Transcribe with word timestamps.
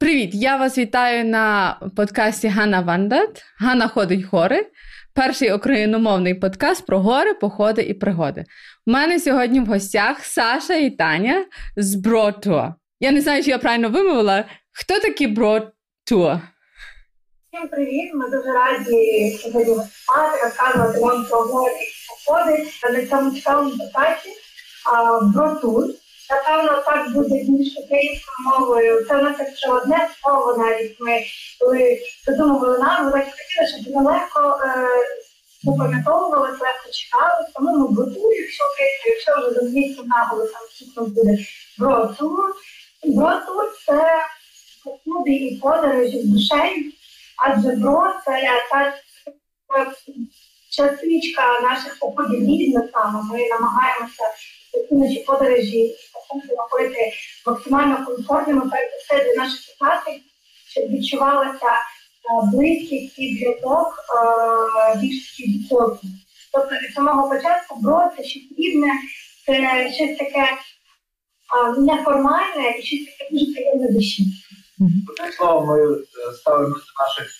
Привіт! 0.00 0.30
Я 0.34 0.56
вас 0.56 0.78
вітаю 0.78 1.24
на 1.24 1.76
подкасті 1.96 2.48
Ганна 2.48 2.80
Вандат. 2.80 3.44
Ганна 3.58 3.88
ходить 3.88 4.24
гори. 4.24 4.66
Перший 5.14 5.52
україномовний 5.52 6.34
подкаст 6.34 6.86
про 6.86 6.98
гори, 7.00 7.34
походи 7.34 7.82
і 7.82 7.94
пригоди. 7.94 8.44
У 8.86 8.90
мене 8.90 9.20
сьогодні 9.20 9.60
в 9.60 9.66
гостях 9.66 10.24
Саша 10.24 10.74
і 10.74 10.90
Таня 10.90 11.44
з 11.76 11.94
Бротуа. 11.94 12.74
Я 13.00 13.10
не 13.10 13.20
знаю, 13.20 13.42
чи 13.42 13.50
я 13.50 13.58
правильно 13.58 13.88
вимовила. 13.88 14.44
Хто 14.72 14.98
такі 14.98 15.26
Бротуа? 15.26 16.40
Всім 17.52 17.68
привіт! 17.70 18.10
Ми 18.14 18.30
дуже 18.30 18.52
раді 18.52 19.38
сьогодні 19.42 19.74
виступати, 19.74 20.44
розказувати 20.44 21.00
вам 21.00 21.24
про 21.24 21.40
гори 21.40 21.74
і 21.74 22.26
походи 22.26 22.66
на 23.00 23.06
цьому 23.06 23.30
цікавому 23.30 23.70
подкасті. 23.70 24.30
Бротур 25.34 25.84
Напевно, 26.30 26.82
так 26.86 27.12
буде 27.12 27.44
більш 27.48 27.76
українською 27.78 28.36
мовою. 28.50 29.04
Це 29.08 29.18
у 29.18 29.22
нас 29.22 29.36
якщо 29.38 29.72
одне 29.72 30.08
слово 30.22 30.56
навіть 30.56 31.00
ми 31.00 31.22
коли 31.60 31.98
придумували 32.26 32.78
назву, 32.78 33.10
так 33.12 33.24
хотіли, 33.24 33.82
щоб 33.82 33.94
воно 33.94 34.10
легко 34.10 34.58
е, 34.64 34.88
запам'ятовувалося, 35.62 36.64
легко 36.64 36.90
читали, 36.92 37.46
тому 37.54 37.78
ми 37.78 37.88
броту, 37.88 38.32
якщо 38.32 38.64
якщо 39.06 39.32
вже 39.38 39.50
з 39.50 39.58
англійським 39.58 40.06
наголосом 40.06 40.60
чітко 40.78 41.04
буде 41.04 41.38
бротур. 41.78 42.54
Бротур 43.04 43.72
це 43.86 44.24
походи 44.84 45.30
і 45.30 45.56
подорожі 45.56 46.22
з 46.22 46.24
душею, 46.24 46.92
адже 47.36 47.68
бро 47.68 48.12
це 48.24 48.60
та 48.70 48.94
частичка 50.70 51.60
наших 51.60 51.98
походів 51.98 52.48
різних 52.48 52.90
саме. 52.92 53.22
Ми 53.22 53.48
намагаємося 53.48 54.24
такі 54.72 54.94
наші 54.94 55.24
подорожі 55.26 55.96
робити 56.34 57.12
максимально 57.46 58.06
комфортними 58.06 58.60
перед 58.70 58.90
все 58.90 59.24
для 59.24 59.42
наших 59.42 59.60
учасників, 59.76 60.22
щоб 60.70 60.84
відчувалася 60.90 61.66
е, 61.66 61.78
близькість 62.52 63.18
і 63.18 63.36
зв'язок 63.36 63.94
е, 63.98 64.98
більшості 64.98 65.42
відсотків. 65.42 66.10
Тобто 66.52 66.74
від 66.74 66.94
самого 66.94 67.28
початку 67.28 67.80
бро 67.80 68.10
це 68.16 68.24
щось 68.24 68.42
рівне, 68.58 68.92
це 69.46 69.92
щось 69.92 70.18
таке 70.18 70.44
е, 70.44 71.80
неформальне 71.80 72.78
і 72.78 72.82
щось 72.82 73.04
таке 73.04 73.30
дуже 73.30 73.52
приємне 73.52 73.88
душі. 73.88 74.24
Одним 75.08 75.32
словом, 75.32 75.68
ми 75.68 75.98
ставимо 76.34 76.68
до 76.68 76.80
наших 77.02 77.30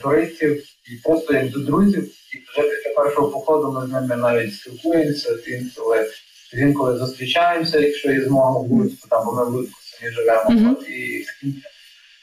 туристів 0.00 0.64
і 0.92 0.96
просто 1.04 1.34
як 1.34 1.50
до 1.50 1.60
друзів, 1.60 2.04
і 2.04 2.36
вже 2.36 2.68
після 2.68 3.02
першого 3.02 3.28
походу 3.28 3.72
ми 3.72 3.86
з 3.86 3.90
ними 3.90 4.16
навіть 4.16 4.54
спілкуємося, 4.54 5.38
інколи 5.46 6.10
інколи 6.52 6.98
зустрічаємося, 6.98 7.80
якщо 7.80 8.12
є 8.12 8.24
змога 8.24 8.60
в 8.60 8.70
Луцьку, 8.70 9.08
там 9.08 9.24
бо 9.24 9.32
ми 9.32 9.44
в 9.44 9.48
Луцьку 9.48 9.80
самі 9.82 10.12
живемо, 10.12 10.50
mm-hmm. 10.50 10.88
і 10.88 11.24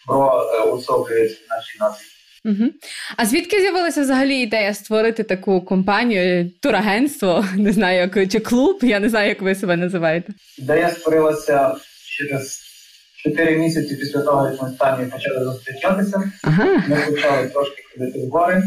бро 0.07 0.51
е, 0.53 0.69
особлюється 0.69 1.37
в 1.47 1.49
нашій 1.49 1.77
нації. 1.79 2.09
Угу. 2.45 2.71
А 3.17 3.25
звідки 3.25 3.61
з'явилася 3.61 4.01
взагалі 4.01 4.35
ідея 4.35 4.73
створити 4.73 5.23
таку 5.23 5.61
компанію, 5.61 6.51
турагентство, 6.61 7.45
не 7.57 7.71
знаю, 7.71 8.11
як 8.15 8.31
чи 8.31 8.39
клуб, 8.39 8.79
я 8.81 8.99
не 8.99 9.09
знаю, 9.09 9.29
як 9.29 9.41
ви 9.41 9.55
себе 9.55 9.75
називаєте? 9.77 10.33
Ідея 10.57 10.89
створилася 10.89 11.75
через 12.17 12.59
чотири 13.23 13.57
місяці 13.57 13.95
після 13.95 14.21
того, 14.21 14.49
як 14.49 14.61
ми 14.61 14.69
з 14.69 15.11
почали 15.11 15.45
зустрічатися. 15.45 16.31
Ага. 16.43 16.83
Ми 16.87 16.95
почали 16.95 17.47
трошки 17.47 17.83
ходити 17.91 18.19
в 18.19 18.29
гори, 18.29 18.63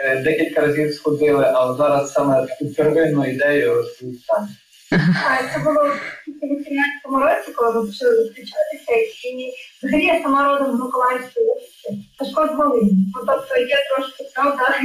е, 0.00 0.22
декілька 0.22 0.60
разів 0.60 0.94
сходили, 0.94 1.52
але 1.54 1.76
зараз 1.76 2.12
саме 2.12 2.46
таку 2.46 2.74
первинну 2.74 3.26
ідею 3.26 3.74
розповідає 3.74 4.48
Це 4.90 5.58
було 5.64 5.80
в 5.84 6.00
2018 6.26 7.04
році, 7.04 7.52
коли 7.52 7.72
ми 7.74 7.86
почали 7.86 8.16
зустрічатися, 8.16 8.92
і 9.24 9.52
взагалі 9.82 10.04
я 10.04 10.22
сама 10.22 10.44
родом 10.48 10.76
з 10.76 10.80
Миколаївської 10.80 11.46
області, 11.46 12.08
Сашко 12.18 12.46
з 12.46 12.56
Волині. 12.56 12.92
Ну, 13.14 13.22
тобто 13.26 13.56
є 13.56 13.76
трошки 13.88 14.24
правда, 14.34 14.80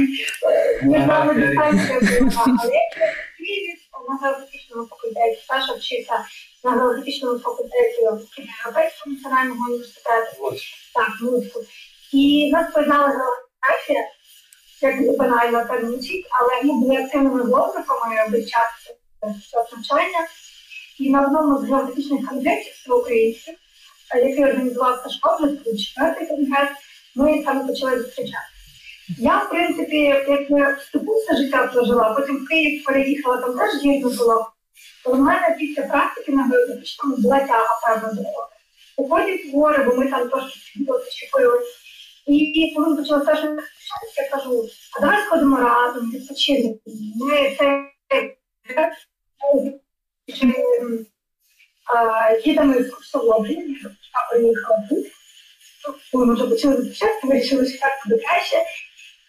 між 0.82 1.06
нами 1.06 1.34
дистанція 1.34 2.20
була. 2.20 2.44
Але 2.46 2.72
я 2.72 4.08
на 4.08 4.18
географічному 4.28 4.86
факультеті, 4.88 5.42
Саша 5.48 5.72
вчився 5.74 6.24
на 6.64 6.70
географічному 6.70 7.38
факультеті 7.38 8.02
Європейського 8.02 9.14
національного 9.14 9.60
університету. 9.68 10.56
Так, 10.94 11.10
Луцьку. 11.22 11.60
І 12.12 12.50
нас 12.52 12.72
поєднала 12.72 13.06
географія, 13.08 14.08
як 14.80 15.16
банально 15.18 15.64
так 15.68 15.84
звучить, 15.84 16.26
але 16.30 16.62
ми 16.62 16.80
були 16.80 16.96
активними 16.96 17.44
блогерами 17.44 18.28
весь 18.30 18.50
час 18.50 18.68
навчання. 19.22 20.28
І 20.98 21.10
на 21.10 21.26
одному 21.26 21.58
з 21.58 21.64
географічних 21.64 22.28
конгресів 22.28 22.72
всеукраїнських, 22.72 23.54
який 24.14 24.44
організував 24.44 25.00
Сашко, 25.04 25.38
вже 25.40 25.76
четвертий 25.76 26.26
конгрес, 26.26 26.68
ми 27.14 27.42
саме 27.44 27.66
почали 27.66 28.02
зустрічати. 28.02 28.46
Я, 29.18 29.38
в 29.38 29.50
принципі, 29.50 29.96
як 29.96 30.50
я 30.50 30.76
вступу 30.80 31.12
все 31.12 31.36
життя 31.36 31.66
прожила, 31.66 32.14
потім 32.14 32.36
в 32.36 32.48
Київ 32.48 32.84
переїхала, 32.84 33.36
там 33.36 33.58
теж 33.58 34.02
було. 34.18 34.46
То 35.04 35.12
в 35.12 35.18
мене 35.18 35.56
після 35.58 35.82
практики 35.82 36.32
на 36.32 36.44
географічному 36.44 37.16
була 37.16 37.40
тяга 37.40 37.80
певна 37.86 38.12
дорога. 38.12 38.48
Походять 38.96 39.46
в 39.46 39.56
гори, 39.56 39.84
бо 39.84 39.94
ми 39.94 40.10
там 40.10 40.28
трошки 40.28 40.58
сиділи, 40.58 41.04
чіпили. 41.10 41.60
І 42.26 42.74
коли 42.76 42.96
почала 42.96 43.24
Саша 43.24 43.56
я 44.16 44.28
кажу, 44.30 44.68
а 44.96 45.00
давай 45.00 45.24
сходимо 45.26 45.56
разом, 45.56 46.10
відпочинемо. 46.10 46.74
Ми 47.16 47.56
це 47.58 47.84
їдемо 52.44 52.74
екскурсології, 52.74 53.76
а 54.12 54.32
приїхала 54.32 54.78
тут. 54.90 55.06
Коли 56.12 56.26
ми 56.26 56.34
вже 56.34 56.46
почали 56.46 56.76
зустрічатися, 56.76 57.26
вирішили, 57.26 57.66
що 57.66 57.78
так 57.80 57.90
буде 58.06 58.22
краще. 58.22 58.56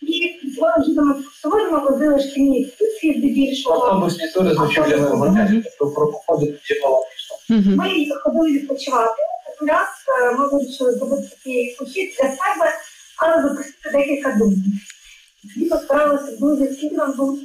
І 0.01 0.39
їдемо 0.87 1.11
екскурсології, 1.11 1.71
ми 1.71 1.79
возили 1.79 2.19
шкільні 2.19 2.63
екскурсії 2.65 3.19
здебільшого. 3.19 3.85
Автобусні 3.85 4.27
тури 4.31 4.53
з 4.53 4.57
ночівлями 4.57 5.09
в 5.09 5.17
готелі, 5.17 5.63
тобто 5.63 5.95
про 5.95 6.11
походи 6.11 6.59
Ми 7.49 8.07
ходили 8.23 8.51
відпочивати. 8.51 9.21
Один 9.55 9.75
раз 9.75 9.87
ми 10.39 10.47
вирішили 10.47 10.91
зробити 10.91 11.27
такий 11.29 11.75
похід 11.79 12.09
для 12.09 12.29
себе, 12.29 12.71
але 13.17 13.41
запросити 13.41 13.89
декілька 13.93 14.31
друзів. 14.31 14.63
Тоді 15.53 15.65
постаралися 15.65 16.37
друзі, 16.37 16.73
скільки 16.73 16.95
нам 16.95 17.13
було 17.17 17.37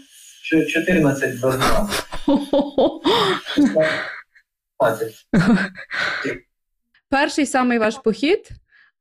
14 0.68 1.40
до 1.40 1.50
12. 1.50 2.07
Перший 7.10 7.46
самий 7.46 7.78
ваш 7.78 7.98
похід 7.98 8.48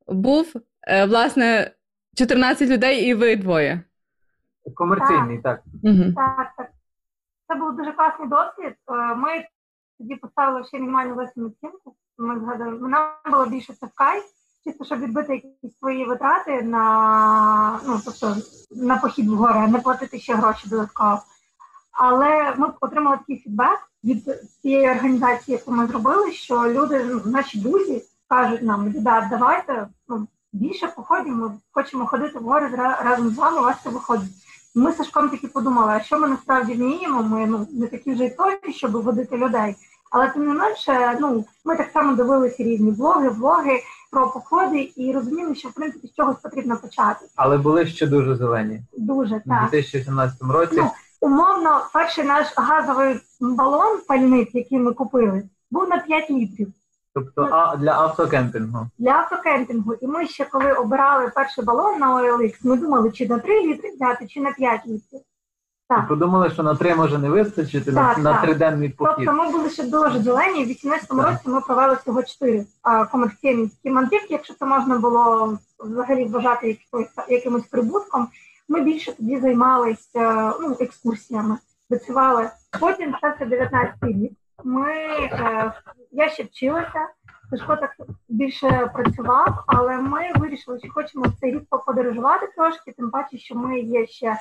був, 0.07 0.53
е, 0.87 1.05
власне, 1.05 1.71
14 2.15 2.69
людей 2.69 3.09
і 3.09 3.13
ви 3.13 3.35
двоє. 3.35 3.81
Комерційний, 4.75 5.41
так. 5.41 5.63
Угу. 5.83 6.13
Так, 6.15 6.53
так. 6.57 6.69
Це 7.47 7.55
був 7.55 7.75
дуже 7.75 7.91
класний 7.91 8.29
досвід. 8.29 8.75
Е, 8.91 9.15
ми 9.15 9.29
тоді 9.99 10.15
поставили 10.15 10.63
ще 10.63 10.79
мінімальну 10.79 11.15
восьму 11.15 11.47
оцінку. 11.47 11.95
Ми 12.17 12.39
згадали, 12.39 12.89
нам 12.89 13.11
було 13.31 13.45
більше 13.45 13.73
це 13.73 13.85
в 13.85 13.93
кайф, 13.95 14.23
чисто 14.63 14.85
щоб 14.85 14.99
відбити 14.99 15.33
якісь 15.33 15.77
свої 15.79 16.05
витрати 16.05 16.61
на 16.61 17.79
ну, 17.87 17.99
тобто, 18.05 18.35
на 18.71 18.97
похід 18.97 19.29
в 19.29 19.35
гори, 19.35 19.67
не 19.67 19.79
платити 19.79 20.19
ще 20.19 20.35
гроші 20.35 20.69
додатково. 20.69 21.21
Але 21.97 22.53
ми 22.57 22.67
отримали 22.81 23.17
такий 23.17 23.37
фідбек 23.37 23.79
від 24.03 24.23
цієї 24.61 24.89
організації, 24.89 25.57
яку 25.57 25.71
ми 25.71 25.87
зробили, 25.87 26.31
що 26.31 26.69
люди, 26.69 27.05
наші 27.25 27.59
друзі, 27.59 28.03
кажуть 28.27 28.63
нам, 28.63 28.91
да, 28.95 29.27
давайте 29.31 29.87
ну, 30.07 30.27
більше 30.53 30.87
походимо, 30.87 31.35
ми 31.35 31.51
хочемо 31.71 32.05
ходити 32.05 32.39
в 32.39 32.43
гори 32.43 32.69
разом 33.03 33.29
з 33.29 33.37
вами, 33.37 33.59
у 33.59 33.63
вас 33.63 33.75
це 33.83 33.89
виходить. 33.89 34.29
Ми 34.75 34.91
з 34.91 34.97
Сашком 34.97 35.29
таки 35.29 35.47
подумали, 35.47 35.93
а 35.93 35.99
що 35.99 36.19
ми 36.19 36.27
насправді 36.27 36.73
вміємо, 36.73 37.23
ми 37.23 37.45
ну, 37.45 37.67
не 37.71 37.87
такі 37.87 38.13
вже 38.13 38.25
й 38.25 38.29
точні, 38.29 38.73
щоб 38.73 38.91
водити 38.91 39.37
людей. 39.37 39.75
Але 40.11 40.29
тим 40.29 40.47
не 40.47 40.53
менше, 40.53 41.17
ну 41.21 41.45
ми 41.65 41.75
так 41.75 41.89
само 41.93 42.15
дивилися 42.15 42.63
різні 42.63 42.91
блоги, 42.91 43.29
влоги 43.29 43.79
про 44.11 44.31
походи 44.31 44.91
і 44.95 45.11
розуміли, 45.11 45.55
що 45.55 45.69
в 45.69 45.73
принципі 45.73 46.07
з 46.07 46.15
чогось 46.15 46.37
потрібно 46.43 46.77
почати. 46.77 47.25
Але 47.35 47.57
були 47.57 47.85
ще 47.85 48.07
дуже 48.07 48.35
зелені. 48.35 48.81
Дуже 48.97 49.41
так. 49.45 49.67
У 49.67 49.71
2017 49.71 50.41
році. 50.41 50.75
Ну, 50.77 50.91
умовно, 51.21 51.81
перший 51.93 52.23
наш 52.23 52.47
газовий 52.57 53.19
балон 53.39 53.97
пальник, 54.07 54.55
який 54.55 54.79
ми 54.79 54.93
купили, 54.93 55.43
був 55.71 55.89
на 55.89 55.97
5 55.97 56.29
літрів. 56.29 56.67
Тобто 57.13 57.47
а, 57.51 57.75
для 57.75 57.91
автокемпінгу. 57.91 58.87
Для 58.97 59.11
автокемпінгу. 59.11 59.93
І 59.93 60.07
ми 60.07 60.27
ще 60.27 60.45
коли 60.45 60.71
обирали 60.71 61.31
перший 61.35 61.63
балон 61.63 61.99
на 61.99 62.15
OLX, 62.15 62.53
ми 62.63 62.77
думали, 62.77 63.11
чи 63.11 63.27
на 63.27 63.39
3 63.39 63.67
літри 63.67 63.91
взяти, 63.95 64.27
чи 64.27 64.41
на 64.41 64.51
5 64.51 64.81
літрів. 64.87 65.21
Так. 65.89 66.03
І 66.05 66.07
подумали, 66.07 66.49
що 66.49 66.63
на 66.63 66.75
три 66.75 66.95
може 66.95 67.17
не 67.17 67.29
вистачити 67.29 67.93
Так, 67.93 68.17
на, 68.17 68.41
триденний 68.41 68.89
похід. 68.89 69.15
Тобто 69.17 69.33
ми 69.33 69.51
були 69.51 69.69
ще 69.69 69.83
дуже 69.83 70.19
зелені. 70.19 70.65
В 70.65 70.67
18-му 70.67 71.21
році 71.21 71.41
ми 71.45 71.61
провели 71.61 71.95
всього 71.95 72.23
4 72.23 72.65
а, 72.81 73.05
комерційні 73.05 73.69
мандрівки, 73.83 74.27
якщо 74.29 74.53
це 74.53 74.65
можна 74.65 74.97
було 74.97 75.57
взагалі 75.79 76.25
вважати 76.25 76.77
якимось 77.29 77.63
прибутком. 77.63 78.27
Ми 78.69 78.81
більше 78.81 79.13
тоді 79.13 79.39
займалися 79.39 80.53
ну, 80.61 80.77
екскурсіями, 80.79 81.57
працювали. 81.89 82.49
Потім 82.79 83.15
все 83.15 83.45
19 83.45 83.95
рік. 84.01 84.31
Ми, 84.63 84.91
е, 84.91 85.73
я 86.11 86.29
ще 86.29 86.43
вчилася, 86.43 87.07
Сашко 87.49 87.75
так 87.75 87.95
більше 88.29 88.91
працював, 88.93 89.63
але 89.67 89.97
ми 89.97 90.31
вирішили, 90.35 90.79
що 90.79 90.91
хочемо 90.93 91.25
в 91.27 91.39
цей 91.39 91.51
рік 91.51 91.63
поподорожувати 91.69 92.47
трошки, 92.55 92.91
тим 92.91 93.09
паче, 93.09 93.37
що 93.37 93.55
ми 93.55 93.79
є 93.79 94.07
ще 94.07 94.37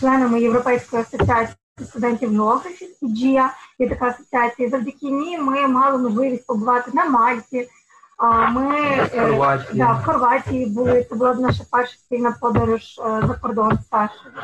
членами 0.00 0.40
Європейської 0.40 1.02
асоціації 1.02 1.56
студентів 1.84 2.30
географів 2.30 2.88
ІДЖІА, 3.00 3.50
є 3.78 3.88
така 3.88 4.06
асоціація. 4.06 4.68
Завдяки 4.68 5.10
ній 5.10 5.38
ми 5.38 5.66
мали 5.66 5.98
можливість 5.98 6.46
побувати 6.46 6.90
на 6.94 7.04
Мальті. 7.04 7.68
А 8.16 8.48
ми 8.50 8.76
е, 8.80 9.08
Хорватії. 9.20 9.78
да, 9.78 9.92
в 9.92 10.04
Хорватії 10.04 10.66
були. 10.66 11.02
Це 11.10 11.14
була 11.14 11.34
наша 11.34 11.64
перша 11.70 11.96
спільна 11.96 12.34
подорож 12.40 12.82
е, 12.98 13.22
за 13.26 13.34
кордон 13.34 13.78
з 13.78 13.88
Сашою. 13.88 14.34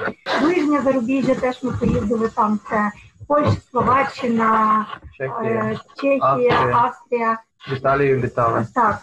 Ближнє 0.43 0.81
зарубіжжя 0.81 1.35
теж 1.35 1.63
ми 1.63 1.73
поїздили 1.81 2.29
там. 2.29 2.61
Це 2.71 2.91
Польща, 3.29 3.57
Словаччина, 3.71 4.87
Чехія. 5.17 5.51
е, 5.51 5.79
Чехія, 5.97 6.71
Австрія. 6.75 7.39
В 7.71 7.73
Італію 7.73 8.21
літали. 8.21 8.67
Так. 8.75 8.99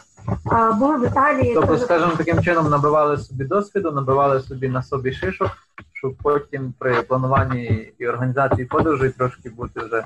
Були 0.78 0.98
в 0.98 1.06
Італії. 1.08 1.54
Тобто, 1.54 1.74
теж- 1.74 1.82
скажімо, 1.84 2.12
таким 2.18 2.44
чином 2.44 2.70
набивали 2.70 3.18
собі 3.18 3.44
досвіду, 3.44 3.92
набивали 3.92 4.40
собі 4.40 4.68
на 4.70 4.84
собі 4.84 5.14
шишок, 5.14 5.50
щоб 5.94 6.16
потім 6.24 6.74
при 6.80 7.02
плануванні 7.02 7.94
і 8.00 8.08
організації 8.08 8.66
подорожей 8.66 9.10
трошки 9.10 9.50
бути 9.50 9.80
вже 9.80 10.04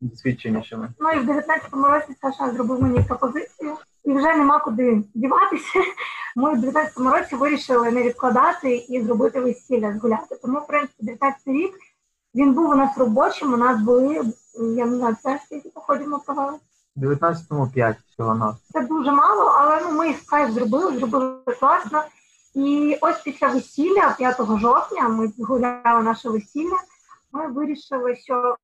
досвідченішими. 0.00 0.88
Ну 1.00 1.10
і 1.10 1.18
в 1.18 1.30
19-му 1.30 1.86
році 1.86 2.16
Саша 2.22 2.50
зробив 2.52 2.82
мені 2.82 3.00
пропозицію, 3.08 3.76
і 4.04 4.12
вже 4.12 4.34
нема 4.34 4.58
куди 4.58 5.02
діватися. 5.14 5.78
Ми 6.36 6.54
в 6.54 6.64
19-му 6.64 7.10
році 7.10 7.36
вирішили 7.36 7.90
не 7.90 8.02
відкладати 8.02 8.76
і 8.76 9.02
зробити 9.02 9.40
весілля 9.40 9.92
згуляти. 9.92 10.38
Тому, 10.42 10.58
в 10.58 10.66
принципі, 10.66 11.02
19-й 11.02 11.52
рік 11.52 11.74
він 12.34 12.54
був 12.54 12.70
у 12.70 12.74
нас 12.74 12.98
робочим. 12.98 13.52
У 13.52 13.56
нас 13.56 13.80
були 13.80 14.32
я 14.54 14.86
не 14.86 14.96
знаю, 14.96 15.16
це 15.22 15.40
скільки 15.44 15.68
походів 15.68 16.08
ми 16.08 16.18
провели. 16.18 16.58
19-му 16.96 17.70
5 17.74 17.96
всього 18.10 18.34
нас. 18.34 18.56
Це 18.72 18.80
дуже 18.80 19.12
мало, 19.12 19.42
але 19.42 19.80
ну 19.82 19.92
ми 19.92 20.08
їх 20.08 20.24
кайф 20.24 20.50
зробили, 20.50 20.98
зробили 20.98 21.38
класно. 21.60 22.04
І 22.54 22.98
ось 23.00 23.20
після 23.22 23.48
весілля, 23.48 24.14
5 24.18 24.36
жовтня, 24.58 25.08
ми 25.08 25.28
згуляли 25.28 26.02
наше 26.02 26.28
весілля. 26.28 26.76
Ми 27.32 27.46
вирішили, 27.46 28.16
що 28.16 28.56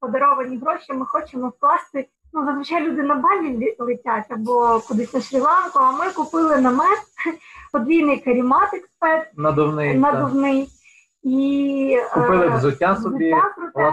подаровані 0.00 0.58
гроші 0.58 0.92
ми 0.92 1.06
хочемо 1.06 1.48
вкласти. 1.48 2.08
Ну, 2.36 2.44
зазвичай 2.44 2.82
люди 2.82 3.02
на 3.02 3.14
балі 3.14 3.48
лі- 3.58 3.76
летять 3.78 4.26
або 4.30 4.80
кудись 4.88 5.14
на 5.14 5.20
Шрі-Ланку, 5.20 5.78
а 5.78 5.92
ми 5.92 6.10
купили 6.10 6.56
намет, 6.60 6.98
подвійний 7.72 8.20
карімат 8.20 8.74
експерт, 8.74 9.28
Надувний. 9.36 9.98
надувний. 9.98 10.68
І 11.22 11.98
Купили 12.14 12.46
е, 12.46 12.56
взуття 12.56 12.96
собі, 12.96 13.34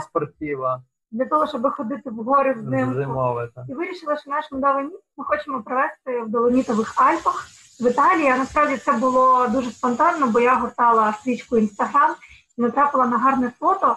спортива, 0.01 0.81
для 1.11 1.25
того, 1.25 1.47
щоб 1.47 1.71
ходити 1.71 2.09
в 2.09 2.13
гори 2.15 2.55
з 2.59 2.63
ним. 2.63 2.93
зимове. 2.93 3.49
так. 3.55 3.65
І 3.69 3.73
вирішила, 3.73 4.17
що 4.17 4.29
наш 4.31 4.51
медовий 4.51 4.83
ми 5.17 5.25
хочемо 5.25 5.61
провести 5.63 6.21
в 6.21 6.29
Доломітових 6.29 6.93
Альпах 7.01 7.47
в 7.81 7.89
Італії. 7.89 8.27
А 8.29 8.37
насправді 8.37 8.77
це 8.77 8.91
було 8.93 9.47
дуже 9.47 9.71
спонтанно, 9.71 10.27
бо 10.27 10.39
я 10.39 10.55
гортала 10.55 11.13
стрічку 11.13 11.57
інстаграм 11.57 12.11
і 12.57 12.61
натрапила 12.61 13.05
на 13.07 13.17
гарне 13.17 13.51
фото 13.59 13.95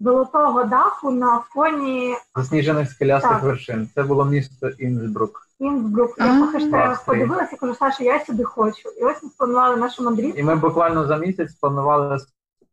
золотого 0.00 0.64
даху 0.64 1.10
на 1.10 1.40
фоні 1.40 2.16
Засніжених 2.36 2.90
скелястих 2.90 3.30
Так. 3.30 3.42
вершин. 3.42 3.88
Це 3.94 4.02
було 4.02 4.24
місто 4.24 4.68
Інсбрук. 4.68 5.42
Інсбрук. 5.58 6.14
А, 6.18 6.26
Я 6.26 6.40
по 6.40 6.46
хештегах 6.46 6.90
Австрії. 6.90 7.20
подивилася, 7.22 7.56
кажу, 7.56 7.74
Саша, 7.74 8.04
я 8.04 8.24
сюди 8.24 8.44
хочу. 8.44 8.88
І 9.00 9.04
ось 9.04 9.22
ми 9.22 9.30
спланували 9.30 9.76
нашу 9.76 10.04
мандрівку. 10.04 10.38
І 10.38 10.42
ми 10.42 10.56
буквально 10.56 11.06
за 11.06 11.16
місяць 11.16 11.52
планували 11.54 12.18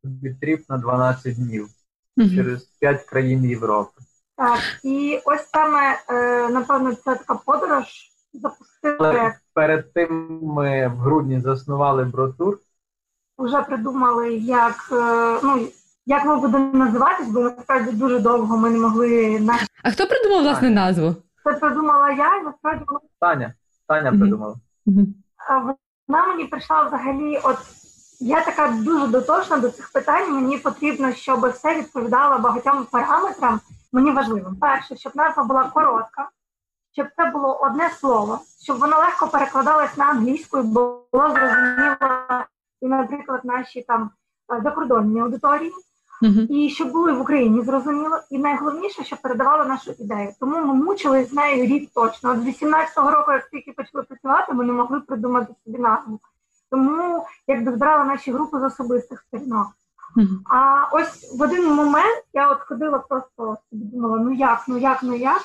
собі 0.02 0.34
тріп 0.42 0.70
на 0.70 0.78
12 0.78 1.36
днів 1.36 1.68
Мгм. 2.18 2.30
через 2.30 2.62
5 2.64 3.04
країн 3.04 3.46
Європи. 3.46 3.92
Так, 4.38 4.60
і 4.84 5.20
ось 5.26 5.50
саме, 5.54 6.00
е, 6.10 6.50
напевно, 6.50 6.94
це 6.96 7.16
така 7.16 7.36
подорож 7.36 7.86
запустили, 8.34 8.98
Але 9.00 9.34
перед 9.54 9.94
тим 9.94 10.40
ми 10.44 10.88
в 10.88 10.98
грудні 10.98 11.40
заснували 11.42 12.04
Бротур. 12.06 12.58
вже 13.38 13.62
придумали, 13.62 14.34
як, 14.36 14.90
е, 14.92 15.40
ну, 15.44 15.68
як 16.06 16.26
ми 16.26 16.38
будемо 16.38 16.86
називатись, 16.86 17.28
бо 17.28 17.40
насправді 17.40 17.92
дуже 17.92 18.20
довго 18.20 18.58
ми 18.58 18.70
не 18.70 18.80
могли 18.80 19.40
на 19.40 19.60
А 19.84 19.92
хто 19.92 20.08
придумав 20.08 20.42
власне 20.44 20.70
назву? 20.70 21.16
Це 21.44 21.54
придумала 21.54 22.12
я, 22.12 22.36
і 22.38 22.44
насправді 22.44 22.84
вона- 22.88 23.00
Таня. 23.20 23.54
Таня 23.88 24.10
придумала. 24.10 24.56
Мгм. 24.86 25.06
а, 25.50 25.58
вона 26.08 26.28
мені 26.28 26.44
прийшла 26.46 26.84
взагалі. 26.84 27.40
От 27.44 27.58
я 28.20 28.42
така 28.42 28.68
дуже 28.68 29.08
дотошна 29.08 29.58
до 29.58 29.70
цих 29.70 29.92
питань. 29.94 30.34
Мені 30.34 30.58
потрібно, 30.58 31.14
щоб 31.14 31.50
все 31.50 31.76
відповідало 31.80 32.40
багатьом 32.40 32.86
параметрам. 32.92 33.60
Мені 33.92 34.12
важливим. 34.12 34.56
Перше, 34.56 34.98
щоб 34.98 35.16
назва 35.16 35.44
була 35.44 35.64
коротка, 35.64 36.30
щоб 36.92 37.08
це 37.18 37.26
було 37.26 37.60
одне 37.62 37.90
слово, 37.90 38.40
щоб 38.64 38.78
воно 38.80 38.98
легко 38.98 39.28
перекладалось 39.28 39.98
на 39.98 40.06
англійську, 40.06 40.58
і 40.60 40.62
було 40.62 41.06
зрозуміло 41.14 41.96
і, 42.82 42.88
наприклад, 42.88 43.42
наші 43.44 43.82
там 43.82 44.10
е, 44.54 44.62
закордонні 44.64 45.20
аудиторії. 45.22 45.72
Мгм. 46.22 46.48
і 46.50 46.70
щоб 46.70 46.92
були 46.92 47.14
в 47.14 47.22
Україні 47.22 47.62
зрозуміло, 47.62 48.20
і 48.30 48.38
найголовніше, 48.38 49.04
щоб 49.04 49.22
передавали 49.22 49.66
нашу 49.66 49.92
ідею. 50.00 50.30
Тому 50.40 50.58
ми 50.66 50.74
мучились 50.74 51.30
з 51.30 51.34
нею 51.34 51.66
рік 51.66 51.90
точно. 51.96 52.32
От 52.32 52.40
з 52.40 52.46
18-го 52.46 53.12
року, 53.12 53.32
як 53.32 53.50
тільки 53.50 53.72
почали 53.72 54.04
працювати, 54.04 54.54
ми 54.54 54.64
не 54.66 54.74
могли 54.74 55.00
придумати 55.00 55.54
собі 55.66 55.78
назву. 55.78 56.20
Тому 56.72 57.26
якби 57.48 57.72
збирали 57.72 58.06
наші 58.06 58.32
групи 58.32 58.60
з 58.60 58.64
особистих 58.64 59.24
сторінок. 59.28 59.68
Мгм. 60.16 60.44
А 60.50 60.86
ось 60.92 61.38
в 61.40 61.42
один 61.42 61.74
момент 61.76 62.24
я 62.34 62.52
от 62.52 62.60
ходила 62.62 62.98
просто 63.00 63.58
думала, 63.72 64.18
ну 64.18 64.32
як, 64.34 64.64
ну 64.68 64.78
як, 64.78 65.04
ну 65.04 65.16
як. 65.16 65.42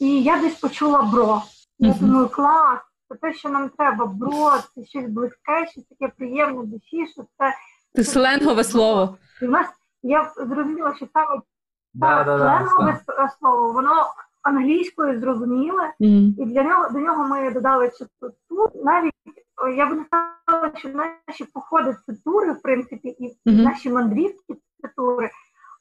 І 0.00 0.22
я 0.22 0.40
десь 0.40 0.54
почула 0.54 1.02
бро. 1.02 1.42
Я 1.78 1.90
Мгм. 1.90 1.98
думаю, 2.00 2.28
клас, 2.28 2.78
це 3.08 3.14
те, 3.14 3.32
що 3.34 3.48
нам 3.48 3.68
треба. 3.78 4.06
Бро, 4.06 4.52
це 4.74 4.84
щось 4.86 5.06
близьке, 5.08 5.66
щось 5.72 5.84
таке 5.84 6.12
приємне 6.18 6.62
душі, 6.64 7.06
що 7.12 7.22
це 7.38 7.54
Це 7.94 8.04
сленгове 8.04 8.64
слово. 8.64 9.16
і 9.42 9.46
в 9.46 9.50
нас 9.50 9.66
я 10.02 10.32
зрозуміла, 10.36 10.94
що 10.96 11.06
саме 11.14 11.40
Да, 11.94 12.24
да, 12.24 12.38
да, 12.38 12.62
все. 12.92 13.36
слово, 13.38 13.72
воно 13.72 14.06
англійською 14.42 15.20
зрозуміле, 15.20 15.92
Мгм. 16.00 16.34
і 16.38 16.44
для 16.46 16.62
нього 16.62 16.88
до 16.90 16.98
нього 16.98 17.24
ми 17.28 17.50
додали 17.50 17.88
частоту. 17.88 18.70
Навіть 18.84 19.14
я 19.76 19.86
б 19.86 19.92
не 19.92 20.04
сказала, 20.04 20.72
що 20.76 20.88
наші 20.88 21.44
походи 21.44 21.96
це 22.06 22.12
тури, 22.24 22.52
в 22.52 22.62
принципі, 22.62 23.08
і 23.08 23.38
Мгм. 23.46 23.62
наші 23.62 23.90
мандрівки 23.90 24.54
це 24.82 24.88
тури. 24.96 25.30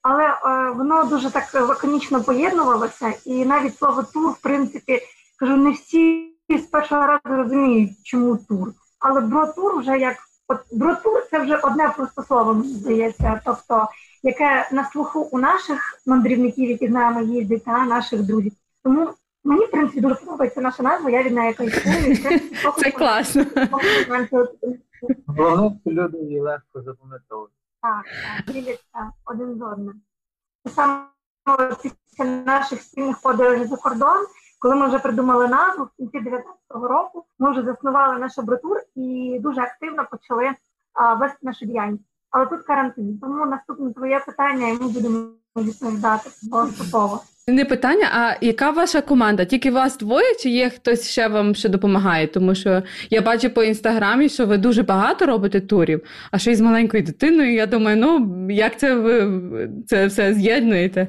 Але 0.02 0.24
е, 0.24 0.72
воно 0.72 1.04
дуже 1.04 1.32
так 1.32 1.54
лаконічно 1.70 2.24
поєднувалося, 2.24 3.14
і 3.26 3.46
навіть 3.46 3.78
слово 3.78 4.04
тур, 4.04 4.32
в 4.32 4.42
принципі, 4.42 5.00
кажу, 5.40 5.58
не 5.58 5.72
всі 5.72 6.36
з 6.50 6.62
першого 6.62 7.08
разу 7.08 7.22
розуміють, 7.26 7.92
чому 8.04 8.38
тур. 8.38 8.68
Але 9.00 9.22
бро-тур 9.22 9.80
вже 9.80 9.98
як 9.98 10.16
от 10.50 10.60
бро-тур 10.72 11.24
це 11.32 11.40
вже 11.40 11.56
одне 11.56 11.94
просто 11.98 12.24
слово, 12.24 12.54
мені 12.54 12.74
здається. 12.74 13.42
Тобто, 13.46 13.88
яке 14.24 14.70
на 14.72 14.90
слуху 14.90 15.20
у 15.32 15.40
наших 15.40 16.02
мандрівників, 16.06 16.70
які 16.70 16.88
з 16.88 16.92
нами 16.92 17.26
їздять, 17.26 17.64
та 17.64 17.86
наших 17.86 18.24
друзів. 18.24 18.52
Тому 18.84 19.10
мені, 19.44 19.66
в 19.66 19.72
принципі, 19.72 20.02
дуже 20.02 20.16
подобається 20.16 20.62
наша 20.62 20.84
назва, 20.84 21.10
я 21.10 21.24
від 21.24 21.34
неї 21.34 21.54
кайфую. 21.54 22.18
Це 22.78 22.92
класно. 22.92 23.46
Головне, 23.72 24.28
що 24.28 25.92
люди 25.92 26.18
її 26.18 26.40
легко 26.40 26.82
запам'ятовують. 26.82 27.54
Так, 27.82 28.06
так, 28.46 28.56
діляться 28.56 29.12
один 29.26 29.56
з 29.56 29.62
одним. 29.62 30.02
Саме 30.76 31.06
після 31.82 32.26
наших 32.26 32.82
спільних 32.82 33.22
подорожей 33.22 33.68
за 33.68 33.78
кордон, 33.78 34.26
коли 34.60 34.76
ми 34.76 34.88
вже 34.88 35.00
придумали 35.00 35.48
назву 35.48 35.84
в 35.84 35.98
кінці 35.98 36.18
19-го 36.18 36.88
року, 36.88 37.26
ми 37.40 37.52
вже 37.52 37.64
заснували 37.64 38.20
наш 38.20 38.40
абратур 38.40 38.78
і 38.96 39.38
дуже 39.44 39.62
активно 39.62 40.08
почали 40.12 40.50
а, 40.94 41.14
вести 41.14 41.38
нашу 41.42 41.66
діяльність. 41.66 42.04
Але 42.32 42.46
тут 42.46 42.62
карантин, 42.62 43.20
тому 43.22 43.46
наступне 43.46 43.94
твоє 43.94 44.20
питання, 44.20 44.68
і 44.68 44.74
ми 44.74 44.88
будемо 44.88 45.28
відповідати 45.56 46.30
поступово. 46.52 47.22
Не 47.48 47.66
питання, 47.66 48.08
а 48.14 48.46
яка 48.46 48.72
ваша 48.72 49.02
команда? 49.02 49.46
Тільки 49.46 49.72
вас 49.72 49.98
двоє, 49.98 50.36
чи 50.40 50.50
є 50.50 50.70
хтось 50.70 51.10
ще 51.10 51.28
вам 51.28 51.56
ще 51.56 51.70
допомагає? 51.70 52.28
Тому 52.28 52.56
що 52.56 52.84
я 53.10 53.22
бачу 53.22 53.50
по 53.50 53.64
інстаграмі, 53.64 54.30
що 54.30 54.46
ви 54.46 54.58
дуже 54.58 54.84
багато 54.84 55.26
робите 55.26 55.62
турів, 55.62 56.02
а 56.32 56.38
ще 56.38 56.52
й 56.52 56.56
з 56.56 56.62
маленькою 56.62 57.04
дитиною. 57.04 57.54
Я 57.54 57.66
думаю, 57.66 57.98
ну 57.98 58.48
як 58.52 58.80
це 58.80 58.96
ви 58.96 59.42
це 59.88 60.06
все 60.06 60.34
з'єднуєте? 60.34 61.08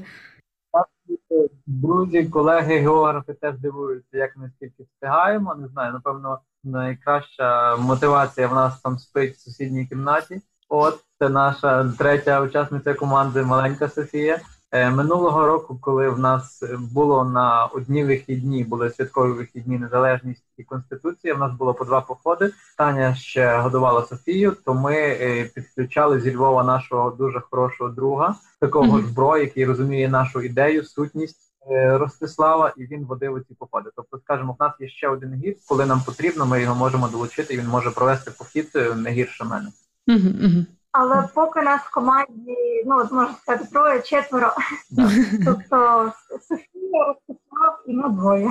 Друзі, 1.67 2.25
колеги, 2.25 2.79
географи 2.79 3.35
теж 3.35 3.59
дивуються, 3.59 4.19
як 4.19 4.37
ми 4.37 4.51
скільки 4.57 4.83
встигаємо. 4.83 5.55
Не 5.55 5.69
знаю, 5.69 5.93
напевно, 5.93 6.41
найкраща 6.65 7.77
мотивація 7.77 8.49
в 8.49 8.55
нас 8.55 8.81
там 8.81 8.99
спить 8.99 9.35
в 9.35 9.41
сусідній 9.41 9.87
кімнаті. 9.87 10.41
От 10.69 10.99
це 11.19 11.29
наша 11.29 11.93
третя 11.99 12.41
учасниця 12.41 12.95
команди, 12.95 13.43
маленька 13.43 13.89
Софія. 13.89 14.41
Е, 14.73 14.91
минулого 14.91 15.47
року, 15.47 15.79
коли 15.81 16.09
в 16.09 16.19
нас 16.19 16.63
було 16.79 17.25
на 17.25 17.65
одні 17.65 18.05
вихідні, 18.05 18.65
були 18.65 18.91
святкові 18.91 19.33
вихідні 19.33 19.79
незалежність 19.79 20.45
і 20.57 20.65
конституція. 20.65 21.35
В 21.35 21.39
нас 21.39 21.53
було 21.53 21.75
по 21.75 21.85
два 21.85 22.01
походи. 22.01 22.51
Таня 22.79 23.15
ще 23.15 23.59
годувала 23.59 24.03
Софію, 24.03 24.57
то 24.65 24.75
ми 24.75 24.95
е, 24.97 25.51
підключали 25.55 26.21
зі 26.21 26.37
Львова 26.37 26.65
нашого 26.65 27.11
дуже 27.11 27.41
хорошого 27.51 27.91
друга, 27.91 28.35
такого 28.61 28.99
mm-hmm. 28.99 29.07
зброю, 29.07 29.43
який 29.43 29.65
розуміє 29.65 30.09
нашу 30.09 30.41
ідею, 30.41 30.85
сутність 30.85 31.53
е, 31.71 31.99
Ростислава, 31.99 32.73
і 32.77 32.85
він 32.87 33.05
водив 33.05 33.45
ці 33.49 33.55
походи. 33.55 33.91
Тобто, 33.97 34.19
скажімо, 34.19 34.57
в 34.59 34.63
нас 34.63 34.73
є 34.81 34.89
ще 34.89 35.09
один 35.09 35.35
гід, 35.35 35.59
коли 35.69 35.87
нам 35.87 36.01
потрібно, 36.07 36.47
ми 36.47 36.63
його 36.63 36.75
можемо 36.75 37.09
долучити. 37.09 37.55
і 37.55 37.59
Він 37.59 37.69
може 37.69 37.91
провести 37.91 38.31
похід 38.39 38.71
не 38.97 39.11
гірше 39.11 39.45
мене. 39.45 39.69
Mm-hmm. 40.09 40.65
Але 40.93 41.29
поки 41.35 41.63
нас 41.63 41.81
в 41.81 41.95
команді, 41.95 42.57
ну 42.87 42.99
от 42.99 43.13
можна 43.13 43.35
сказати, 43.43 43.69
троє, 43.73 44.03
четверо. 44.03 44.53
Тобто 45.45 46.13
Софія, 46.49 47.05
Ростислав 47.07 47.83
і 47.87 47.93
ми 47.93 48.09
двоє. 48.09 48.51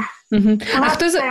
А 0.80 0.90
хто 0.90 1.10
за 1.10 1.22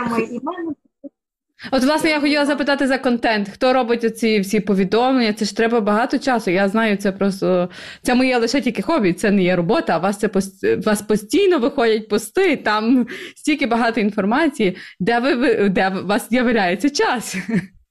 От, 1.71 1.83
власне, 1.83 2.09
я 2.09 2.19
хотіла 2.19 2.45
запитати 2.45 2.87
за 2.87 2.97
контент. 2.97 3.49
Хто 3.49 3.73
робить 3.73 4.17
ці 4.17 4.39
всі 4.39 4.59
повідомлення? 4.59 5.33
Це 5.33 5.45
ж 5.45 5.57
треба 5.57 5.81
багато 5.81 6.19
часу. 6.19 6.51
Я 6.51 6.69
знаю, 6.69 6.97
це 6.97 7.11
просто 7.11 7.69
це 8.01 8.15
моє 8.15 8.37
лише 8.37 8.61
тільки 8.61 8.81
хобі, 8.81 9.13
це 9.13 9.31
не 9.31 9.43
є 9.43 9.55
робота, 9.55 9.95
а 9.95 9.97
вас 9.97 10.17
це 10.17 10.27
у 10.27 10.81
вас 10.81 11.01
постійно 11.01 11.59
виходять 11.59 12.07
пости, 12.07 12.57
там 12.57 13.07
стільки 13.35 13.67
багато 13.67 13.99
інформації, 13.99 14.77
де 14.99 15.19
ви 15.19 15.69
де 15.69 15.89
у 15.89 16.07
вас 16.07 16.29
з'являється 16.29 16.89
час. 16.89 17.37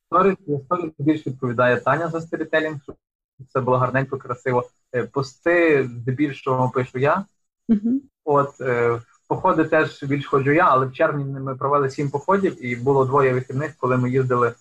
Сторіс 0.07 0.37
більш 0.99 1.27
відповідає 1.27 1.77
Таня 1.77 2.09
за 2.09 2.21
сторітелінг, 2.21 2.79
це 3.53 3.61
було 3.61 3.77
гарненько, 3.77 4.19
красиво. 4.19 4.65
Е, 4.95 5.03
пости 5.03 5.85
здебільшого 5.85 6.71
пишу 6.71 6.99
я. 6.99 7.25
Uh-huh. 7.69 8.01
От 8.25 8.61
е, 8.61 9.01
походи 9.29 9.65
теж 9.65 10.03
більш 10.03 10.27
ходжу 10.27 10.51
я, 10.51 10.65
але 10.69 10.87
в 10.87 10.93
червні 10.93 11.25
ми 11.25 11.57
провели 11.57 11.91
сім 11.91 12.11
походів, 12.11 12.67
і 12.67 12.77
було 12.77 13.05
двоє 13.05 13.35
вихідних, 13.35 13.75
коли 13.79 13.97
ми 13.97 14.11
їздили. 14.11 14.55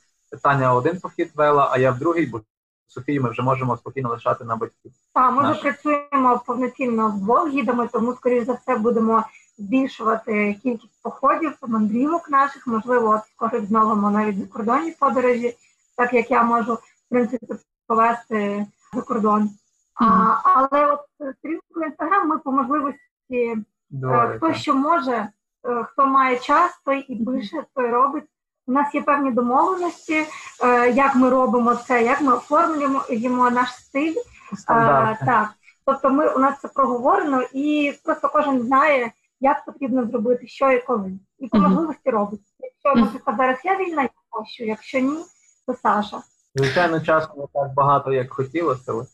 Таня 0.44 0.74
один 0.74 1.00
похід 1.00 1.32
вела, 1.36 1.70
а 1.72 1.78
я 1.78 1.92
в 1.92 2.00
другий, 2.00 2.26
бо 2.26 2.42
Софію 2.88 3.24
ми 3.24 3.30
вже 3.30 3.42
можемо 3.42 3.78
спокійно 3.78 4.10
лишати 4.10 4.44
на 4.46 4.56
батьків. 4.56 4.92
Так, 5.14 5.36
ми 5.36 5.52
вже 5.52 5.62
працюємо 5.62 6.42
повноцінно 6.46 7.12
з 7.12 7.22
двох 7.22 7.50
гідами, 7.50 7.88
тому, 7.88 8.14
скоріш 8.14 8.46
за 8.46 8.54
все, 8.54 8.78
будемо 8.78 9.24
збільшувати 9.58 10.60
кількість 10.64 11.02
походів, 11.04 11.54
мандрівок 11.68 12.30
наших, 12.30 12.68
можливо, 12.68 13.10
от 13.10 13.22
скоро 13.36 13.60
відновимо 13.60 14.12
навіть 14.12 14.40
закордонні 14.40 14.92
подорожі, 15.00 15.56
так 15.96 16.14
як 16.14 16.32
я 16.32 16.44
можу 16.44 16.74
в 16.74 17.10
принципі 17.10 17.46
повести 17.88 18.68
за 18.94 19.02
кордон. 19.02 19.42
Mm-hmm. 19.42 20.06
А, 20.06 20.42
Але 20.44 20.86
от 20.86 21.00
стрілку 21.38 21.82
інстаграм 21.86 22.28
ми 22.28 22.38
по 22.38 22.52
можливості 22.52 23.58
Добре. 23.90 24.34
Е, 24.34 24.38
хто 24.38 24.54
що 24.54 24.76
може, 24.76 25.28
е, 25.68 25.84
хто 25.84 26.08
має 26.08 26.40
час, 26.40 26.82
той 26.86 27.00
і 27.00 27.26
пише, 27.26 27.64
той 27.76 27.90
робить. 27.90 28.24
У 28.68 28.72
нас 28.72 28.96
є 28.96 29.02
певні 29.02 29.32
домовленості, 29.32 30.26
е, 30.64 30.92
як 30.92 31.16
ми 31.16 31.30
робимо 31.30 31.76
це, 31.76 32.04
як 32.04 32.22
ми 32.22 32.34
оформлюємо 32.34 33.50
наш 33.50 33.70
стиль. 33.70 34.16
Стандарт. 34.58 35.20
Так, 35.26 35.50
тобто, 35.86 36.10
ми 36.10 36.34
у 36.34 36.40
нас 36.40 36.60
це 36.62 36.68
проговорено, 36.68 37.42
і 37.54 37.94
просто 38.04 38.30
кожен 38.30 38.62
знає, 38.62 39.12
як 39.40 39.66
потрібно 39.66 40.06
зробити, 40.06 40.48
що 40.48 40.72
і 40.72 40.82
коли, 40.82 41.20
і 41.40 41.48
по 41.48 41.58
можливості 41.58 42.10
робить. 42.10 42.42
Якщо 42.60 43.06
наприклад, 43.06 43.38
зараз 43.38 43.58
я 43.64 43.78
вільна, 43.78 44.02
я 44.02 44.10
хочу, 44.30 44.64
якщо 44.64 45.00
ні, 45.00 45.26
то 45.68 45.74
Саша. 45.74 46.22
Звичайно, 46.58 47.02
часу 47.02 47.30
не 47.38 47.44
так 47.54 47.74
багато, 47.74 48.14
як 48.14 48.34
хотілося, 48.34 48.92
але 48.92 49.06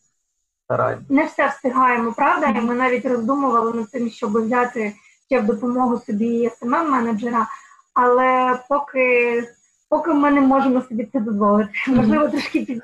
стараємося. 0.64 1.06
Не 1.08 1.24
все 1.24 1.48
встигаємо, 1.48 2.12
правда? 2.12 2.46
І 2.46 2.60
ми 2.60 2.74
навіть 2.74 3.04
роздумували 3.04 3.72
над 3.72 3.90
тим, 3.90 4.10
щоб 4.10 4.44
взяти 4.44 4.92
ще 5.26 5.40
в 5.40 5.46
допомогу 5.46 5.98
собі 5.98 6.50
смм 6.60 6.90
менеджера 6.90 7.46
але 7.94 8.58
поки 8.68 9.44
поки 9.88 10.12
ми 10.12 10.30
не 10.30 10.40
можемо 10.40 10.82
собі 10.82 11.08
це 11.12 11.20
дозволити. 11.20 11.70
Можливо, 11.88 12.28
трошки 12.28 12.58
пізніше. 12.58 12.82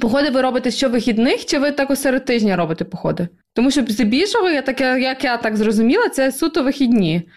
Походи 0.00 0.30
ви 0.30 0.42
робите 0.42 0.70
щовихідних, 0.70 1.46
чи 1.46 1.58
ви 1.58 1.72
так 1.72 1.96
серед 1.96 2.24
тижня 2.24 2.56
робите 2.56 2.84
походи? 2.84 3.28
Тому 3.52 3.70
що 3.70 3.84
здебільшого, 3.88 4.50
я 4.50 4.62
так, 4.62 4.80
як 4.80 5.24
я 5.24 5.36
так 5.36 5.56
зрозуміла, 5.56 6.08
це 6.08 6.32
суто 6.32 6.62
вихідні. 6.62 7.28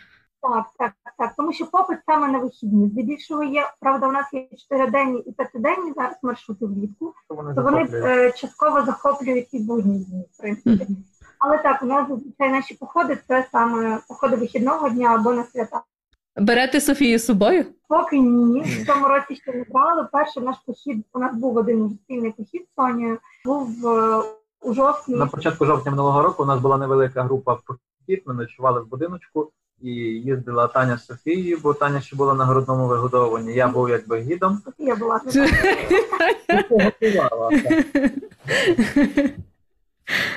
Так, 0.50 0.66
так, 0.78 1.14
так. 1.18 1.34
Тому 1.38 1.54
що 1.54 1.66
попит 1.66 1.98
саме 2.06 2.28
на 2.28 2.40
вихідні. 2.40 2.90
Здебільшого 2.90 3.44
є, 3.44 3.64
правда, 3.80 4.08
у 4.08 4.12
нас 4.12 4.34
є 4.34 4.48
чотириденні 4.58 5.20
і 5.20 5.32
п'ятиденні 5.32 5.94
зараз 5.96 6.16
маршрути 6.24 6.66
влітку, 6.66 7.14
то 7.30 7.62
вони 7.62 7.88
е, 7.94 8.32
частково 8.32 8.86
захоплюють 8.86 9.54
і 9.54 9.60
будні 9.60 10.00
дні, 10.00 10.26
в 10.34 10.42
принципі. 10.42 10.88
Але 11.40 11.58
так, 11.58 11.84
у 11.84 11.86
нас 11.86 12.08
зазвичай 12.10 12.52
наші 12.52 12.74
походи 12.74 13.18
це 13.28 13.48
саме 13.52 14.00
походи 14.08 14.36
вихідного 14.36 14.90
дня 14.90 15.16
або 15.16 15.34
на 15.34 15.44
свята. 15.44 15.82
Берете 16.38 16.82
Софію 16.82 17.20
з 17.20 17.26
собою? 17.26 17.66
Поки 17.88 18.20
ні. 18.20 18.62
В 18.62 18.86
цьому 18.86 19.08
році 19.08 19.36
ще 19.36 19.54
не 19.54 19.66
брали. 19.70 20.08
Перший 20.12 20.44
наш 20.44 20.56
похід, 20.66 21.06
у 21.14 21.20
нас 21.20 21.36
був 21.36 21.58
один 21.58 22.00
спільний 22.04 22.32
похід 22.32 22.68
з 22.72 22.76
Сонею, 22.76 23.20
був 23.46 23.88
е, 23.88 24.24
у 24.62 24.74
жовтні. 24.74 25.16
На 25.16 25.28
початку 25.28 25.66
жовтня 25.66 25.92
минулого 25.92 26.22
року 26.22 26.44
у 26.44 26.46
нас 26.46 26.60
була 26.60 26.78
невелика 26.78 27.24
група 27.24 27.58
похід, 27.66 28.24
ми 28.26 28.34
ночували 28.34 28.82
в 28.82 28.88
будиночку 28.88 29.52
і 29.86 29.92
їздила 30.26 30.68
Таня 30.68 30.98
з 30.98 31.06
Софією, 31.06 31.60
бо 31.64 31.74
Таня 31.74 32.02
ще 32.02 32.16
була 32.16 32.34
на 32.34 32.46
грудному 32.46 32.88
вигодовуванні. 32.88 33.54
Я 33.54 33.68
був 33.68 33.90
якби 33.90 34.20
гідом. 34.20 34.62
Софія 34.66 34.96
була. 34.96 35.22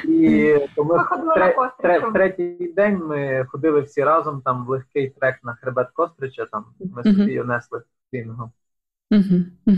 І 0.04 0.56
тому 0.76 1.00
тре, 1.34 1.56
тре, 1.82 1.98
в 1.98 2.12
третій 2.12 2.72
день 2.76 3.00
ми 3.06 3.46
ходили 3.48 3.80
всі 3.80 4.04
разом 4.04 4.42
там 4.44 4.66
в 4.66 4.68
легкий 4.68 5.10
трек 5.20 5.38
на 5.42 5.54
хребет 5.54 5.88
Кострича, 5.92 6.46
там 6.52 6.64
ми 6.96 7.04
собі 7.04 7.42
несли 7.46 7.82
спільного. 8.08 8.50
Угу. 9.10 9.74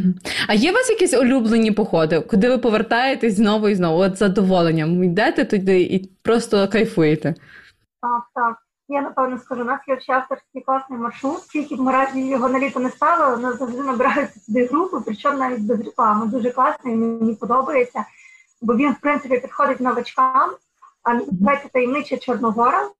А 0.49 0.55
є 0.55 0.71
у 0.71 0.75
вас 0.75 0.91
якісь 0.91 1.15
улюблені 1.15 1.73
походи, 1.73 2.21
куди 2.21 2.49
ви 2.49 2.59
повертаєтесь 2.59 3.37
знову 3.37 3.69
і 3.69 3.75
знову? 3.75 4.03
От 4.03 4.17
задоволенням 4.17 5.05
йдете 5.05 5.45
туди 5.45 5.81
і 5.83 6.11
просто 6.23 6.69
кайфуєте? 6.69 7.35
Так, 8.01 8.23
так. 8.35 8.57
Я 8.93 9.03
напевно 9.03 9.39
скажу, 9.39 9.63
у 9.63 9.65
нас 9.65 9.81
є 9.89 10.01
ще 10.01 10.13
авторський 10.13 10.63
класний 10.63 10.99
маршрут, 10.99 11.49
тільки 11.53 11.77
ми 11.77 11.93
разі 11.93 12.29
його 12.29 12.49
на 12.49 12.59
літо 12.59 12.81
не 12.81 12.91
ставили, 12.91 13.37
у 13.37 13.41
нас 13.41 13.59
завжди 13.59 13.83
набираються 13.83 14.41
туди 14.47 14.67
групи, 14.67 15.03
причому 15.07 15.39
навіть 15.39 15.61
без 15.61 15.81
реклами. 15.81 16.27
Дуже 16.27 16.51
класний, 16.51 16.97
мені 16.97 17.35
подобається 17.35 18.05
бо 18.63 18.77
він, 18.77 18.93
в 18.93 19.01
принципі, 19.01 19.39
підходить 19.39 19.81
новачкам, 19.81 20.51
а 21.03 21.15
називається 21.15 21.69
таємнича 21.73 22.17
Чорногора. 22.17 22.91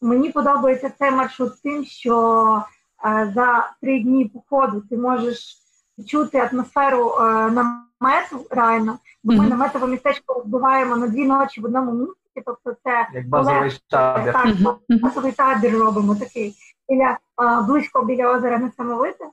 Мені 0.00 0.30
подобається 0.30 0.92
цей 0.98 1.10
маршрут 1.10 1.62
тим, 1.62 1.84
що 1.84 2.62
е, 3.06 3.32
за 3.34 3.72
три 3.80 4.02
дні 4.02 4.24
походу 4.24 4.82
ти 4.90 4.96
можеш 4.96 5.58
чути 6.06 6.38
атмосферу 6.52 7.10
е, 7.10 7.22
намету 7.50 8.46
реально, 8.50 8.98
бо 9.22 9.32
ми 9.32 9.48
наметове 9.48 9.86
містечко 9.86 10.34
розбиваємо 10.34 10.96
на 10.96 11.08
дві 11.08 11.26
ночі 11.26 11.60
в 11.60 11.64
одному 11.64 11.92
місці. 11.92 12.23
Тобто 12.46 12.76
це 12.84 13.08
як 13.14 13.28
базовий 13.28 13.80
табір. 13.90 14.32
Так, 14.32 14.46
базовий 15.02 15.32
табір 15.32 15.78
робимо 15.78 16.14
такий 16.14 16.54
біля 16.88 17.18
близько 17.66 18.02
біля 18.02 18.30
озера 18.32 18.58
Несамовите, 18.58 19.24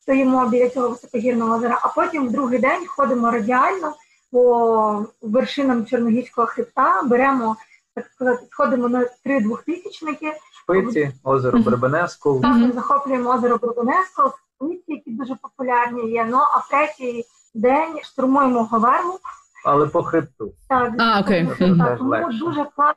стоїмо 0.00 0.48
біля 0.48 0.68
цього 0.68 0.88
високогірного 0.88 1.54
озера, 1.54 1.78
а 1.82 1.88
потім 1.88 2.28
в 2.28 2.32
другий 2.32 2.58
день 2.58 2.86
ходимо 2.86 3.30
радіально 3.30 3.94
по 4.32 5.06
вершинам 5.22 5.86
Чорногірського 5.86 6.46
хребта, 6.46 7.02
беремо, 7.02 7.56
так 7.94 8.06
сказати, 8.06 8.46
сходимо 8.50 8.88
на 8.88 9.06
три 9.24 9.40
двохтисячники. 9.40 10.32
Шпиці, 10.62 11.12
озеро 11.24 11.58
Бребенеску. 11.58 12.40
Так, 12.42 12.56
ми 12.56 12.72
захоплюємо 12.72 13.30
озеро 13.30 13.56
Бребенеску, 13.56 14.22
шпиці, 14.56 14.84
які 14.86 15.10
дуже 15.10 15.34
популярні 15.34 16.10
є. 16.10 16.26
Ну, 16.30 16.38
а 16.38 16.58
в 16.58 16.68
третій 16.68 17.24
день 17.54 17.98
штурмуємо 18.02 18.64
Говерлу. 18.64 19.18
Але 19.64 19.86
по 19.86 20.02
хребту. 20.02 20.52
Так, 20.68 20.92
а, 20.98 21.20
окей. 21.20 21.46
так 21.58 21.98
тому 21.98 22.32
дуже 22.32 22.64
класно. 22.64 22.94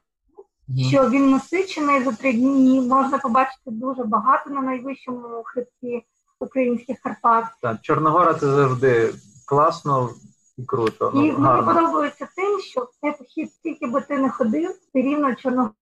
Що 0.89 1.09
він 1.09 1.31
насичений 1.31 2.03
за 2.03 2.11
три 2.11 2.33
дні, 2.33 2.81
можна 2.81 3.17
побачити 3.17 3.71
дуже 3.71 4.03
багато 4.03 4.49
на 4.49 4.61
найвищому 4.61 5.43
хребті 5.45 6.05
українських 6.39 6.97
Карпат. 7.03 7.45
Так, 7.61 7.81
Чорногора 7.81 8.33
це 8.33 8.47
завжди 8.47 9.13
класно, 9.45 10.09
і 10.57 10.63
круто. 10.63 11.11
Ну, 11.15 11.25
і 11.25 11.31
мені 11.31 11.65
подобається 11.65 12.27
тим, 12.35 12.59
що 12.59 12.89
цей 13.01 13.11
похід, 13.11 13.53
скільки 13.53 13.87
би 13.87 14.01
ти 14.01 14.17
не 14.17 14.29
ходив, 14.29 14.71
ти 14.93 15.01
рівно 15.01 15.35
Чорногора 15.35 15.73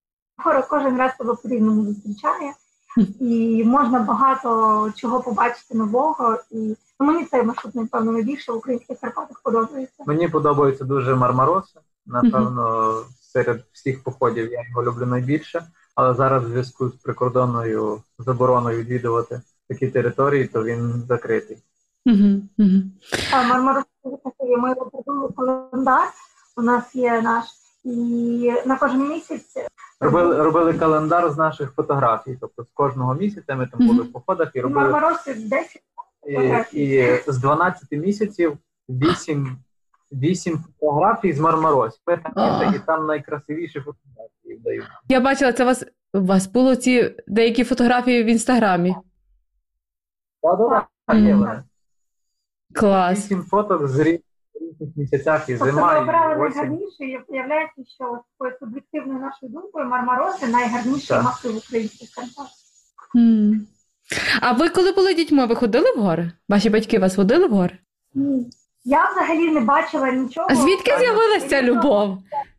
кожен 0.70 0.98
раз 0.98 1.12
тебе 1.18 1.36
по-рівному 1.44 1.84
зустрічає. 1.84 2.54
І 3.20 3.63
можна 3.66 4.00
багато 4.00 4.92
чого 4.96 5.22
побачити 5.22 5.78
нового. 5.78 6.38
І 6.52 6.58
ну, 6.60 6.75
мені 7.03 7.25
цей 7.25 7.43
маршрут, 7.43 7.75
напевно, 7.75 8.12
найбільше 8.12 8.51
в 8.51 8.57
українських 8.57 9.00
Карпатах 9.00 9.41
подобається. 9.43 10.03
Мені 10.07 10.27
подобається 10.27 10.86
дуже 10.86 11.15
Мармароса. 11.15 11.79
Напевно, 12.05 12.93
серед 13.22 13.63
всіх 13.72 14.03
походів 14.03 14.51
я 14.51 14.63
його 14.69 14.83
люблю 14.83 15.05
найбільше. 15.05 15.67
але 15.95 16.13
зараз 16.13 16.43
в 16.43 16.48
зв'язку 16.48 16.89
з 16.89 16.93
прикордонною 16.93 18.01
забороною 18.19 18.79
відвідувати 18.79 19.41
такі 19.69 19.88
території, 19.88 20.48
то 20.48 20.63
він 20.63 21.03
закритий. 21.07 21.57
А 23.33 23.43
Мармарос 23.43 23.83
такий, 24.03 24.57
ми 24.57 24.75
придумали 24.75 25.29
календар. 25.38 26.07
У 26.57 26.62
нас 26.62 26.95
є 26.95 27.22
наш, 27.22 27.45
і 27.83 28.53
на 28.65 28.77
кожен 28.77 29.10
місяць 29.10 29.57
Робили, 30.00 30.43
робили 30.43 30.74
календар 30.74 31.31
з 31.31 31.38
наших 31.38 31.72
фотографій. 31.72 32.38
Тобто 32.41 32.63
з 32.63 32.67
кожного 32.74 33.13
місяця 33.13 33.55
ми 33.55 33.67
там 33.67 33.88
були 33.88 34.01
в 34.01 34.12
походах 34.12 34.51
і 34.53 34.62
робили 34.62 34.89
Мармароси 34.89 35.33
10 35.33 35.81
і, 36.27 36.80
і 36.84 37.20
з 37.27 37.38
12 37.38 37.92
місяців 37.92 38.58
8, 38.89 39.58
8 40.12 40.58
фотографій 40.58 41.34
з 41.34 41.39
Мармарось. 41.39 42.01
І 42.75 42.80
там 42.80 43.08
найкрасивіші 43.08 43.80
фотографії 43.80 44.60
дають. 44.63 44.86
Я 45.10 45.20
бачила, 45.20 45.53
це 45.53 45.63
у 45.63 45.65
вас 45.65 45.86
у 46.13 46.22
вас 46.22 46.48
було 46.48 46.75
ці 46.75 47.15
деякі 47.27 47.63
фотографії 47.63 48.24
в 48.24 48.25
інстаграмі. 48.25 48.96
Є 51.13 51.36
вони. 51.36 51.63
Клас. 52.74 53.18
Вісім 53.18 53.42
фоток 53.42 53.88
з 53.88 54.00
різних 54.00 54.98
місяцях 54.98 55.50
і 55.50 55.58
Тобто 55.58 55.65
ми 55.65 55.72
зима, 55.72 55.98
і 57.00 57.18
виявляється, 57.30 57.84
що 57.96 58.22
от 58.39 58.60
суб'єктивною 58.60 59.20
нашою 59.20 59.51
думкою 59.51 59.86
Мармароси 59.86 60.48
найгарніший 60.48 61.08
Так. 61.08 61.24
масив 61.24 61.58
українських 61.58 62.10
контактів. 62.15 62.63
А 64.41 64.51
ви 64.51 64.69
коли 64.69 64.91
були 64.91 65.13
дітьми, 65.13 65.45
ви 65.45 65.55
ходили 65.55 65.91
в 65.95 66.00
гори? 66.00 66.31
Ваші 66.50 66.69
батьки 66.69 67.00
вас 67.00 67.17
водили 67.17 67.48
в 67.48 67.51
гори? 67.51 67.77
Ні. 68.13 68.50
Я 68.86 69.12
взагалі 69.12 69.51
не 69.51 69.60
бачила 69.60 70.12
нічого. 70.12 70.48
А 70.50 70.55
звідки 70.55 70.98
з'явилася 71.00 71.48
ця 71.48 71.62
любов? 71.62 72.17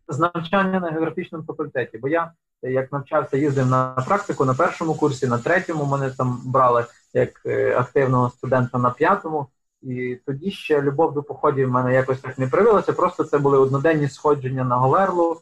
з 0.08 0.18
навчання 0.18 0.80
на 0.80 0.90
географічному 0.90 1.44
факультеті. 1.44 1.98
Бо 1.98 2.08
я 2.08 2.32
як 2.62 2.92
навчався, 2.92 3.36
їздив 3.36 3.66
на 3.66 4.04
практику 4.06 4.44
на 4.44 4.54
першому 4.54 4.94
курсі, 4.94 5.26
на 5.26 5.38
третьому 5.38 5.84
мене 5.84 6.10
там 6.10 6.40
брали 6.44 6.84
як 7.14 7.42
е, 7.46 7.76
активного 7.76 8.30
студента 8.30 8.78
на 8.78 8.90
п'ятому. 8.90 9.46
І 9.82 10.18
тоді 10.26 10.50
ще 10.50 10.82
любов 10.82 11.14
до 11.14 11.22
походів 11.22 11.68
в 11.68 11.70
мене 11.70 11.94
якось 11.94 12.20
так 12.20 12.38
не 12.38 12.46
проявилася. 12.46 12.92
Просто 12.92 13.24
це 13.24 13.38
були 13.38 13.58
одноденні 13.58 14.08
сходження 14.08 14.64
на 14.64 14.76
Говерлу. 14.76 15.40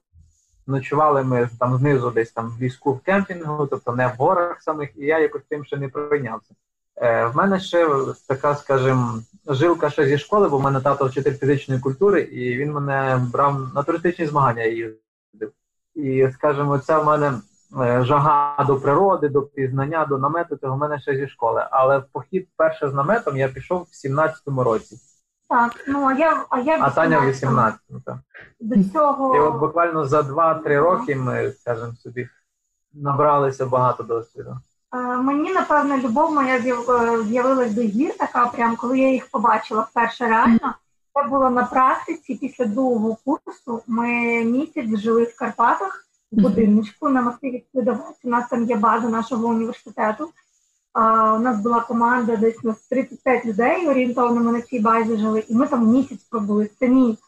Ночували 0.72 1.24
ми 1.24 1.48
там 1.58 1.76
знизу, 1.76 2.10
десь 2.10 2.32
там 2.32 2.50
в 2.58 2.62
ліску 2.62 2.92
в 2.92 3.00
кемпінгу, 3.00 3.66
тобто 3.66 3.92
не 3.92 4.06
в 4.06 4.10
горах 4.10 4.62
самих, 4.62 4.90
і 4.96 5.04
я 5.04 5.18
якось 5.18 5.42
тим 5.48 5.64
ще 5.64 5.76
не 5.76 5.88
пройнявся. 5.88 6.54
Е, 6.96 7.26
в 7.26 7.36
мене 7.36 7.60
ще 7.60 7.88
така, 8.28 8.54
скажімо, 8.54 9.14
жилка 9.46 9.90
ще 9.90 10.06
зі 10.06 10.18
школи, 10.18 10.48
бо 10.48 10.58
в 10.58 10.62
мене 10.62 10.80
тато 10.80 11.06
вчитель 11.06 11.32
фізичної 11.32 11.80
культури, 11.80 12.20
і 12.20 12.56
він 12.56 12.72
мене 12.72 13.26
брав 13.32 13.74
на 13.74 13.82
туристичні 13.82 14.26
змагання 14.26 14.62
їздив. 14.62 15.52
І, 15.94 16.28
скажімо, 16.32 16.78
це 16.78 16.98
в 16.98 17.04
мене 17.04 17.32
е, 17.80 18.04
жага 18.04 18.64
до 18.64 18.76
природи, 18.76 19.28
до 19.28 19.42
пізнання, 19.42 20.06
до 20.06 20.18
намету, 20.18 20.56
це 20.56 20.68
в 20.68 20.76
мене 20.76 21.00
ще 21.00 21.16
зі 21.16 21.28
школи. 21.28 21.66
Але 21.70 21.98
в 21.98 22.04
похід 22.12 22.48
перше 22.56 22.90
з 22.90 22.94
наметом 22.94 23.36
я 23.36 23.48
пішов 23.48 23.88
в 23.90 24.06
17-му 24.06 24.64
році, 24.64 24.96
Так, 25.52 25.84
ну 25.86 26.08
а 26.08 26.14
я, 26.14 26.44
а 26.50 26.60
я 26.60 26.78
а 26.80 26.90
Таня 26.90 27.20
в 27.20 27.24
18-му. 27.24 27.60
18-му. 27.60 28.00
так. 28.04 28.16
До 28.60 28.84
цього 28.84 29.36
І 29.36 29.38
от 29.38 29.60
буквально 29.60 30.04
за 30.04 30.20
2-3 30.20 30.80
роки 30.80 31.16
ми, 31.16 31.52
скажімо 31.52 31.92
собі, 32.02 32.28
набралися 32.94 33.66
багато 33.66 34.02
досвіду. 34.02 34.56
Е, 34.94 34.96
Мені, 34.98 35.52
напевно, 35.52 35.96
любов 35.96 36.34
моя 36.34 36.56
е, 36.56 37.22
з'явилась 37.24 37.74
до 37.74 37.82
гір, 37.82 38.16
така 38.18 38.46
прям, 38.46 38.76
коли 38.76 38.98
я 38.98 39.12
їх 39.12 39.30
побачила 39.30 39.82
вперше 39.82 40.26
реально. 40.26 40.74
Це 41.14 41.28
було 41.28 41.50
на 41.50 41.64
практиці 41.64 42.34
після 42.34 42.64
другого 42.64 43.16
курсу. 43.24 43.82
Ми 43.86 44.08
місяць 44.44 45.00
жили 45.00 45.24
в 45.24 45.36
Карпатах 45.36 46.06
в 46.32 46.42
будиночку 46.42 47.08
на 47.08 47.22
масиві 47.22 47.64
Свідовець. 47.72 48.24
У 48.24 48.28
нас 48.28 48.48
там 48.48 48.64
є 48.64 48.76
база 48.76 49.08
нашого 49.08 49.46
університету. 49.48 50.30
А, 50.92 51.34
у 51.34 51.38
нас 51.38 51.60
була 51.60 51.80
команда 51.80 52.36
десь 52.36 52.64
на 52.64 52.74
35 52.90 53.46
людей, 53.46 53.88
орієнтовно 53.88 54.40
ми 54.40 54.52
на 54.52 54.60
цій 54.60 54.80
базі 54.80 55.16
жили, 55.16 55.44
і 55.48 55.54
ми 55.54 55.66
там 55.66 55.86
місяць 55.86 56.24
пробули 56.30 56.70
самі. 56.78 57.18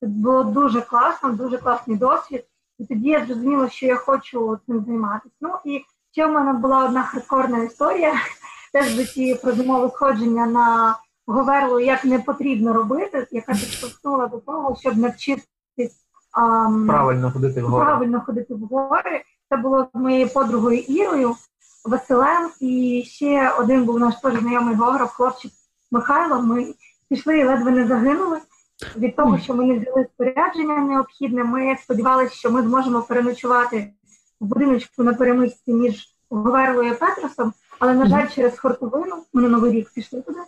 Це 0.00 0.06
було 0.06 0.44
дуже 0.44 0.80
класно, 0.80 1.30
дуже 1.32 1.58
класний 1.58 1.96
досвід. 1.96 2.44
І 2.78 2.86
тоді 2.86 3.08
я 3.08 3.26
зрозуміла, 3.26 3.68
що 3.68 3.86
я 3.86 3.96
хочу 3.96 4.58
цим 4.66 4.84
займатися. 4.84 5.34
Ну 5.40 5.50
і 5.64 5.84
Ще 6.12 6.26
в 6.26 6.32
мене 6.32 6.52
була 6.52 6.84
одна 6.84 7.02
хардкорна 7.02 7.58
історія, 7.58 8.14
теж 8.72 8.96
до 8.96 9.04
цієї 9.04 9.34
про 9.34 9.52
зимове 9.52 9.88
сходження 9.88 10.46
на 10.46 10.96
Говерлу, 11.26 11.80
як 11.80 12.04
не 12.04 12.18
потрібно 12.18 12.72
робити, 12.72 13.26
яка 13.30 13.52
підштовхнула 13.52 14.26
до 14.26 14.36
того, 14.36 14.76
щоб 14.80 14.96
навчитись 14.96 15.46
ам, 16.32 16.86
Правильно 16.86 17.32
ходити 17.32 17.62
в 17.62 17.70
правильно 17.70 18.20
ходити 18.20 18.54
в 18.54 18.60
гори. 18.60 19.22
Це 19.48 19.56
було 19.56 19.86
з 19.94 19.98
моєю 19.98 20.28
подругою 20.28 20.78
Ірою, 20.78 21.34
Василем, 21.84 22.50
і 22.60 23.02
ще 23.06 23.50
один 23.50 23.84
був 23.84 24.00
наш 24.00 24.14
теж 24.16 24.40
знайомий 24.40 24.74
географ, 24.74 25.12
хлопчик 25.12 25.52
Михайло. 25.90 26.42
Ми 26.42 26.74
пішли 27.08 27.38
і 27.38 27.44
ледве 27.44 27.70
не 27.70 27.86
загинули. 27.86 28.40
Від 28.96 29.16
того, 29.16 29.38
що 29.38 29.54
ми 29.54 29.64
не 29.64 29.78
взяли 29.78 30.06
спорядження 30.14 30.76
необхідне, 30.76 31.44
ми 31.44 31.76
сподівалися, 31.82 32.34
що 32.34 32.50
ми 32.50 32.62
зможемо 32.62 33.02
переночувати 33.02 33.92
в 34.40 34.44
будиночку 34.46 35.02
на 35.02 35.14
перемичці 35.14 35.72
між 35.72 36.08
Говерлою 36.30 36.92
і 36.92 36.94
Петросом, 36.94 37.52
але, 37.78 37.94
на 37.94 38.06
жаль, 38.06 38.28
через 38.28 38.58
хортовину, 38.58 39.16
ми 39.32 39.42
на 39.42 39.48
Новий 39.48 39.72
рік 39.72 39.90
пішли 39.94 40.20
туди, 40.22 40.40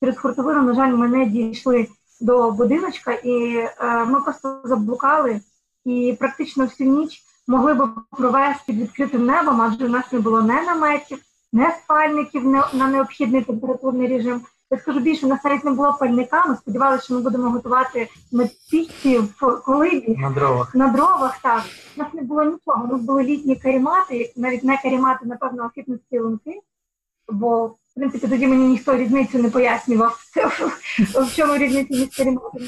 через 0.00 0.18
хортовину, 0.18 0.62
на 0.62 0.74
жаль, 0.74 0.92
ми 0.92 1.08
не 1.08 1.26
дійшли 1.26 1.88
до 2.20 2.50
будиночка, 2.50 3.12
і 3.12 3.56
е, 3.56 4.04
ми 4.04 4.20
просто 4.20 4.60
заблукали. 4.64 5.40
І 5.84 6.16
практично 6.20 6.64
всю 6.64 6.90
ніч 6.90 7.22
могли 7.50 7.74
б 7.74 7.88
провести 8.10 8.62
під 8.66 8.80
відкритим 8.80 9.26
небом, 9.26 9.60
адже 9.60 9.86
у 9.86 9.88
нас 9.88 10.12
не 10.12 10.20
було 10.20 10.42
не 10.42 10.62
наметів, 10.62 11.18
не 11.52 11.76
спальників 11.84 12.44
не- 12.44 12.64
на 12.74 12.88
необхідний 12.88 13.42
температурний 13.44 14.08
режим. 14.08 14.40
Я 14.70 14.78
скажу 14.78 15.00
більше, 15.00 15.26
у 15.26 15.28
нас 15.28 15.44
навіть 15.44 15.64
не 15.64 15.70
було 15.70 15.96
пальника, 16.00 16.44
ми 16.48 16.56
сподівалися, 16.56 17.04
що 17.04 17.14
ми 17.14 17.20
будемо 17.20 17.50
готувати 17.50 18.08
на 18.32 18.48
пічці 18.70 19.18
в 19.18 19.56
колибі, 19.64 20.16
На 20.18 20.30
дровах. 20.30 20.74
на 20.74 20.88
дровах, 20.88 21.38
так. 21.42 21.62
У 21.96 22.00
нас 22.02 22.14
не 22.14 22.22
було 22.22 22.44
нічого. 22.44 22.84
У 22.84 22.92
нас 22.92 23.00
були 23.00 23.22
літні 23.22 23.56
карімати, 23.56 24.32
навіть 24.36 24.64
не 24.64 24.78
карімати, 24.82 25.26
напевно, 25.26 25.70
фітнес 25.74 26.00
лунки. 26.12 26.60
Бо, 27.28 27.66
в 27.66 27.74
принципі, 27.96 28.28
тоді 28.28 28.46
мені 28.46 28.66
ніхто 28.68 28.96
різницю 28.96 29.38
не 29.38 29.50
пояснював, 29.50 30.18
в 31.14 31.36
чому 31.36 31.56
різниця 31.56 31.94
між 31.94 32.16
каріматом 32.16 32.60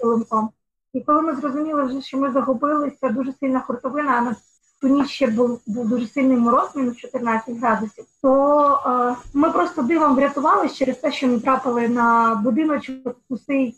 і 0.00 0.04
лунком. 0.06 0.50
І 0.96 1.00
коли 1.00 1.22
ми 1.22 1.36
зрозуміли 1.36 1.82
вже, 1.84 2.00
що 2.00 2.18
ми 2.18 2.32
загубилися, 2.32 3.08
дуже 3.08 3.32
сильна 3.32 3.60
хуртовина, 3.60 4.12
а 4.12 4.20
на 4.20 4.36
ту 4.80 4.88
ніч 4.88 5.08
ще 5.08 5.26
був, 5.26 5.60
був 5.66 5.88
дуже 5.88 6.06
сильний 6.06 6.36
мороз, 6.36 6.68
мінус 6.74 6.96
14 6.96 7.58
градусів, 7.58 8.04
то 8.22 8.80
е, 8.86 9.16
ми 9.34 9.50
просто 9.50 9.82
дивом 9.82 10.16
врятувалися 10.16 10.74
через 10.74 10.96
те, 10.96 11.12
що 11.12 11.28
ми 11.28 11.40
трапили 11.40 11.88
на 11.88 12.34
будиночок 12.34 13.16
пустий 13.28 13.76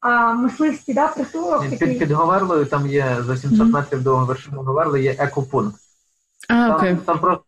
а, 0.00 0.34
мисливський 0.34 0.94
да, 0.94 1.08
притулок. 1.08 1.62
Під, 1.62 1.78
такий. 1.78 1.98
під 1.98 2.10
Говерлою 2.10 2.66
там 2.66 2.86
є 2.86 3.16
за 3.20 3.36
700 3.36 3.60
Мгм. 3.60 3.70
метрів 3.70 4.02
до 4.02 4.24
вершини 4.24 4.56
Говерли 4.56 5.02
є 5.02 5.16
екопункт. 5.18 5.76
А, 6.48 6.76
окей. 6.76 6.90
Там, 6.90 6.98
там 7.04 7.18
просто 7.18 7.44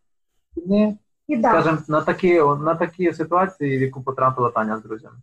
не, 0.67 0.97
І 1.29 1.37
да, 1.37 1.51
скажімо, 1.51 1.79
на 1.89 2.01
такі, 2.01 2.43
на 2.43 2.75
такі 2.75 3.13
ситуації, 3.13 3.79
в 3.79 3.83
яку 3.83 4.03
потрапила 4.03 4.51
Таня 4.51 4.79
з 4.79 4.83
друзями. 4.83 5.17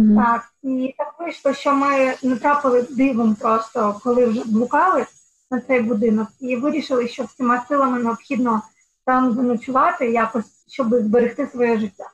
Мгм. 0.00 0.24
так. 0.24 0.42
І 0.62 0.94
так 0.98 1.14
вийшло, 1.18 1.54
що 1.54 1.72
ми 1.72 2.14
не 2.22 2.36
трапили 2.36 2.86
дивом 2.90 3.34
просто, 3.34 4.00
коли 4.04 4.26
вже 4.26 4.42
блукали 4.44 5.06
на 5.50 5.60
цей 5.60 5.80
будинок, 5.80 6.28
і 6.40 6.56
вирішили, 6.56 7.08
що 7.08 7.22
всіма 7.22 7.64
силами 7.68 7.98
необхідно 7.98 8.62
там 9.06 9.34
заночувати 9.34 10.10
якось, 10.10 10.44
щоб 10.68 10.94
зберегти 10.94 11.48
своє 11.52 11.78
життя. 11.78 12.04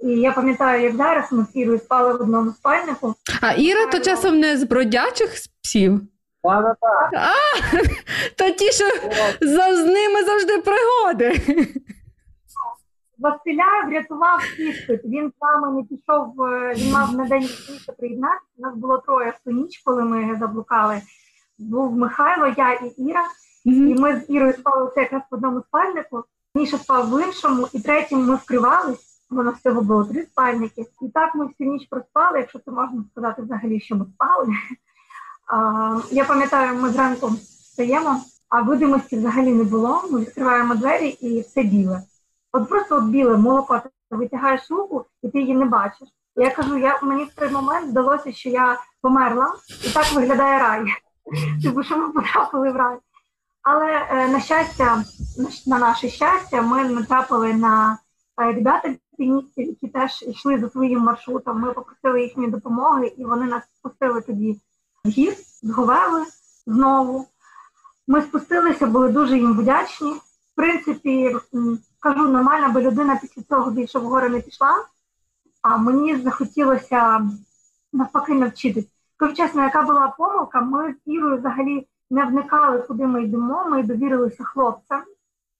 І 0.00 0.08
я 0.08 0.32
пам'ятаю, 0.32 0.82
як 0.82 0.96
зараз 0.96 1.32
ми 1.32 1.46
з 1.52 1.56
Ірою 1.56 1.78
спали 1.78 2.12
в 2.12 2.20
одному 2.20 2.50
спальнику. 2.52 3.14
А 3.40 3.52
Іра 3.52 3.86
то 3.86 4.00
часом 4.00 4.40
не 4.40 4.56
з 4.56 4.62
бродячих 4.62 5.30
псів, 5.62 6.00
Так, 6.42 7.10
та 8.36 8.50
ті, 8.50 8.72
що 8.72 8.84
за, 9.40 9.76
з 9.76 9.86
ними 9.86 10.24
завжди 10.24 10.58
пригоди. 10.58 11.40
Василя 13.18 13.84
врятував 13.86 14.40
іспит. 14.58 15.04
Він 15.04 15.32
з 15.38 15.42
нами 15.42 15.76
не 15.76 15.82
пішов, 15.82 16.42
е, 16.42 16.74
він 16.76 16.92
мав 16.92 17.14
на 17.14 17.24
день 17.24 17.42
пізніше 17.42 17.92
приєднатися. 17.92 18.46
У 18.58 18.62
нас 18.62 18.74
було 18.74 18.98
троє 18.98 19.30
в 19.30 19.44
ту 19.44 19.50
ніч, 19.50 19.82
коли 19.84 20.04
ми 20.04 20.36
заблукали. 20.40 21.02
Був 21.58 21.96
Михайло, 21.96 22.54
я 22.56 22.72
і 22.72 22.86
Іра. 22.86 23.24
І 23.64 23.94
ми 23.94 24.20
з 24.20 24.30
Ірою 24.30 24.52
спали 24.52 24.90
це 24.94 25.00
якраз 25.00 25.22
в 25.30 25.34
одному 25.34 25.62
спальнику. 25.62 26.24
Міша 26.54 26.78
спав 26.78 27.10
в 27.10 27.26
іншому, 27.26 27.68
і 27.72 27.80
третім 27.80 28.24
ми 28.24 28.34
вкривались. 28.34 29.08
Бо 29.30 29.42
нас 29.42 29.54
всього 29.54 29.82
було 29.82 30.04
три 30.04 30.22
спальники. 30.22 30.86
І 31.02 31.08
так 31.08 31.34
ми 31.34 31.46
всю 31.46 31.70
ніч 31.70 31.86
проспали, 31.90 32.38
якщо 32.38 32.58
це 32.58 32.70
можна 32.70 33.04
сказати 33.10 33.42
взагалі, 33.42 33.80
що 33.80 33.96
ми 33.96 34.06
спали. 34.14 34.48
А, 35.46 36.00
я 36.10 36.24
пам'ятаю, 36.24 36.78
ми 36.80 36.88
зранку 36.88 37.26
встаємо, 37.26 38.20
а 38.48 38.62
видимості 38.62 39.16
взагалі 39.16 39.54
не 39.54 39.64
було. 39.64 40.02
Ми 40.10 40.20
відкриваємо 40.20 40.74
двері 40.74 41.08
і 41.08 41.40
все 41.40 41.62
біле. 41.62 42.02
От 42.58 42.68
просто 42.68 42.96
от 42.96 43.04
біле 43.04 43.36
молоко. 43.36 43.82
Ти 44.10 44.16
витягаєш 44.16 44.70
руку, 44.70 45.04
і 45.22 45.28
ти 45.28 45.40
її 45.40 45.54
не 45.54 45.64
бачиш. 45.64 46.08
І 46.36 46.42
я 46.42 46.50
кажу, 46.50 46.78
я 46.78 47.00
мені 47.02 47.24
в 47.24 47.34
той 47.34 47.50
момент 47.50 47.90
здалося, 47.90 48.32
що 48.32 48.48
я 48.48 48.80
померла, 49.02 49.54
і 49.84 49.90
так 49.90 50.12
виглядає 50.12 50.58
рай. 50.58 50.84
Типу, 51.62 51.82
що 51.82 51.96
ми 51.98 52.08
потрапили 52.08 52.70
в 52.70 52.76
рай. 52.76 52.98
Але 53.62 54.06
на 54.28 54.40
щастя, 54.40 55.04
на 55.66 55.78
наше 55.78 56.08
щастя, 56.08 56.62
ми 56.62 56.84
натрапили 56.84 57.54
на 57.54 57.98
ребят 58.36 58.84
альпіністів, 58.84 59.66
які 59.66 59.88
теж 59.88 60.22
йшли 60.22 60.58
за 60.58 60.70
своїм 60.70 61.00
маршрутом. 61.00 61.60
Ми 61.60 61.72
попросили 61.72 62.22
їхньої 62.22 62.50
допомоги, 62.50 63.06
і 63.06 63.24
вони 63.24 63.46
нас 63.46 63.62
спустили 63.78 64.20
тоді 64.20 64.60
в 65.04 65.08
гір, 65.08 65.34
зговели 65.62 66.24
знову. 66.66 67.26
Ми 68.06 68.22
спустилися, 68.22 68.86
були 68.86 69.08
дуже 69.08 69.38
їм 69.38 69.58
вдячні. 69.58 70.12
В 70.12 70.56
принципі, 70.56 71.36
кажу, 72.00 72.28
нормально, 72.28 72.68
бо 72.72 72.80
людина 72.80 73.18
після 73.20 73.42
цього 73.42 73.70
більше 73.70 73.98
в 73.98 74.02
гори 74.02 74.28
не 74.28 74.40
пішла, 74.40 74.84
а 75.62 75.76
мені 75.76 76.16
захотілося 76.16 77.30
навпаки 77.92 78.34
навчитись. 78.34 78.86
Кажу 79.16 79.34
чесно, 79.34 79.62
яка 79.62 79.82
була 79.82 80.14
помилка, 80.18 80.60
ми 80.60 80.92
з 80.92 80.96
Ірою 81.12 81.38
взагалі 81.38 81.86
не 82.10 82.24
вникали, 82.24 82.78
куди 82.78 83.06
ми 83.06 83.24
йдемо, 83.24 83.66
ми 83.70 83.82
довірилися 83.82 84.44
хлопцям. 84.44 85.02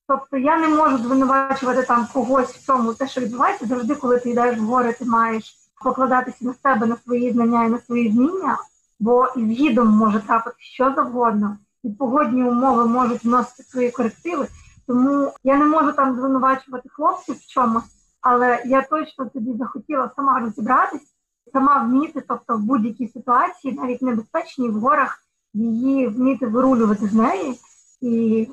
Тобто 0.08 0.36
я 0.36 0.58
не 0.58 0.68
можу 0.68 0.98
звинувачувати 0.98 1.82
там 1.82 2.06
когось 2.12 2.48
в 2.48 2.66
цьому, 2.66 2.94
те, 2.94 3.08
що 3.08 3.20
відбувається, 3.20 3.66
завжди, 3.66 3.94
коли 3.94 4.20
ти 4.20 4.30
йдеш 4.30 4.58
в 4.58 4.62
гори, 4.62 4.92
ти 4.92 5.04
маєш 5.04 5.54
покладатися 5.84 6.44
на 6.44 6.54
себе, 6.54 6.86
на 6.86 6.96
свої 6.96 7.32
знання 7.32 7.64
і 7.64 7.68
на 7.68 7.78
свої 7.78 8.08
вміння, 8.08 8.58
бо 9.00 9.26
із 9.36 9.48
гідом 9.48 9.88
може 9.88 10.20
трапити 10.20 10.56
що 10.58 10.94
завгодно, 10.94 11.56
і 11.84 11.90
погодні 11.90 12.44
умови 12.44 12.84
можуть 12.86 13.24
вносити 13.24 13.62
свої 13.62 13.90
корективи. 13.90 14.48
Тому 14.88 15.32
я 15.44 15.56
не 15.56 15.64
можу 15.64 15.92
там 15.92 16.16
звинувачувати 16.16 16.88
хлопців 16.88 17.34
в 17.34 17.46
чомусь, 17.46 17.84
але 18.20 18.62
я 18.66 18.82
точно 18.82 19.30
тоді 19.34 19.54
захотіла 19.58 20.10
сама 20.16 20.40
розібратись, 20.40 21.14
сама 21.52 21.82
вміти, 21.82 22.22
тобто 22.28 22.56
в 22.56 22.60
будь-якій 22.60 23.08
ситуації, 23.08 23.74
навіть 23.74 24.02
небезпечній 24.02 24.68
в 24.68 24.80
горах, 24.80 25.22
її 25.54 26.06
вміти 26.06 26.46
вирулювати 26.46 27.06
з 27.06 27.12
неї. 27.12 27.58
І 28.00 28.48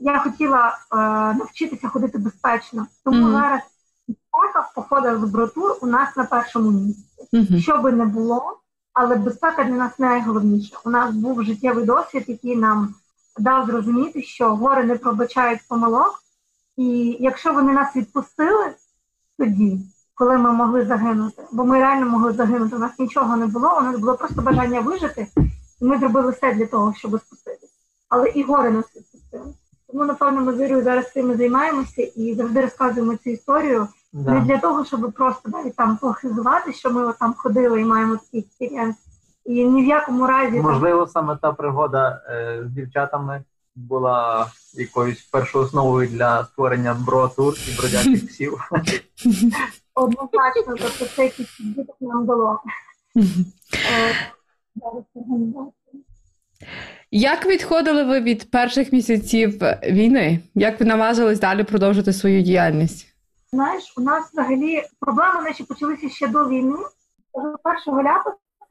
я 0.00 0.18
хотіла 0.18 0.68
е, 0.68 0.96
навчитися 1.38 1.88
ходити 1.88 2.18
безпечно. 2.18 2.86
Тому 3.04 3.26
mm-hmm. 3.26 3.32
зараз 3.32 3.60
безпека 4.08 4.60
в 4.60 4.74
походах 4.74 5.18
з 5.18 5.30
братур 5.30 5.78
у 5.82 5.86
нас 5.86 6.16
на 6.16 6.24
першому 6.24 6.70
місці. 6.70 7.28
Mm-hmm. 7.32 7.58
Що 7.58 7.78
би 7.78 7.92
не 7.92 8.04
було, 8.04 8.58
але 8.92 9.16
безпека 9.16 9.64
для 9.64 9.74
нас 9.74 9.98
найголовніше. 9.98 10.76
У 10.84 10.90
нас 10.90 11.14
був 11.14 11.44
життєвий 11.44 11.84
досвід, 11.84 12.24
який 12.26 12.56
нам 12.56 12.94
дав 13.38 13.66
зрозуміти, 13.66 14.22
що 14.22 14.56
гори 14.56 14.84
не 14.84 14.96
пробачають 14.96 15.60
помилок, 15.68 16.22
і 16.76 17.16
якщо 17.20 17.52
вони 17.52 17.72
нас 17.72 17.96
відпустили 17.96 18.74
тоді, 19.38 19.80
коли 20.14 20.38
ми 20.38 20.52
могли 20.52 20.86
загинути, 20.86 21.42
бо 21.52 21.64
ми 21.64 21.78
реально 21.78 22.06
могли 22.06 22.32
загинути, 22.32 22.76
у 22.76 22.78
нас 22.78 22.98
нічого 22.98 23.36
не 23.36 23.46
було, 23.46 23.78
у 23.78 23.82
нас 23.82 23.98
було 23.98 24.14
просто 24.14 24.42
бажання 24.42 24.80
вижити, 24.80 25.26
і 25.80 25.84
ми 25.84 25.98
зробили 25.98 26.32
все 26.32 26.54
для 26.54 26.66
того, 26.66 26.94
щоб 26.96 27.20
спуститися. 27.20 27.72
Але 28.08 28.28
і 28.28 28.42
гори 28.42 28.70
нас 28.70 28.84
відпустили. 28.96 29.54
Тому, 29.86 30.04
напевно, 30.04 30.40
ми 30.40 30.56
з 30.56 30.60
Ірою 30.60 30.84
зараз 30.84 31.12
цим 31.12 31.36
займаємося 31.36 32.02
і 32.02 32.34
завжди 32.34 32.60
розказуємо 32.60 33.16
цю 33.16 33.30
історію 33.30 33.88
да. 34.12 34.32
не 34.32 34.40
для 34.40 34.58
того, 34.58 34.84
щоб 34.84 35.12
просто 35.12 35.48
навіть 35.48 35.76
там 35.76 35.96
похизувати, 35.96 36.72
що 36.72 36.90
ми 36.90 37.12
там 37.20 37.34
ходили 37.38 37.80
і 37.80 37.84
маємо 37.84 38.16
такий 38.16 38.40
experience. 38.40 38.96
І 39.48 39.64
ні 39.64 39.82
в 39.84 39.86
якому 39.86 40.26
разі 40.26 40.60
можливо 40.60 40.98
там... 40.98 41.08
саме 41.08 41.36
та 41.42 41.52
пригода 41.52 42.22
е, 42.28 42.62
з 42.64 42.70
дівчатами 42.70 43.42
була 43.76 44.46
якоюсь 44.74 45.22
першоосновою 45.22 46.08
для 46.08 46.44
створення 46.44 46.94
бро-тур 47.06 47.54
і 47.68 47.78
бродячих 47.78 48.28
псів. 48.28 48.52
Однозначно, 49.94 50.74
тобто 50.78 51.04
це 51.16 51.24
якийсь 51.24 51.60
досвід 51.60 51.96
нам 52.00 52.26
дало. 52.26 52.60
Як 57.10 57.46
відходили 57.46 58.04
ви 58.04 58.20
від 58.20 58.50
перших 58.50 58.92
місяців 58.92 59.58
війни? 59.82 60.40
Як 60.54 60.80
ви 60.80 60.86
наважились 60.86 61.40
далі 61.40 61.64
продовжити 61.64 62.12
свою 62.12 62.42
діяльність? 62.42 63.06
Знаєш, 63.52 63.94
у 63.96 64.00
нас 64.00 64.30
взагалі 64.32 64.82
проблеми 65.00 65.42
наші 65.42 65.64
почалися 65.64 66.08
ще 66.08 66.28
до 66.28 66.48
війни. 66.48 66.76
Першого 67.62 68.02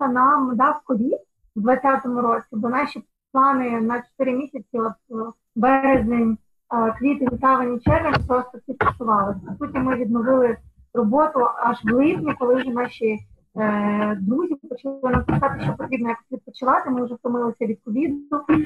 ляпаса 0.01 0.13
нам 0.13 0.55
дав 0.55 0.81
ковід 0.83 1.19
у 1.55 1.61
2020 1.61 2.05
році, 2.05 2.47
бо 2.51 2.69
наші 2.69 3.03
плани 3.31 3.81
на 3.81 4.03
4 4.17 4.37
місяці, 4.37 4.65
от 4.73 4.93
е, 5.11 5.31
березень, 5.55 6.37
е, 6.73 6.95
квітень, 6.99 7.37
травень, 7.37 7.79
червень, 7.79 8.25
просто 8.27 8.57
всі. 8.57 8.77
Потім 9.59 9.83
ми 9.83 9.95
відновили 9.95 10.57
роботу 10.93 11.47
аж 11.57 11.77
в 11.83 11.93
липні, 11.93 12.33
коли 12.39 12.55
вже 12.55 12.69
наші 12.69 13.19
Е, 13.59 14.17
друзі 14.21 14.55
почали 14.55 14.99
нам 15.03 15.25
писати, 15.25 15.61
що 15.63 15.73
потрібно 15.77 16.09
якось 16.09 16.31
відпочивати. 16.31 16.89
Ми 16.89 17.05
вже 17.05 17.15
втомилися 17.15 17.65
від 17.65 17.79
ковіду. 17.85 18.15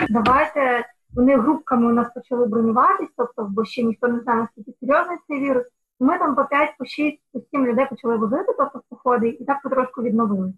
Давайте 0.09 0.85
вони 1.13 1.37
групками 1.37 1.87
у 1.87 1.93
нас 1.93 2.13
почали 2.13 2.45
бронюватись, 2.45 3.09
тобто, 3.17 3.47
бо 3.49 3.65
ще 3.65 3.83
ніхто 3.83 4.07
не 4.07 4.19
знає, 4.19 4.39
наскільки 4.39 4.71
серйозний 4.79 5.17
цей 5.27 5.39
вірус. 5.39 5.63
Ми 5.99 6.19
там 6.19 6.35
по 6.35 6.45
5, 6.45 6.77
по 6.77 6.85
6, 6.85 7.19
по 7.33 7.39
7 7.51 7.65
людей 7.65 7.85
почали 7.89 8.17
возити, 8.17 8.55
тобто 8.57 8.81
походи, 8.89 9.29
і 9.29 9.45
так 9.45 9.61
потрошку 9.63 10.01
відновили. 10.01 10.53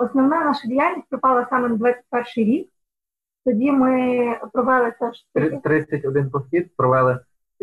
Основна 0.00 0.44
наша 0.44 0.68
діяльність 0.68 1.08
припала 1.08 1.46
саме 1.50 1.68
на 1.68 1.76
21 1.76 2.24
рік. 2.36 2.70
Тоді 3.44 3.72
ми 3.72 4.38
провели 4.52 4.92
теж 5.00 5.26
31 5.64 6.30
похід, 6.30 6.76
провели 6.76 7.20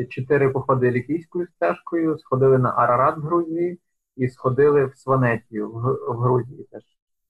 4 0.10 0.50
походи 0.50 0.92
лікійською 0.92 1.48
стежкою, 1.48 2.18
сходили 2.18 2.58
на 2.58 2.70
Арарат 2.70 3.18
в 3.18 3.22
Грузії 3.22 3.80
і 4.18 4.28
сходили 4.28 4.86
в 4.86 4.98
Сванетію 4.98 5.72
в, 5.72 6.14
в 6.14 6.18
Грузії 6.18 6.68
теж. 6.72 6.84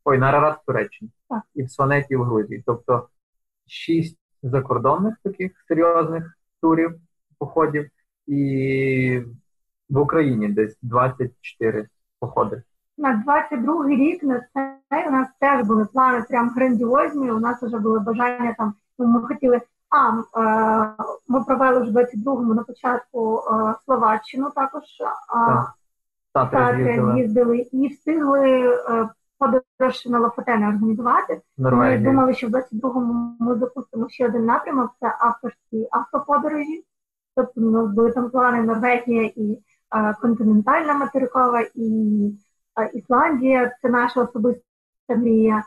Ой, 0.03 0.17
на 0.17 0.29
Арарат 0.29 0.59
в 0.61 0.65
Туреччині 0.65 1.11
так. 1.29 1.43
і 1.55 1.63
в 1.63 1.71
Сванетію 1.71 2.21
в 2.21 2.23
Грузії. 2.23 2.63
Тобто 2.65 3.07
шість 3.65 4.19
закордонних 4.43 5.15
таких 5.23 5.51
серйозних 5.67 6.37
турів, 6.61 6.95
походів, 7.37 7.89
і 8.27 9.21
в 9.89 9.97
Україні 9.99 10.47
десь 10.47 10.77
24 10.81 11.87
походи. 12.19 12.63
На 12.97 13.23
22-й 13.27 13.95
рік 13.95 14.23
на 14.23 14.41
це 14.53 15.07
у 15.07 15.11
нас 15.11 15.27
теж 15.39 15.67
були 15.67 15.85
плани 15.85 16.25
прям 16.29 16.49
грандіозні. 16.49 17.31
У 17.31 17.39
нас 17.39 17.61
вже 17.61 17.77
були 17.77 17.99
бажання 17.99 18.55
там. 18.57 18.73
Ну, 18.99 19.07
ми 19.07 19.21
хотіли. 19.21 19.61
А 19.89 20.09
е, 20.41 20.93
ми 21.27 21.43
провели 21.43 21.79
вже 21.79 21.91
в 21.91 21.95
22-му 21.95 22.53
на 22.53 22.63
початку 22.63 23.37
е, 23.37 23.75
Словаччину 23.85 24.49
також. 24.55 24.83
Так. 26.33 26.51
Татри 26.51 27.17
їздили 27.17 27.57
і 27.57 27.87
встигли 27.87 28.49
е, 28.49 29.09
подорож 29.39 30.05
на 30.05 30.19
Лофотени 30.19 30.67
організувати. 30.67 31.41
Нормально. 31.57 31.99
Ми 31.99 32.11
думали, 32.11 32.33
що 32.33 32.47
в 32.47 32.51
22-му 32.51 33.35
ми 33.39 33.55
запустимо 33.55 34.09
ще 34.09 34.25
один 34.25 34.45
напрямок 34.45 34.91
це 34.99 35.15
авторські 35.19 35.87
автоподорожі. 35.91 36.83
Тобто 37.35 37.61
у 37.61 37.71
нас 37.71 37.87
були 37.87 38.11
там 38.11 38.29
плани 38.29 38.63
Норвегія 38.63 39.23
і 39.35 39.59
континентальна 40.21 40.93
материкова, 40.93 41.61
і 41.75 42.31
Ісландія 42.93 43.75
це 43.81 43.89
наша 43.89 44.21
особиста 44.21 44.61
мрія. 45.09 45.63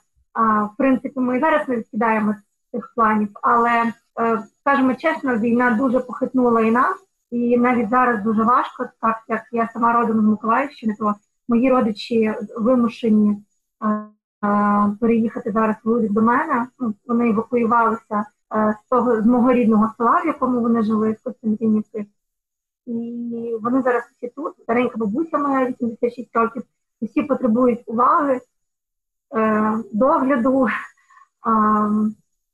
В 0.75 0.77
принципі, 0.77 1.21
ми 1.21 1.41
зараз 1.41 1.69
не 1.69 1.77
відкидаємо 1.77 2.35
цих 2.73 2.93
планів, 2.95 3.29
але 3.43 3.93
е, 4.21 4.43
скажімо 4.61 4.95
чесно, 4.95 5.37
війна 5.37 5.71
дуже 5.71 6.01
похитнула 6.01 6.61
і 6.61 6.71
нас. 6.71 6.97
І 7.31 7.59
навіть 7.59 7.89
зараз 7.89 8.23
дуже 8.23 8.43
важко, 8.43 8.87
так 9.01 9.23
як 9.29 9.43
я 9.53 9.69
сама 9.73 9.93
родом 9.93 10.21
з 10.21 10.25
Миколаївщини, 10.25 10.97
то 10.99 11.15
мої 11.49 11.71
родичі 11.71 12.35
вимушені 12.57 13.43
е, 13.83 13.87
е, 13.87 14.97
переїхати 15.01 15.53
зараз 15.53 15.77
в 15.85 16.13
до 16.13 16.23
мене. 16.23 16.67
Ну, 16.79 16.95
вони 17.07 17.31
евакуювалися 17.31 18.25
з 18.51 18.89
того 18.91 19.23
з 19.23 19.27
мого 19.27 19.53
рідного 19.53 19.95
села, 19.99 20.23
в 20.25 20.27
якому 20.27 20.61
вони 20.61 20.83
жили 20.83 21.13
в 21.13 21.23
Костянтинівці. 21.25 22.07
І 22.87 23.57
вони 23.63 23.83
зараз 23.83 24.03
всі 24.17 24.29
тут. 24.29 24.55
Старенька 24.63 24.99
бабуся 24.99 25.39
моя 25.39 25.67
86 25.67 26.37
років. 26.37 26.63
Усі 27.01 27.23
потребують 27.23 27.83
уваги, 27.87 28.41
е, 29.37 29.75
догляду, 29.93 30.67
е, 30.67 30.71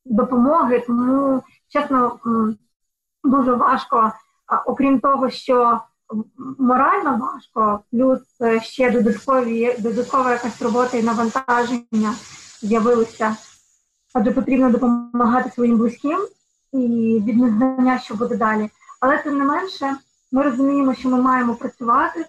допомоги. 0.04 0.84
Тому 0.86 1.42
чесно, 1.68 2.18
дуже 3.24 3.54
важко 3.54 4.12
окрім 4.66 5.00
того, 5.00 5.30
що 5.30 5.80
морально 6.58 7.18
важко, 7.18 7.80
плюс 7.90 8.20
е, 8.40 8.60
ще 8.60 8.90
додаткові 8.90 9.76
додаткова 9.78 10.32
якась 10.32 10.62
робота 10.62 10.96
і 10.96 11.02
навантаження 11.02 12.14
з'явилися, 12.62 13.36
адже 14.14 14.30
потрібно 14.30 14.70
допомагати 14.70 15.50
своїм 15.50 15.78
близьким 15.78 16.18
і 16.72 17.22
від 17.26 17.36
незнання, 17.36 17.98
що 17.98 18.14
буде 18.14 18.36
далі. 18.36 18.70
Але 19.00 19.18
тим 19.18 19.38
не 19.38 19.44
менше, 19.44 19.96
ми 20.32 20.42
розуміємо, 20.42 20.94
що 20.94 21.08
ми 21.08 21.22
маємо 21.22 21.54
працювати, 21.54 22.26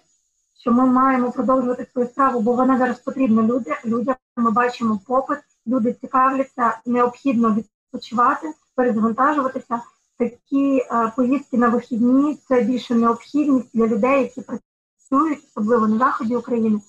що 0.58 0.72
ми 0.72 0.86
маємо 0.86 1.32
продовжувати 1.32 1.86
свою 1.92 2.08
справу, 2.08 2.40
бо 2.40 2.52
вона 2.52 2.78
зараз 2.78 2.98
потрібна 2.98 3.42
люди, 3.42 3.70
людям. 3.84 4.16
Ми 4.36 4.50
бачимо 4.50 5.00
попит, 5.06 5.38
люди 5.66 5.92
цікавляться, 5.92 6.78
необхідно 6.86 7.54
відпочивати, 7.54 8.52
перезавантажуватися 8.74 9.80
такі 10.18 10.78
е, 10.78 11.12
поїздки 11.16 11.58
на 11.58 11.68
вихідні 11.68 12.38
це 12.48 12.60
більше 12.60 12.94
необхідність 12.94 13.68
для 13.74 13.86
людей, 13.86 14.22
які 14.22 14.40
працюють, 14.40 15.44
особливо 15.48 15.88
на 15.88 15.98
заході 15.98 16.36
України, 16.36 16.80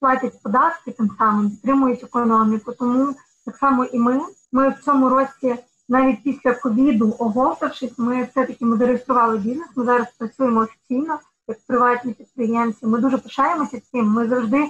платять 0.00 0.42
податки 0.42 0.90
тим 0.90 1.10
самим, 1.18 1.50
підтримують 1.50 2.04
економіку. 2.04 2.72
Тому 2.72 3.14
так 3.46 3.56
само 3.56 3.84
і 3.84 3.98
ми. 3.98 4.20
Ми 4.52 4.68
в 4.68 4.84
цьому 4.84 5.08
році 5.08 5.56
навіть 5.88 6.22
після 6.22 6.54
ковіду, 6.54 7.16
оговтавшись, 7.18 7.98
ми 7.98 8.24
все-таки 8.24 8.64
ми 8.64 8.76
зареєстрували 8.76 9.38
бізнес. 9.38 9.68
Ми 9.76 9.84
зараз 9.84 10.06
працюємо 10.18 10.60
офіційно 10.60 11.18
як 11.50 11.58
приватні 11.66 12.12
підприємці. 12.12 12.86
Ми 12.86 12.98
дуже 12.98 13.18
пишаємося 13.18 13.80
цим. 13.92 14.06
Ми 14.06 14.28
завжди. 14.28 14.68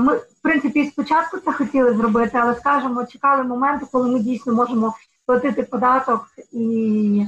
Ми, 0.00 0.16
в 0.16 0.42
принципі, 0.42 0.90
спочатку 0.92 1.38
це 1.38 1.52
хотіли 1.52 1.94
зробити, 1.94 2.38
але 2.38 2.54
скажімо, 2.54 3.06
чекали 3.06 3.42
моменту, 3.42 3.86
коли 3.92 4.10
ми 4.10 4.18
дійсно 4.18 4.52
можемо 4.52 4.94
платити 5.26 5.62
податок 5.62 6.26
і 6.52 7.26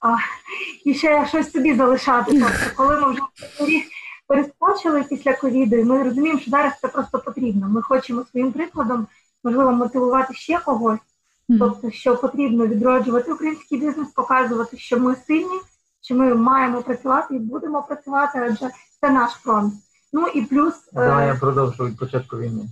а, 0.00 0.16
і 0.84 0.94
ще 0.94 1.26
щось 1.26 1.52
собі 1.52 1.74
залишати. 1.74 2.40
Тобто, 2.40 2.76
коли 2.76 3.00
ми 3.00 3.12
вже 3.12 3.20
перескочили 4.26 5.02
після 5.02 5.32
ковіду, 5.32 5.84
ми 5.84 6.02
розуміємо, 6.02 6.40
що 6.40 6.50
зараз 6.50 6.72
це 6.80 6.88
просто 6.88 7.18
потрібно. 7.18 7.68
Ми 7.68 7.82
хочемо 7.82 8.24
своїм 8.30 8.52
прикладом, 8.52 9.06
можливо, 9.44 9.72
мотивувати 9.72 10.34
ще 10.34 10.58
когось, 10.58 11.00
тобто, 11.58 11.90
що 11.90 12.16
потрібно 12.16 12.66
відроджувати 12.66 13.32
український 13.32 13.78
бізнес, 13.78 14.08
показувати, 14.08 14.76
що 14.76 15.00
ми 15.00 15.16
сильні, 15.26 15.60
що 16.04 16.14
ми 16.14 16.34
маємо 16.34 16.82
працювати 16.82 17.34
і 17.34 17.38
будемо 17.38 17.82
працювати, 17.82 18.38
адже 18.38 18.70
це 19.00 19.10
наш 19.10 19.32
фронт. 19.32 19.74
Ну 20.12 20.26
і 20.26 20.42
плюс 20.42 20.74
да, 20.92 21.24
е... 21.24 21.26
я 21.26 21.34
продовжую 21.34 21.90
від 21.90 21.98
початку 21.98 22.36
війни. 22.36 22.68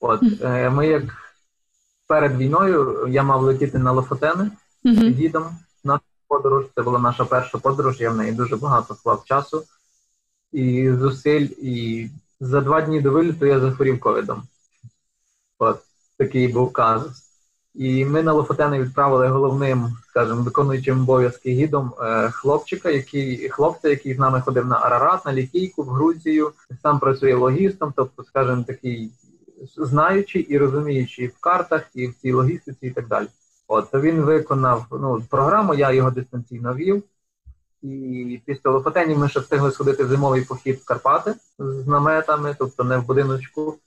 От 0.00 0.22
е, 0.42 0.70
ми 0.70 0.86
як 0.86 1.02
перед 2.06 2.36
війною 2.36 3.06
я 3.08 3.22
мав 3.22 3.42
летіти 3.42 3.78
на 3.78 3.92
Лофотени 3.92 4.50
mm-hmm. 4.84 5.14
гідом 5.14 5.56
на 5.84 6.00
подорож. 6.28 6.64
Це 6.74 6.82
була 6.82 6.98
наша 6.98 7.24
перша 7.24 7.58
подорож. 7.58 8.00
Я 8.00 8.10
в 8.10 8.16
неї 8.16 8.32
дуже 8.32 8.56
багато 8.56 8.94
склав 8.94 9.24
часу 9.24 9.64
і 10.52 10.92
зусиль. 10.92 11.48
І 11.58 12.08
за 12.40 12.60
два 12.60 12.80
дні 12.80 13.00
до 13.00 13.10
виліту 13.10 13.46
я 13.46 13.60
захворів 13.60 14.00
ковідом. 14.00 14.42
От 15.58 15.80
такий 16.18 16.48
був 16.48 16.72
казус. 16.72 17.33
І 17.74 18.04
ми 18.04 18.22
на 18.22 18.32
Лофотени 18.32 18.82
відправили 18.82 19.28
головним, 19.28 19.88
скажімо, 20.08 20.42
виконуючим 20.42 21.00
обов'язки 21.00 21.50
гідом 21.50 21.92
е, 22.00 22.30
хлопчика, 22.30 22.90
який 22.90 23.48
хлопця, 23.48 23.88
який 23.88 24.14
з 24.14 24.18
нами 24.18 24.40
ходив 24.40 24.66
на 24.66 24.76
Арарат, 24.76 25.26
на 25.26 25.32
Лікійку 25.32 25.82
в 25.82 25.88
Грузію, 25.88 26.52
сам 26.82 26.98
працює 26.98 27.34
логістом, 27.34 27.92
тобто, 27.96 28.24
скажімо, 28.24 28.64
такий 28.66 29.10
знаючий 29.76 30.42
і 30.42 30.58
розуміючий 30.58 31.26
в 31.26 31.38
картах, 31.40 31.82
і 31.94 32.06
в 32.06 32.14
цій 32.14 32.32
логістиці, 32.32 32.86
і 32.86 32.90
так 32.90 33.08
далі. 33.08 33.26
От 33.68 33.94
він 33.94 34.20
виконав 34.20 34.86
ну, 34.90 35.22
програму, 35.30 35.74
я 35.74 35.92
його 35.92 36.10
дистанційно 36.10 36.74
вів. 36.74 37.02
І 37.82 38.40
після 38.46 38.70
Лопатені 38.70 39.14
ми 39.14 39.28
ще 39.28 39.40
встигли 39.40 39.70
сходити 39.70 40.04
в 40.04 40.08
зимовий 40.08 40.44
похід 40.44 40.76
в 40.76 40.84
Карпати 40.84 41.34
з 41.58 41.86
наметами, 41.86 42.56
тобто 42.58 42.84
не 42.84 42.98
в 42.98 43.06
будиночку. 43.06 43.78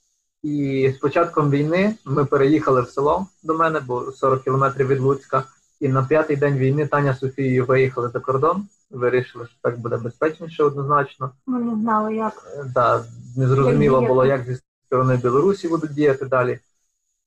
І 0.44 0.92
з 0.96 0.98
початком 0.98 1.50
війни 1.50 1.96
ми 2.06 2.26
переїхали 2.26 2.82
в 2.82 2.90
село 2.90 3.28
до 3.44 3.54
мене, 3.54 3.80
бо 3.80 4.12
40 4.12 4.44
кілометрів 4.44 4.88
від 4.88 5.00
Луцька. 5.00 5.44
І 5.80 5.88
на 5.88 6.04
п'ятий 6.04 6.36
день 6.36 6.58
війни 6.58 6.88
Таня 6.88 7.14
з 7.14 7.20
Софією 7.20 7.66
виїхали 7.66 8.10
за 8.10 8.20
кордон. 8.20 8.68
Вирішили, 8.92 9.46
що 9.46 9.56
так 9.62 9.80
буде 9.80 9.98
безпечніше 9.98 10.64
однозначно. 10.64 11.32
Ми 11.46 11.60
не 11.60 11.76
знали, 11.76 12.16
як. 12.16 12.34
Да, 12.74 13.04
Незрозуміло 13.38 14.02
було, 14.02 14.26
як 14.26 14.46
зі 14.46 14.58
сторони 14.86 15.18
Білорусі 15.18 15.68
будуть 15.68 15.94
діяти 15.94 16.26
далі. 16.26 16.60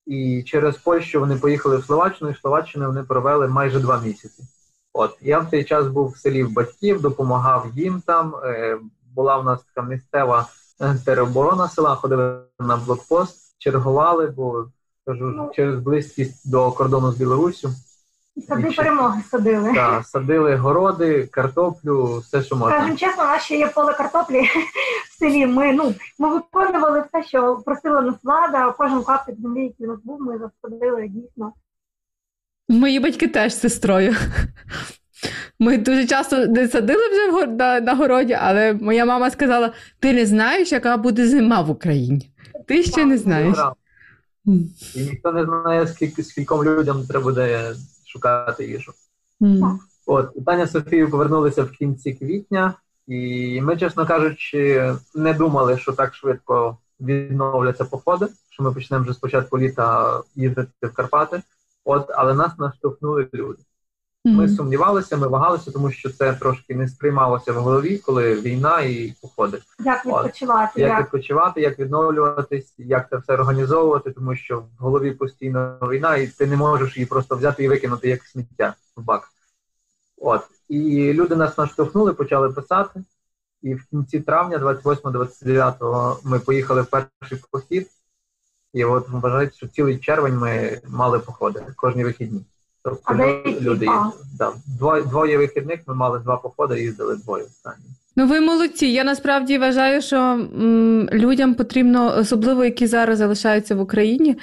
І 0.06 0.42
через 0.42 0.76
Польщу 0.76 1.20
вони 1.20 1.36
поїхали 1.36 1.76
в 1.76 1.84
Словаччину, 1.84 2.30
і 2.30 2.34
в 2.34 2.38
Словаччину 2.38 2.86
вони 2.86 3.02
провели 3.02 3.48
майже 3.48 3.80
два 3.80 4.00
місяці. 4.00 4.42
От 4.92 5.16
я 5.20 5.38
в 5.38 5.50
цей 5.50 5.64
час 5.64 5.86
був 5.86 6.08
в 6.08 6.16
селі 6.16 6.44
в 6.44 6.52
батьків, 6.52 7.00
допомагав 7.00 7.66
їм 7.74 8.02
там. 8.06 8.34
Е, 8.44 8.78
була 9.14 9.36
в 9.36 9.44
нас 9.44 9.60
така 9.62 9.88
місцева 9.88 10.40
е, 10.40 10.59
тероборона 11.04 11.68
села, 11.68 11.96
ходили 11.96 12.40
на 12.58 12.76
блокпост, 12.76 13.54
чергували, 13.58 14.26
бо 14.26 14.68
кажу, 15.06 15.24
ну, 15.24 15.50
через 15.54 15.80
близькість 15.80 16.50
до 16.50 16.72
кордону 16.72 17.12
з 17.12 17.16
Білоруссю. 17.16 17.70
Сади 18.48 18.70
перемоги 18.70 19.22
садили. 19.30 19.74
Так, 19.74 20.06
садили 20.06 20.56
городи, 20.56 21.26
картоплю, 21.26 22.18
все, 22.18 22.42
що 22.42 22.56
можна. 22.56 22.76
Скажем 22.76 22.96
чесно, 22.96 23.22
у 23.22 23.26
нас 23.26 23.42
ще 23.42 23.58
є 23.58 23.66
поле 23.66 23.94
картоплі 23.94 24.42
в 25.10 25.18
селі. 25.18 25.46
Ми 25.46 25.72
ну 25.72 25.94
ми 26.18 26.34
виконували 26.34 27.04
все, 27.08 27.28
що 27.28 27.56
просила 27.56 28.00
нас 28.00 28.14
влада, 28.22 28.74
кожен 28.78 29.02
клаптик 29.02 29.40
землі, 29.40 29.62
який 29.62 29.86
у 29.86 29.90
нас 29.90 30.00
був, 30.04 30.20
ми 30.20 30.38
засадили 30.38 31.08
дійсно. 31.08 31.52
Мої 32.68 33.00
батьки 33.00 33.28
теж 33.28 33.54
з 33.54 33.60
сестрою. 33.60 34.16
Ми 35.58 35.78
дуже 35.78 36.06
часто 36.06 36.46
не 36.46 36.68
садили 36.68 37.02
вже 37.08 37.46
на, 37.46 37.80
на 37.80 37.94
городі, 37.94 38.38
але 38.40 38.72
моя 38.72 39.04
мама 39.04 39.30
сказала: 39.30 39.72
ти 39.98 40.12
не 40.12 40.26
знаєш, 40.26 40.72
яка 40.72 40.96
буде 40.96 41.28
зима 41.28 41.60
в 41.60 41.70
Україні. 41.70 42.30
Ти 42.66 42.82
ще 42.82 43.04
не 43.04 43.18
знаєш. 43.18 43.58
І 44.94 45.00
ніхто 45.00 45.32
не 45.32 45.44
знає, 45.44 45.86
скільки 45.86 46.22
скільком 46.22 46.64
людям 46.64 47.06
треба 47.06 47.24
буде 47.24 47.74
шукати 48.06 48.66
їжу. 48.66 48.92
Mm. 49.40 49.78
От 50.06 50.44
Таня 50.46 50.66
з 50.66 50.72
Софією 50.72 51.10
повернулися 51.10 51.62
в 51.62 51.70
кінці 51.70 52.12
квітня, 52.12 52.74
і 53.06 53.60
ми, 53.60 53.76
чесно 53.76 54.06
кажучи, 54.06 54.94
не 55.14 55.34
думали, 55.34 55.78
що 55.78 55.92
так 55.92 56.14
швидко 56.14 56.78
відновляться 57.00 57.84
походи, 57.84 58.26
що 58.50 58.62
ми 58.62 58.72
почнемо 58.72 59.04
вже 59.04 59.14
спочатку 59.14 59.58
літа 59.58 60.20
їздити 60.36 60.86
в 60.86 60.92
Карпати. 60.92 61.42
От, 61.84 62.10
але 62.10 62.34
нас 62.34 62.58
наштовхнули 62.58 63.28
люди. 63.34 63.58
Mm-hmm. 64.26 64.32
Ми 64.32 64.48
сумнівалися, 64.48 65.16
ми 65.16 65.28
вагалися, 65.28 65.70
тому 65.70 65.90
що 65.90 66.10
це 66.10 66.32
трошки 66.32 66.74
не 66.74 66.88
сприймалося 66.88 67.52
в 67.52 67.56
голові, 67.56 67.98
коли 67.98 68.40
війна 68.40 68.80
і 68.80 69.14
походи. 69.22 69.58
Як 69.84 70.06
відпочивати, 70.06 70.80
як, 70.80 70.90
як 70.90 71.00
відпочивати, 71.00 71.60
як 71.60 71.78
відновлюватись, 71.78 72.74
як 72.78 73.10
це 73.10 73.16
все 73.16 73.32
організовувати, 73.32 74.10
тому 74.10 74.36
що 74.36 74.58
в 74.58 74.68
голові 74.78 75.10
постійно 75.10 75.78
війна, 75.82 76.16
і 76.16 76.26
ти 76.26 76.46
не 76.46 76.56
можеш 76.56 76.96
її 76.96 77.06
просто 77.06 77.36
взяти 77.36 77.64
і 77.64 77.68
викинути 77.68 78.08
як 78.08 78.24
сміття 78.24 78.74
в 78.96 79.02
бак. 79.02 79.28
От 80.16 80.42
і 80.68 81.12
люди 81.12 81.36
нас 81.36 81.58
наштовхнули, 81.58 82.12
почали 82.12 82.50
писати. 82.50 83.04
І 83.62 83.74
в 83.74 83.84
кінці 83.84 84.20
травня, 84.20 84.58
28-29, 84.58 86.16
ми 86.24 86.38
поїхали 86.38 86.82
в 86.82 86.86
перший 86.86 87.38
похід. 87.50 87.90
І 88.72 88.84
от 88.84 89.08
вважають, 89.08 89.56
що 89.56 89.68
цілий 89.68 89.98
червень 89.98 90.36
ми 90.36 90.80
мали 90.88 91.18
походи 91.18 91.66
кожні 91.76 92.04
вихідні. 92.04 92.44
Тобто 92.84 93.00
а 93.04 93.14
люди 93.60 93.86
да, 94.38 94.52
двоє, 94.78 95.02
двоє 95.02 95.38
вихідних 95.38 95.80
ми 95.86 95.94
мали 95.94 96.18
два 96.18 96.36
походи, 96.36 96.82
їздили 96.82 97.16
двоє 97.16 97.44
останні. 97.44 97.84
Ну, 98.16 98.26
ви 98.26 98.40
молодці. 98.40 98.86
Я 98.86 99.04
насправді 99.04 99.58
вважаю, 99.58 100.02
що 100.02 100.16
м, 100.16 101.08
людям 101.12 101.54
потрібно, 101.54 102.16
особливо 102.18 102.64
які 102.64 102.86
зараз 102.86 103.18
залишаються 103.18 103.74
в 103.74 103.80
Україні, 103.80 104.36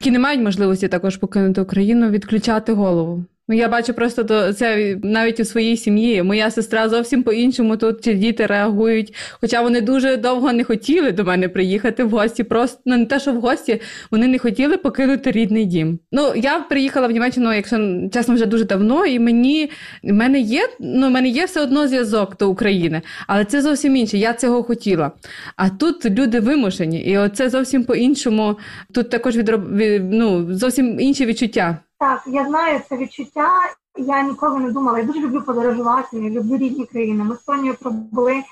які 0.00 0.10
не 0.10 0.18
мають 0.18 0.42
можливості 0.42 0.88
також 0.88 1.16
покинути 1.16 1.60
Україну, 1.60 2.10
відключати 2.10 2.72
голову. 2.72 3.24
Ну, 3.48 3.54
я 3.56 3.68
бачу 3.68 3.94
просто 3.94 4.24
то 4.24 4.52
це 4.52 4.96
навіть 5.02 5.40
у 5.40 5.44
своїй 5.44 5.76
сім'ї. 5.76 6.22
Моя 6.22 6.50
сестра 6.50 6.88
зовсім 6.88 7.22
по-іншому 7.22 7.76
тут 7.76 8.04
ці 8.04 8.14
діти 8.14 8.46
реагують. 8.46 9.14
Хоча 9.40 9.62
вони 9.62 9.80
дуже 9.80 10.16
довго 10.16 10.52
не 10.52 10.64
хотіли 10.64 11.12
до 11.12 11.24
мене 11.24 11.48
приїхати 11.48 12.04
в 12.04 12.10
гості. 12.10 12.44
Просто 12.44 12.80
ну, 12.86 12.96
не 12.96 13.06
те, 13.06 13.20
що 13.20 13.32
в 13.32 13.40
гості 13.40 13.80
вони 14.10 14.26
не 14.26 14.38
хотіли 14.38 14.76
покинути 14.76 15.30
рідний 15.30 15.64
дім. 15.64 15.98
Ну 16.12 16.32
я 16.36 16.58
приїхала 16.58 17.06
в 17.06 17.10
Німеччину, 17.10 17.52
якщо 17.52 18.08
чесно, 18.12 18.34
вже 18.34 18.46
дуже 18.46 18.64
давно, 18.64 19.06
і 19.06 19.18
мені 19.18 19.70
в 20.02 20.12
мене 20.12 20.40
є 20.40 20.68
ну, 20.80 21.06
в 21.06 21.10
мене 21.10 21.28
є 21.28 21.44
все 21.44 21.60
одно 21.60 21.88
зв'язок 21.88 22.36
до 22.36 22.50
України, 22.50 23.02
але 23.26 23.44
це 23.44 23.62
зовсім 23.62 23.96
інше. 23.96 24.18
Я 24.18 24.32
цього 24.32 24.62
хотіла. 24.62 25.10
А 25.56 25.68
тут 25.68 26.04
люди 26.04 26.40
вимушені, 26.40 27.00
і 27.00 27.18
оце 27.18 27.50
зовсім 27.50 27.84
по-іншому. 27.84 28.56
Тут 28.94 29.10
також 29.10 29.36
відроб... 29.36 29.62
ну, 30.00 30.54
зовсім 30.54 31.00
інші 31.00 31.26
відчуття. 31.26 31.78
Так, 31.98 32.22
я 32.26 32.46
знаю 32.46 32.80
це 32.88 32.96
відчуття. 32.96 33.50
Я 33.98 34.22
ніколи 34.22 34.58
не 34.58 34.70
думала. 34.70 34.98
Я 34.98 35.04
дуже 35.04 35.20
люблю 35.20 35.42
подорожувати, 35.42 36.18
я 36.18 36.30
люблю 36.30 36.56
різні 36.56 36.86
країни. 36.86 37.24
Ми 37.24 37.36
з 37.36 37.38
Тонією 37.38 37.76
пробули 37.80 38.42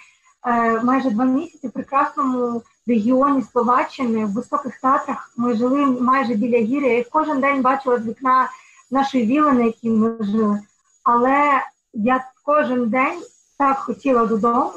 е, 0.46 0.80
майже 0.82 1.10
два 1.10 1.24
місяці 1.24 1.68
в 1.68 1.70
прекрасному 1.70 2.62
регіоні 2.86 3.42
Словаччини, 3.42 4.24
в 4.24 4.32
високих 4.32 4.80
татрах. 4.80 5.32
Ми 5.36 5.54
жили 5.54 5.86
майже 5.86 6.34
біля 6.34 6.58
гір'я. 6.58 6.92
Я 6.92 7.04
кожен 7.12 7.40
день 7.40 7.62
бачила 7.62 7.98
з 7.98 8.06
вікна 8.06 8.48
нашої 8.90 9.26
віли, 9.26 9.52
на 9.52 9.62
якій 9.62 9.90
ми 9.90 10.16
жили. 10.20 10.60
Але 11.02 11.62
я 11.92 12.24
кожен 12.44 12.88
день 12.88 13.22
так 13.58 13.78
хотіла 13.78 14.26
додому, 14.26 14.72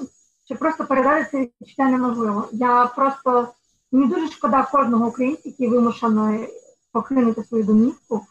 що 0.45 0.55
просто 0.55 0.85
передати 0.85 1.27
це 1.31 1.39
відчуття 1.61 1.85
неможливо. 1.85 2.47
Я 2.51 2.85
просто 2.95 3.47
мені 3.91 4.07
дуже 4.07 4.27
шкода 4.27 4.67
кожного 4.71 5.07
українця, 5.07 5.41
який 5.45 5.67
вимушений 5.67 6.49
покинути 6.91 7.43
свою 7.43 7.63
домівку. 7.63 8.25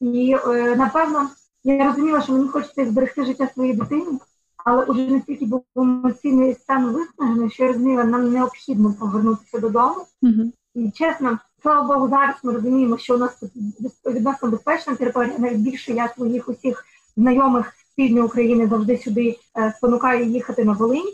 І 0.00 0.36
е, 0.46 0.76
напевно 0.76 1.28
я 1.64 1.86
розуміла, 1.86 2.22
що 2.22 2.32
мені 2.32 2.48
хочеться 2.48 2.86
зберегти 2.86 3.24
життя 3.24 3.48
своєї 3.54 3.76
дитини, 3.76 4.18
але 4.64 4.84
уже 4.84 5.06
настільки 5.06 5.46
був 5.46 5.64
емоційний 5.76 6.54
стан 6.54 6.92
виснажений, 6.92 7.50
що 7.50 7.62
я 7.62 7.68
розуміла, 7.72 8.04
нам 8.04 8.32
необхідно 8.32 8.94
повернутися 9.00 9.58
додому. 9.58 10.06
Mm-hmm. 10.22 10.52
І 10.74 10.90
чесно, 10.90 11.38
слава 11.62 11.94
Богу, 11.94 12.08
зараз 12.08 12.36
ми 12.42 12.52
розуміємо, 12.52 12.98
що 12.98 13.14
у 13.14 13.18
нас 13.18 13.36
тут 13.40 13.50
відносно 14.06 14.48
безпечна 14.48 14.94
територія, 14.94 15.38
навіть 15.38 15.58
більше 15.58 15.92
я 15.92 16.08
своїх 16.08 16.48
усіх 16.48 16.84
знайомих 17.16 17.72
з 17.92 17.94
півдня 17.94 18.22
України 18.22 18.66
завжди 18.66 18.98
сюди 18.98 19.38
е, 19.58 19.74
спонукаю 19.76 20.24
їхати 20.24 20.64
на 20.64 20.72
Волинь, 20.72 21.12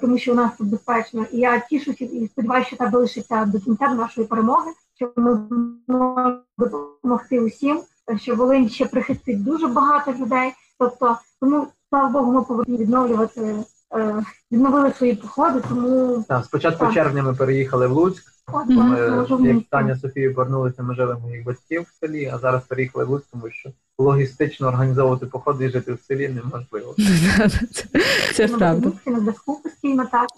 тому 0.00 0.18
що 0.18 0.32
у 0.32 0.34
нас 0.34 0.50
тут 0.58 0.68
безпечно. 0.68 1.26
І 1.32 1.38
я 1.38 1.60
тішуся 1.60 2.04
і 2.04 2.28
сподіваюся, 2.28 2.68
що 2.68 2.76
так 2.76 2.90
залишиться 2.90 3.44
до 3.44 3.60
кінця 3.60 3.88
нашої 3.88 4.26
перемоги, 4.26 4.70
що 4.94 5.12
ми 5.16 5.40
зможемо 5.86 6.38
допомогти 6.58 7.40
усім 7.40 7.80
що 8.20 8.34
Волинь 8.36 8.68
ще 8.68 8.86
прихистить 8.86 9.44
дуже 9.44 9.66
багато 9.66 10.12
людей. 10.12 10.52
Тобто, 10.78 11.18
тому 11.40 11.66
слава 11.88 12.08
Богу, 12.08 12.32
ми 12.32 12.42
повинні 12.42 12.78
відновлювати, 12.78 13.54
е, 13.96 14.24
відновили 14.52 14.92
свої 14.92 15.14
походи. 15.14 15.60
Тому 15.68 16.24
Так, 16.28 16.44
спочатку 16.44 16.84
Так. 16.84 16.94
червня 16.94 17.22
ми 17.22 17.34
переїхали 17.34 17.86
в 17.86 17.92
Луцьк. 17.92 18.24
от, 18.52 18.68
ми 18.68 19.48
як. 19.48 19.62
Таня 19.70 19.96
Софія 19.96 20.30
повернулися, 20.30 20.82
ми 20.82 20.94
жили 20.94 21.18
моїх 21.22 21.44
батьків 21.44 21.82
в 21.82 22.00
селі, 22.00 22.30
а 22.34 22.38
зараз 22.38 22.62
переїхали 22.62 23.04
в 23.04 23.08
Луцьк, 23.10 23.26
тому 23.32 23.50
що 23.50 23.70
логістично 23.98 24.68
організовувати 24.68 25.26
походи 25.26 25.64
і 25.64 25.70
жити 25.70 25.92
в 25.92 26.00
селі 26.00 26.28
неможливо. 26.28 26.94
Це, 28.34 28.48
на 28.48 28.58
правда. 28.58 28.92
на 29.06 29.20
зв'язку 29.20 29.60
постійно 29.62 30.06
так. 30.12 30.28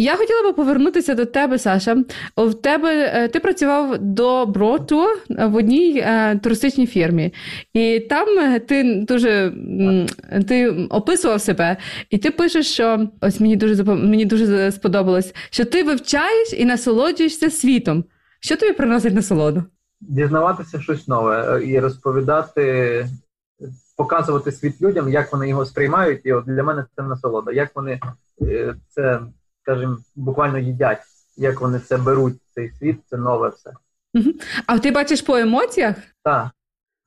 Я 0.00 0.16
хотіла 0.16 0.42
би 0.42 0.52
повернутися 0.52 1.14
до 1.14 1.26
тебе, 1.26 1.58
Саша. 1.58 2.04
В 2.36 2.54
тебе 2.54 3.12
е, 3.14 3.28
ти 3.28 3.40
працював 3.40 3.98
до 3.98 4.46
Броту 4.46 5.06
в 5.28 5.54
одній 5.54 5.98
е, 5.98 6.38
туристичній 6.42 6.86
фірмі, 6.86 7.34
і 7.72 8.00
там 8.00 8.38
е, 8.38 8.60
ти 8.60 9.04
дуже 9.08 9.52
ти 10.48 10.70
описував 10.90 11.40
себе, 11.40 11.76
і 12.10 12.18
ти 12.18 12.30
пишеш, 12.30 12.72
що 12.72 13.08
ось 13.20 13.40
мені 13.40 13.56
дуже 13.56 13.84
мені 13.84 14.24
дуже 14.24 14.72
сподобалось, 14.72 15.34
що 15.50 15.64
ти 15.64 15.82
вивчаєш 15.82 16.52
і 16.52 16.64
насолоджуєшся 16.64 17.50
світом. 17.50 18.04
Що 18.40 18.56
тобі 18.56 18.72
приносить 18.72 19.14
насолоду? 19.14 19.64
Дізнаватися 20.00 20.80
щось 20.80 21.08
нове 21.08 21.62
і 21.66 21.80
розповідати, 21.80 23.06
показувати 23.96 24.52
світ 24.52 24.82
людям, 24.82 25.08
як 25.08 25.32
вони 25.32 25.48
його 25.48 25.66
сприймають. 25.66 26.20
І 26.24 26.32
от 26.32 26.44
для 26.44 26.62
мене 26.62 26.84
це 26.96 27.02
насолода. 27.02 27.52
Як 27.52 27.70
вони 27.74 28.00
це, 28.88 29.20
скажімо, 29.68 29.98
буквально 30.16 30.58
їдять, 30.58 31.02
як 31.36 31.60
вони 31.60 31.78
це 31.78 31.96
беруть, 31.96 32.34
цей 32.54 32.70
світ, 32.78 32.96
це 33.10 33.16
нове 33.16 33.48
все. 33.48 33.72
А 34.66 34.78
ти 34.78 34.90
бачиш 34.90 35.22
по 35.22 35.36
емоціях? 35.36 35.96
Так, 36.24 36.48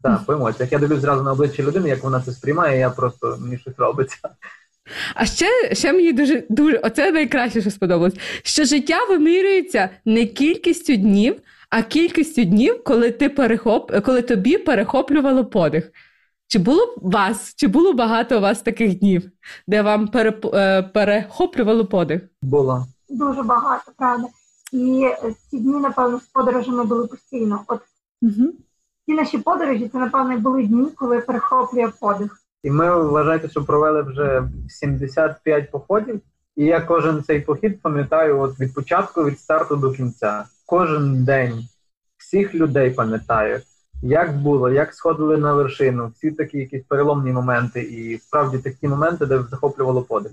так, 0.04 0.26
по 0.26 0.34
емоціях. 0.34 0.72
Я 0.72 0.80
дивлюсь 0.80 1.00
зразу 1.00 1.24
на 1.24 1.32
обличчя 1.32 1.64
людини, 1.64 1.90
як 1.90 2.04
вона 2.04 2.22
це 2.22 2.32
сприймає, 2.32 2.80
я 2.80 2.90
просто 2.90 3.38
мені 3.42 3.58
щось 3.58 3.74
робиться. 3.78 4.18
А 5.16 5.26
ще, 5.26 5.76
ще 5.76 5.94
мені 5.94 6.14
дуже 6.14 6.44
дуже 6.50 6.78
оце 6.78 7.12
найкраще, 7.12 7.62
що 7.62 7.72
сподобалось. 7.72 8.16
Що 8.44 8.66
життя 8.66 9.06
вимірюється 9.10 9.90
не 10.06 10.26
кількістю 10.26 10.96
днів, 10.96 11.36
а 11.70 11.82
кількістю 11.82 12.44
днів, 12.44 12.84
коли 12.84 13.12
ти 13.12 13.30
перехоп, 13.30 14.04
коли 14.06 14.22
тобі 14.22 14.58
перехоплювало 14.58 15.46
подих. 15.46 15.92
Чи 16.52 16.60
було 16.60 16.86
б 16.86 17.00
вас, 17.02 17.54
чи 17.56 17.68
було 17.68 17.94
багато 17.94 18.38
у 18.38 18.42
вас 18.42 18.62
таких 18.62 19.00
днів, 19.00 19.32
де 19.68 19.82
вам 19.82 20.08
переп, 20.08 20.46
е, 20.46 20.84
перехоплювало 20.84 21.86
подих? 21.86 22.22
Було. 22.42 22.86
Дуже 23.10 23.44
багато, 23.44 23.92
правда. 23.98 24.28
І 24.72 25.08
ці 25.50 25.60
дні, 25.60 25.80
напевно, 25.80 26.20
з 26.20 26.24
подорожами 26.24 26.84
були 26.84 27.08
постійно. 27.08 27.62
От 27.68 27.80
Угу. 28.22 28.52
ці 29.06 29.14
наші 29.14 29.38
подорожі, 29.38 29.88
це, 29.88 29.98
напевно, 29.98 30.40
були 30.40 30.64
дні, 30.64 30.88
коли 30.96 31.20
перехоплює 31.20 31.92
подих. 32.00 32.40
І 32.64 32.72
ми 32.72 33.04
вважайте, 33.04 33.50
що 33.50 33.66
провели 33.66 34.02
вже 34.02 34.50
75 34.70 35.72
походів. 35.72 36.22
І 36.56 36.66
я 36.66 36.82
кожен 36.82 37.24
цей 37.24 37.42
похід 37.42 37.82
пам'ятаю 37.82 38.40
от 38.40 38.60
від 38.60 38.74
початку, 38.74 39.24
від 39.24 39.40
старту 39.40 39.76
до 39.76 39.92
кінця. 39.92 40.46
Кожен 40.66 41.24
день 41.24 41.68
всіх 42.18 42.56
людей 42.56 42.92
пам'ятаю, 42.92 43.62
як 44.02 44.38
було, 44.38 44.70
як 44.70 44.94
сходили 44.94 45.38
на 45.38 45.54
вершину, 45.54 46.12
всі 46.16 46.32
такі 46.32 46.58
якісь 46.58 46.84
переломні 46.84 47.32
моменти, 47.32 47.82
і 47.82 48.20
справді 48.20 48.58
такі 48.58 48.88
моменти, 48.88 49.26
де 49.26 49.44
захоплювало 49.44 50.02
подих. 50.02 50.32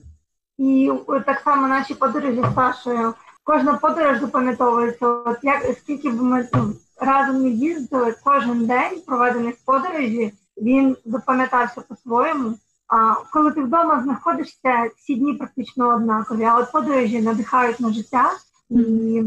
І 0.59 0.93
так 1.27 1.41
само 1.41 1.69
наші 1.69 1.95
подорожі 1.95 2.43
з 2.51 2.55
Сашою. 2.55 3.15
Кожна 3.45 3.75
подорож 3.75 4.21
запам'ятовується. 4.21 5.07
От 5.07 5.39
як 5.43 5.65
скільки 5.79 6.11
б 6.11 6.23
ми 6.23 6.49
ну, 6.55 6.75
разом 7.01 7.43
не 7.43 7.49
їздили, 7.49 8.15
кожен 8.25 8.67
день 8.67 9.03
проведений 9.07 9.53
в 9.53 9.65
подорожі, 9.65 10.33
він 10.57 10.97
запам'ятався 11.05 11.81
по-своєму. 11.81 12.55
А 12.89 13.15
коли 13.33 13.53
ти 13.53 13.63
вдома 13.63 14.03
знаходишся, 14.03 14.91
всі 14.97 15.15
дні 15.15 15.35
практично 15.35 15.95
однакові. 15.95 16.45
А 16.45 16.59
от 16.59 16.73
подорожі 16.73 17.23
надихають 17.23 17.81
на 17.81 17.93
життя. 17.93 18.31
І 18.71 19.23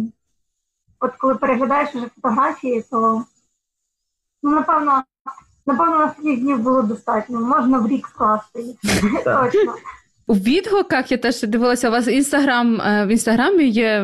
от 0.99 1.11
коли 1.17 1.35
переглядаєш 1.35 1.95
вже 1.95 2.07
фотографії, 2.15 2.85
то 2.91 3.25
ну 4.43 4.51
напевно, 4.51 5.03
напевно, 5.65 5.97
на 5.97 6.07
таких 6.07 6.39
днів 6.39 6.59
було 6.59 6.81
достатньо. 6.81 7.39
Можна 7.39 7.79
в 7.79 7.87
рік 7.87 8.07
скласти 8.07 8.63
Точно. 9.23 9.75
У 10.27 10.33
відгуках 10.33 11.11
я 11.11 11.17
теж 11.17 11.41
дивилася, 11.41 11.89
у 11.89 11.91
вас 11.91 12.07
інстаграм 12.07 12.81
е, 12.81 13.05
в 13.05 13.07
інстаграмі 13.07 13.69
є 13.69 14.01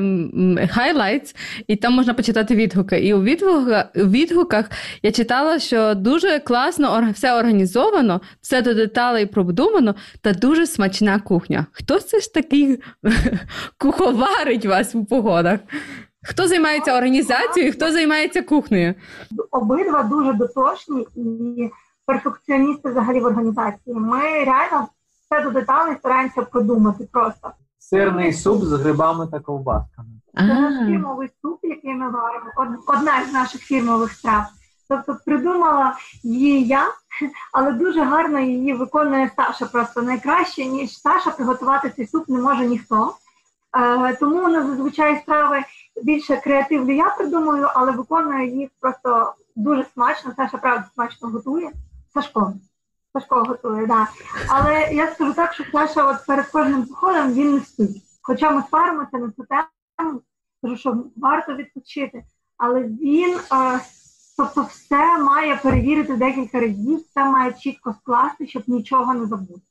highlights, 0.78 1.36
і 1.67 1.76
там 1.76 1.93
можна 1.93 2.13
почитати 2.13 2.56
відгуки. 2.56 3.00
І 3.00 3.13
у 3.13 3.23
відгуках, 3.23 3.86
у 3.95 4.00
відгуках 4.00 4.65
я 5.04 5.12
читала, 5.12 5.60
що 5.60 5.93
дуже 5.95 6.39
класно 6.39 7.10
все 7.13 7.34
організовано, 7.34 8.21
все 8.41 8.62
до 8.62 8.73
деталей 8.73 9.26
продумано 9.26 9.95
та 10.21 10.34
дуже 10.34 10.67
смачна 10.67 11.19
кухня. 11.19 11.65
Хто 11.71 12.00
це 12.00 12.19
ж 12.19 12.34
такий 12.34 12.80
куховарить 13.78 14.65
вас 14.65 14.95
у 14.95 15.06
погодах? 15.06 15.60
Хто 16.30 16.48
займається 16.48 16.98
організацією, 16.98 17.74
хто 17.74 17.92
займається 17.92 18.42
кухнею? 18.42 18.96
обидва 19.52 20.04
дуже 20.04 20.34
дотошні 20.34 21.08
і 21.16 21.72
перфекціоністи 22.06 22.90
взагалі 22.90 23.20
в 23.20 23.26
організації. 23.26 23.96
Ми 23.96 24.22
реально 24.22 24.88
все 25.26 25.44
до 25.44 25.50
деталей 25.50 25.96
стараємося 26.00 26.42
продумати 26.42 27.08
просто. 27.12 27.52
Сирний 27.80 28.34
суп 28.34 28.63
з 28.63 28.72
грибами 28.72 29.28
та 29.28 29.40
ковбасками. 29.40 30.10
Це 30.38 30.44
наш 30.44 30.88
фірмовий 30.88 31.30
суп, 31.42 31.60
який 31.63 31.94
ми 31.94 32.10
варимо, 32.10 32.78
одна 32.88 33.26
з 33.30 33.34
наших 33.34 33.62
фірмових 33.62 34.12
страв. 34.12 34.44
Тобто 34.90 35.18
придумала 35.26 35.96
її 36.24 36.68
я, 36.68 36.84
але 37.54 37.72
дуже 37.72 38.04
гарно 38.04 38.40
її 38.40 38.74
виконує 38.74 39.32
Саша. 39.36 39.66
Просто 39.66 40.02
найкраще, 40.02 40.66
ніж 40.66 41.02
Саша, 41.02 41.32
приготувати 41.32 41.90
цей 41.96 42.08
суп 42.08 42.30
не 42.30 42.42
може 42.42 42.66
ніхто. 42.66 43.13
Е, 43.78 44.16
тому 44.20 44.46
у 44.46 44.48
нас 44.48 44.66
зазвичай 44.68 45.20
страви 45.20 45.63
більше 46.04 46.38
креативлю 46.38 46.94
я 46.94 47.10
придумую, 47.10 47.68
але 47.74 47.92
виконую 47.92 48.56
їх 48.56 48.70
просто 48.80 49.34
дуже 49.56 49.86
смачно. 49.94 50.34
Саша 50.38 50.58
правда 50.58 50.86
смачно 50.94 51.30
готує. 51.30 51.72
Сашко. 52.14 52.54
Сашко 53.14 53.36
готує, 53.44 53.88
да. 53.88 54.08
Але 54.50 54.90
я 54.92 55.12
скажу 55.12 55.34
так, 55.34 55.54
що 55.54 55.64
Саша 55.72 56.12
от 56.12 56.26
перед 56.28 56.46
кожним 56.48 56.86
походом 56.86 57.34
він 57.34 57.54
не 57.54 57.60
спить. 57.60 58.04
Хоча 58.22 58.52
ми 58.52 58.64
сваримося 58.70 59.18
на 59.18 59.32
цю 59.32 59.46
тему, 59.98 60.22
кажу, 60.62 60.78
що 60.78 61.04
варто 61.16 61.54
відпочити. 61.54 62.24
Але 62.58 62.84
він, 62.84 63.38
е, 63.54 63.80
тобто, 64.38 64.62
все 64.62 65.18
має 65.18 65.56
перевірити 65.56 66.16
декілька 66.16 66.60
разів, 66.60 67.00
все 67.00 67.26
має 67.26 67.54
чітко 67.54 67.96
скласти, 68.02 68.48
щоб 68.48 68.64
нічого 68.68 69.14
не 69.14 69.26
забути. 69.26 69.62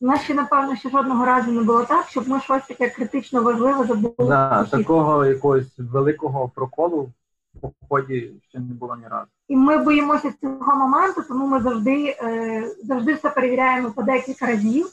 У 0.00 0.06
нас 0.06 0.22
ще, 0.22 0.34
напевно, 0.34 0.76
ще 0.76 0.90
жодного 0.90 1.24
разу 1.24 1.52
не 1.52 1.62
було 1.62 1.84
так, 1.84 2.08
щоб 2.08 2.28
ми 2.28 2.40
щось 2.40 2.66
таке 2.66 2.90
критично 2.90 3.42
важливе 3.42 3.84
забули. 3.86 4.14
Да, 4.18 4.64
такого 4.64 5.24
якогось 5.24 5.78
великого 5.78 6.48
проколу 6.48 7.10
в 7.54 7.60
поході 7.60 8.32
ще 8.48 8.58
не 8.58 8.74
було 8.74 8.96
ні 8.96 9.08
разу. 9.08 9.26
І 9.48 9.56
ми 9.56 9.78
боїмося 9.78 10.32
цього 10.40 10.76
моменту, 10.76 11.22
тому 11.28 11.46
ми 11.46 11.62
завжди, 11.62 12.16
е, 12.22 12.74
завжди 12.84 13.14
все 13.14 13.30
перевіряємо 13.30 13.90
по 13.90 14.02
декілька 14.02 14.46
разів. 14.46 14.86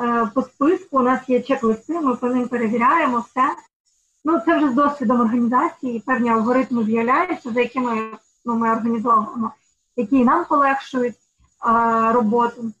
Е, 0.00 0.30
по 0.34 0.42
списку 0.42 0.98
у 0.98 1.02
нас 1.02 1.28
є 1.28 1.40
чек-листи, 1.40 2.00
ми 2.00 2.16
по 2.16 2.26
ним 2.26 2.48
перевіряємо 2.48 3.18
все. 3.18 3.44
Ну, 4.24 4.40
це 4.46 4.56
вже 4.56 4.70
з 4.70 4.74
досвідом 4.74 5.20
організації, 5.20 6.02
певні 6.06 6.30
алгоритми 6.30 6.84
з'являються, 6.84 7.50
за 7.52 7.60
якими 7.60 8.02
ну, 8.44 8.54
ми 8.54 8.72
організовуємо, 8.72 9.52
які 9.96 10.24
нам 10.24 10.44
полегшують 10.44 11.14
е, 11.14 12.12
роботу. 12.12 12.72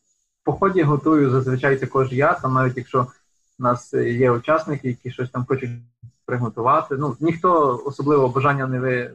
Поході 0.44 0.82
готую 0.82 1.30
зазвичай 1.30 1.76
також 1.76 2.12
я, 2.12 2.34
там 2.34 2.54
навіть 2.54 2.76
якщо 2.76 3.06
у 3.58 3.62
нас 3.62 3.94
є 3.94 4.30
учасники, 4.30 4.88
які 4.88 5.10
щось 5.10 5.30
там 5.30 5.44
хочуть 5.48 5.70
приготувати. 6.26 6.96
Ну 6.96 7.16
ніхто 7.20 7.82
особливо 7.84 8.28
бажання 8.28 8.66
не 8.66 8.80
ви 8.80 9.10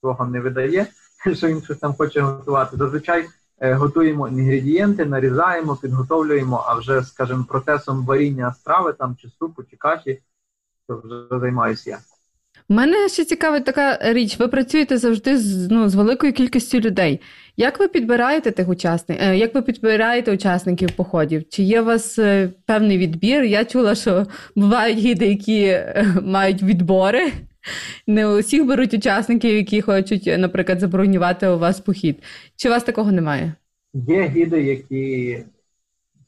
свого 0.00 0.26
не 0.26 0.40
видає, 0.40 0.86
що 1.34 1.48
він 1.48 1.62
щось 1.62 1.78
там 1.78 1.94
хоче 1.94 2.20
готувати. 2.20 2.76
Зазвичай 2.76 3.28
е, 3.60 3.74
готуємо 3.74 4.28
інгредієнти, 4.28 5.04
нарізаємо, 5.04 5.76
підготовлюємо, 5.76 6.64
а 6.66 6.74
вже, 6.74 7.02
скажімо, 7.02 7.44
процесом 7.48 8.04
варіння 8.04 8.54
страви 8.54 8.92
там 8.92 9.16
чи 9.16 9.28
супу, 9.38 9.62
чи 9.62 9.76
каші, 9.76 10.22
то 10.88 11.02
вже 11.04 11.40
займаюся 11.40 11.90
я. 11.90 11.98
Мене 12.68 13.08
ще 13.08 13.24
цікавить 13.24 13.64
така 13.64 13.98
річ. 14.12 14.38
Ви 14.38 14.48
працюєте 14.48 14.98
завжди 14.98 15.38
з, 15.38 15.70
ну, 15.70 15.88
з 15.88 15.94
великою 15.94 16.32
кількістю 16.32 16.80
людей. 16.80 17.20
Як 17.56 17.80
ви 17.80 17.88
підбираєте 17.88 18.50
тих 18.50 18.68
учасників? 18.68 19.34
Як 19.34 19.54
ви 19.54 19.62
підбираєте 19.62 20.34
учасників 20.34 20.92
походів? 20.92 21.48
Чи 21.48 21.62
є 21.62 21.82
у 21.82 21.84
вас 21.84 22.18
е, 22.18 22.50
певний 22.66 22.98
відбір? 22.98 23.44
Я 23.44 23.64
чула, 23.64 23.94
що 23.94 24.26
бувають 24.56 24.98
гіди, 24.98 25.26
які 25.26 25.62
е, 25.64 26.06
мають 26.22 26.62
відбори. 26.62 27.32
Не 28.06 28.28
усіх 28.28 28.66
беруть 28.66 28.94
учасників, 28.94 29.54
які 29.54 29.80
хочуть, 29.80 30.26
е, 30.26 30.38
наприклад, 30.38 30.80
забронювати 30.80 31.48
у 31.48 31.58
вас 31.58 31.80
похід. 31.80 32.22
Чи 32.56 32.68
у 32.68 32.72
вас 32.72 32.84
такого 32.84 33.12
немає? 33.12 33.54
Є 33.94 34.28
гіди, 34.28 34.62
які 34.62 35.38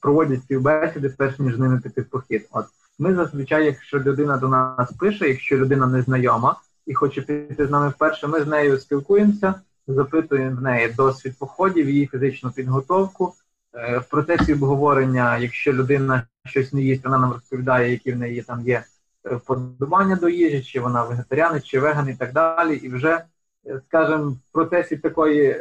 проводять 0.00 0.42
співбесіди, 0.42 1.14
перш 1.18 1.38
ніж 1.38 1.58
ними 1.58 1.80
піти 1.80 2.00
в 2.00 2.10
похід. 2.10 2.48
От 2.52 2.66
ми 3.00 3.14
зазвичай, 3.14 3.64
якщо 3.64 3.98
людина 3.98 4.36
до 4.36 4.48
нас 4.48 4.92
пише, 4.92 5.28
якщо 5.28 5.56
людина 5.56 5.86
незнайома 5.86 6.56
і 6.86 6.94
хоче 6.94 7.22
піти 7.22 7.66
з 7.66 7.70
нами 7.70 7.88
вперше, 7.88 8.26
ми 8.26 8.42
з 8.42 8.46
нею 8.46 8.78
спілкуємося, 8.78 9.54
запитуємо 9.86 10.56
в 10.56 10.62
неї 10.62 10.88
досвід 10.88 11.34
походів, 11.38 11.90
її 11.90 12.06
фізичну 12.06 12.50
підготовку. 12.50 13.34
Е, 13.74 13.98
в 13.98 14.04
процесі 14.04 14.54
обговорення, 14.54 15.38
якщо 15.38 15.72
людина 15.72 16.26
щось 16.46 16.72
не 16.72 16.82
їсть, 16.82 17.04
вона 17.04 17.18
нам 17.18 17.32
розповідає, 17.32 17.90
які 17.90 18.12
в 18.12 18.16
неї 18.16 18.42
там 18.42 18.60
є 18.60 18.84
вподобання 19.24 20.16
до 20.16 20.28
їжі, 20.28 20.62
чи 20.62 20.80
вона 20.80 21.04
вегетаріанець, 21.04 21.64
чи 21.64 21.80
веган 21.80 22.08
і 22.08 22.14
так 22.14 22.32
далі. 22.32 22.76
І 22.76 22.88
вже, 22.88 23.24
скажімо, 23.86 24.30
в 24.30 24.52
процесі 24.52 24.96
такої 24.96 25.56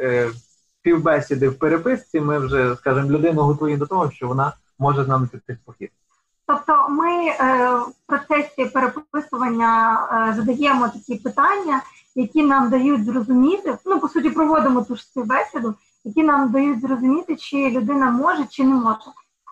співбесіди 0.80 1.48
в 1.48 1.58
переписці 1.58 2.20
ми 2.20 2.38
вже, 2.38 2.76
скажімо, 2.76 3.10
людину 3.10 3.42
готуємо 3.42 3.78
до 3.78 3.86
того, 3.86 4.10
що 4.10 4.28
вона 4.28 4.52
може 4.78 5.04
з 5.04 5.08
нами 5.08 5.28
піти 5.32 5.52
в 5.52 5.64
похід. 5.64 5.90
Тобто 6.50 6.86
ми 6.88 7.26
е, 7.26 7.74
в 7.74 7.92
процесі 8.06 8.64
переписування 8.64 10.00
е, 10.12 10.34
задаємо 10.34 10.88
такі 10.88 11.14
питання, 11.16 11.82
які 12.14 12.42
нам 12.42 12.70
дають 12.70 13.04
зрозуміти, 13.04 13.78
ну 13.86 14.00
по 14.00 14.08
суті, 14.08 14.30
проводимо 14.30 14.82
ту 14.82 14.96
ж 14.96 15.02
співбесіду, 15.02 15.74
які 16.04 16.22
нам 16.22 16.52
дають 16.52 16.80
зрозуміти, 16.80 17.36
чи 17.36 17.70
людина 17.70 18.10
може, 18.10 18.44
чи 18.50 18.64
не 18.64 18.74
може. 18.74 18.98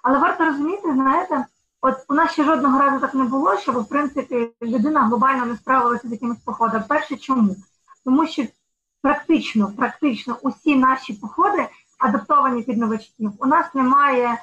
Але 0.02 0.18
варто 0.18 0.44
розуміти, 0.44 0.92
знаєте, 0.92 1.46
от 1.80 1.94
у 2.08 2.14
нас 2.14 2.32
ще 2.32 2.44
жодного 2.44 2.78
разу 2.78 3.00
так 3.00 3.14
не 3.14 3.24
було, 3.24 3.56
щоб 3.56 3.78
в 3.78 3.88
принципі 3.88 4.48
людина 4.62 5.02
глобально 5.02 5.46
не 5.46 5.56
справилася 5.56 6.08
з 6.08 6.12
якимось 6.12 6.38
походом. 6.44 6.82
Перше, 6.88 7.16
чому? 7.16 7.56
Тому 8.04 8.26
що 8.26 8.42
практично, 9.02 9.72
практично 9.76 10.36
усі 10.42 10.76
наші 10.76 11.12
походи 11.12 11.68
адаптовані 11.98 12.62
під 12.62 12.78
новачків. 12.78 13.32
У 13.38 13.46
нас 13.46 13.74
немає 13.74 14.38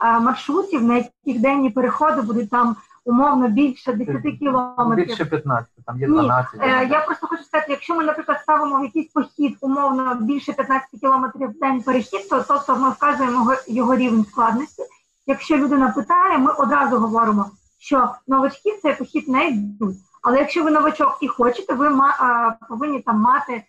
маршрутів, 0.00 0.82
на 0.82 0.94
яких 0.96 1.42
денні 1.42 1.70
переходи 1.70 2.22
будуть 2.22 2.50
там 2.50 2.76
умовно 3.04 3.48
більше 3.48 3.92
10 3.92 4.38
кілометрів. 4.38 5.06
Більше 5.06 5.24
15, 5.24 5.70
там 5.86 6.00
є 6.00 6.06
12. 6.06 6.60
Ні, 6.60 6.66
е, 6.66 6.88
Я 6.90 7.00
просто 7.00 7.26
хочу 7.26 7.42
сказати, 7.42 7.66
якщо 7.72 7.94
ми, 7.94 8.04
наприклад, 8.04 8.38
ставимо 8.42 8.80
в 8.80 8.84
якийсь 8.84 9.12
похід 9.12 9.56
умовно 9.60 10.14
більше 10.20 10.52
15 10.52 11.00
кілометрів 11.00 11.48
в 11.48 11.58
день 11.58 11.82
перехід, 11.82 12.28
то 12.28 12.44
тобто 12.48 12.76
ми 12.76 12.90
вказуємо 12.90 13.54
його, 13.68 13.96
рівень 13.96 14.24
складності. 14.24 14.82
Якщо 15.26 15.56
людина 15.56 15.88
питає, 15.88 16.38
ми 16.38 16.52
одразу 16.52 16.98
говоримо, 16.98 17.50
що 17.78 18.10
новачки 18.28 18.78
цей 18.82 18.94
похід 18.94 19.28
не 19.28 19.48
йдуть. 19.48 19.96
Але 20.22 20.38
якщо 20.38 20.64
ви 20.64 20.70
новачок 20.70 21.18
і 21.20 21.28
хочете, 21.28 21.74
ви 21.74 21.90
ма, 21.90 22.56
повинні 22.68 23.00
там 23.00 23.20
мати 23.20 23.52
е, 23.52 23.64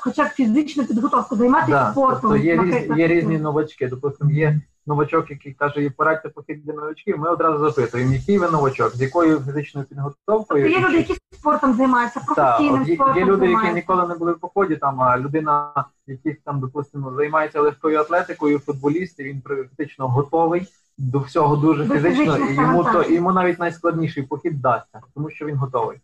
хоча 0.00 0.24
б 0.24 0.28
фізичну 0.28 0.84
підготовку, 0.84 1.36
займатися 1.36 1.72
да, 1.72 1.92
спортом. 1.92 2.20
Тобто 2.22 2.36
є 2.36 2.62
різні, 2.62 2.98
є 2.98 3.08
різні 3.08 3.38
новачки. 3.38 3.88
Допустимо, 3.88 4.30
є 4.30 4.60
новачок, 4.86 5.30
який 5.30 5.52
каже, 5.52 5.84
і 5.84 5.90
порадьте 5.90 6.28
похід 6.28 6.64
для 6.64 6.72
новачків, 6.72 7.18
ми 7.18 7.30
одразу 7.30 7.70
запитуємо, 7.70 8.12
який 8.12 8.38
ви 8.38 8.50
новачок, 8.50 8.96
з 8.96 9.00
якою 9.00 9.40
фізичною 9.40 9.86
підготовкою. 9.86 10.64
Тобто 10.64 10.80
є 10.80 10.88
люди, 10.88 10.96
які 10.96 11.14
спортом 11.32 11.74
займаються, 11.74 12.20
професійним 12.26 12.84
так, 12.84 12.94
спортом 12.94 13.16
Є 13.16 13.24
люди, 13.24 13.46
які 13.46 13.74
ніколи 13.74 14.08
не 14.08 14.14
були 14.14 14.32
в 14.32 14.38
поході, 14.38 14.76
там, 14.76 15.00
а 15.00 15.18
людина, 15.18 15.72
який 16.06 16.34
там, 16.34 16.60
допустимо, 16.60 17.12
займається 17.16 17.60
легкою 17.60 17.98
атлетикою, 17.98 18.58
футболіст, 18.58 19.20
і 19.20 19.24
він 19.24 19.40
практично 19.40 20.08
готовий 20.08 20.66
до 20.98 21.18
всього 21.18 21.56
дуже 21.56 21.84
до 21.84 21.94
фізично, 21.94 22.38
і 22.38 22.54
йому 22.54 22.84
то 22.84 23.02
йому 23.10 23.32
навіть 23.32 23.58
найскладніший 23.58 24.22
похід 24.22 24.60
дасться, 24.60 25.00
тому 25.14 25.30
що 25.30 25.46
він 25.46 25.56
готовий. 25.56 25.98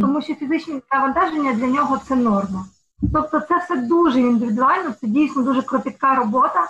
Тому 0.00 0.22
що 0.22 0.34
фізичні 0.34 0.82
навантаження 0.92 1.52
для 1.52 1.66
нього 1.66 2.00
це 2.08 2.16
норма. 2.16 2.64
Тобто 3.12 3.40
це 3.40 3.58
все 3.58 3.76
дуже 3.76 4.20
індивідуально, 4.20 4.94
це 5.00 5.06
дійсно 5.06 5.42
дуже 5.42 5.62
кропітка 5.62 6.14
робота, 6.14 6.66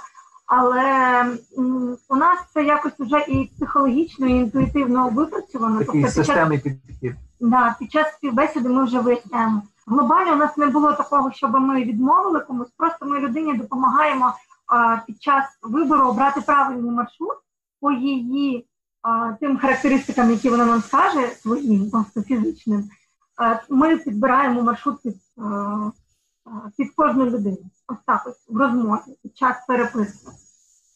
але 0.46 1.26
у 2.08 2.16
нас 2.16 2.38
це 2.54 2.64
якось 2.64 2.92
вже 2.98 3.24
і 3.28 3.50
психологічно, 3.56 4.26
і 4.26 4.30
інтуїтивно 4.30 5.08
випрацьовано. 5.08 5.78
Такий 5.78 6.02
тобто, 6.02 6.14
системний 6.14 6.58
підхід. 6.58 7.14
Да, 7.40 7.76
під 7.78 7.92
час 7.92 8.12
співбесіди 8.12 8.68
ми 8.68 8.84
вже 8.84 9.00
виясняємо. 9.00 9.62
Глобально 9.86 10.32
у 10.32 10.36
нас 10.36 10.56
не 10.56 10.66
було 10.66 10.92
такого, 10.92 11.32
щоб 11.32 11.50
ми 11.50 11.84
відмовили 11.84 12.40
комусь, 12.40 12.70
просто 12.76 13.06
ми 13.06 13.20
людині 13.20 13.54
допомагаємо 13.54 14.34
а, 14.66 14.96
під 15.06 15.22
час 15.22 15.44
вибору 15.62 16.08
обрати 16.08 16.40
правильний 16.40 16.90
маршрут 16.90 17.36
по 17.80 17.92
її 17.92 18.66
а, 19.02 19.32
тим 19.40 19.58
характеристикам, 19.58 20.30
які 20.30 20.50
вона 20.50 20.64
нам 20.66 20.82
скаже, 20.82 21.28
своїм, 21.28 21.90
просто 21.90 22.22
фізичним. 22.22 22.90
Ми 23.68 23.96
підбираємо 23.96 24.62
маршрут 24.62 25.02
під. 25.02 25.14
Під 26.76 26.90
кожну 26.96 27.26
людину. 27.26 27.56
Ось 27.88 27.98
так 28.06 28.26
ось 28.26 28.48
в 28.48 28.56
розмові 28.56 29.00
під 29.22 29.38
час 29.38 29.56
переписки. 29.68 30.28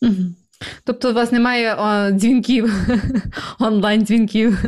Угу. 0.02 0.34
Тобто 0.84 1.10
у 1.10 1.14
вас 1.14 1.32
немає 1.32 1.74
о, 1.74 2.10
дзвінків, 2.10 2.72
онлайн-дзвінків? 3.60 4.58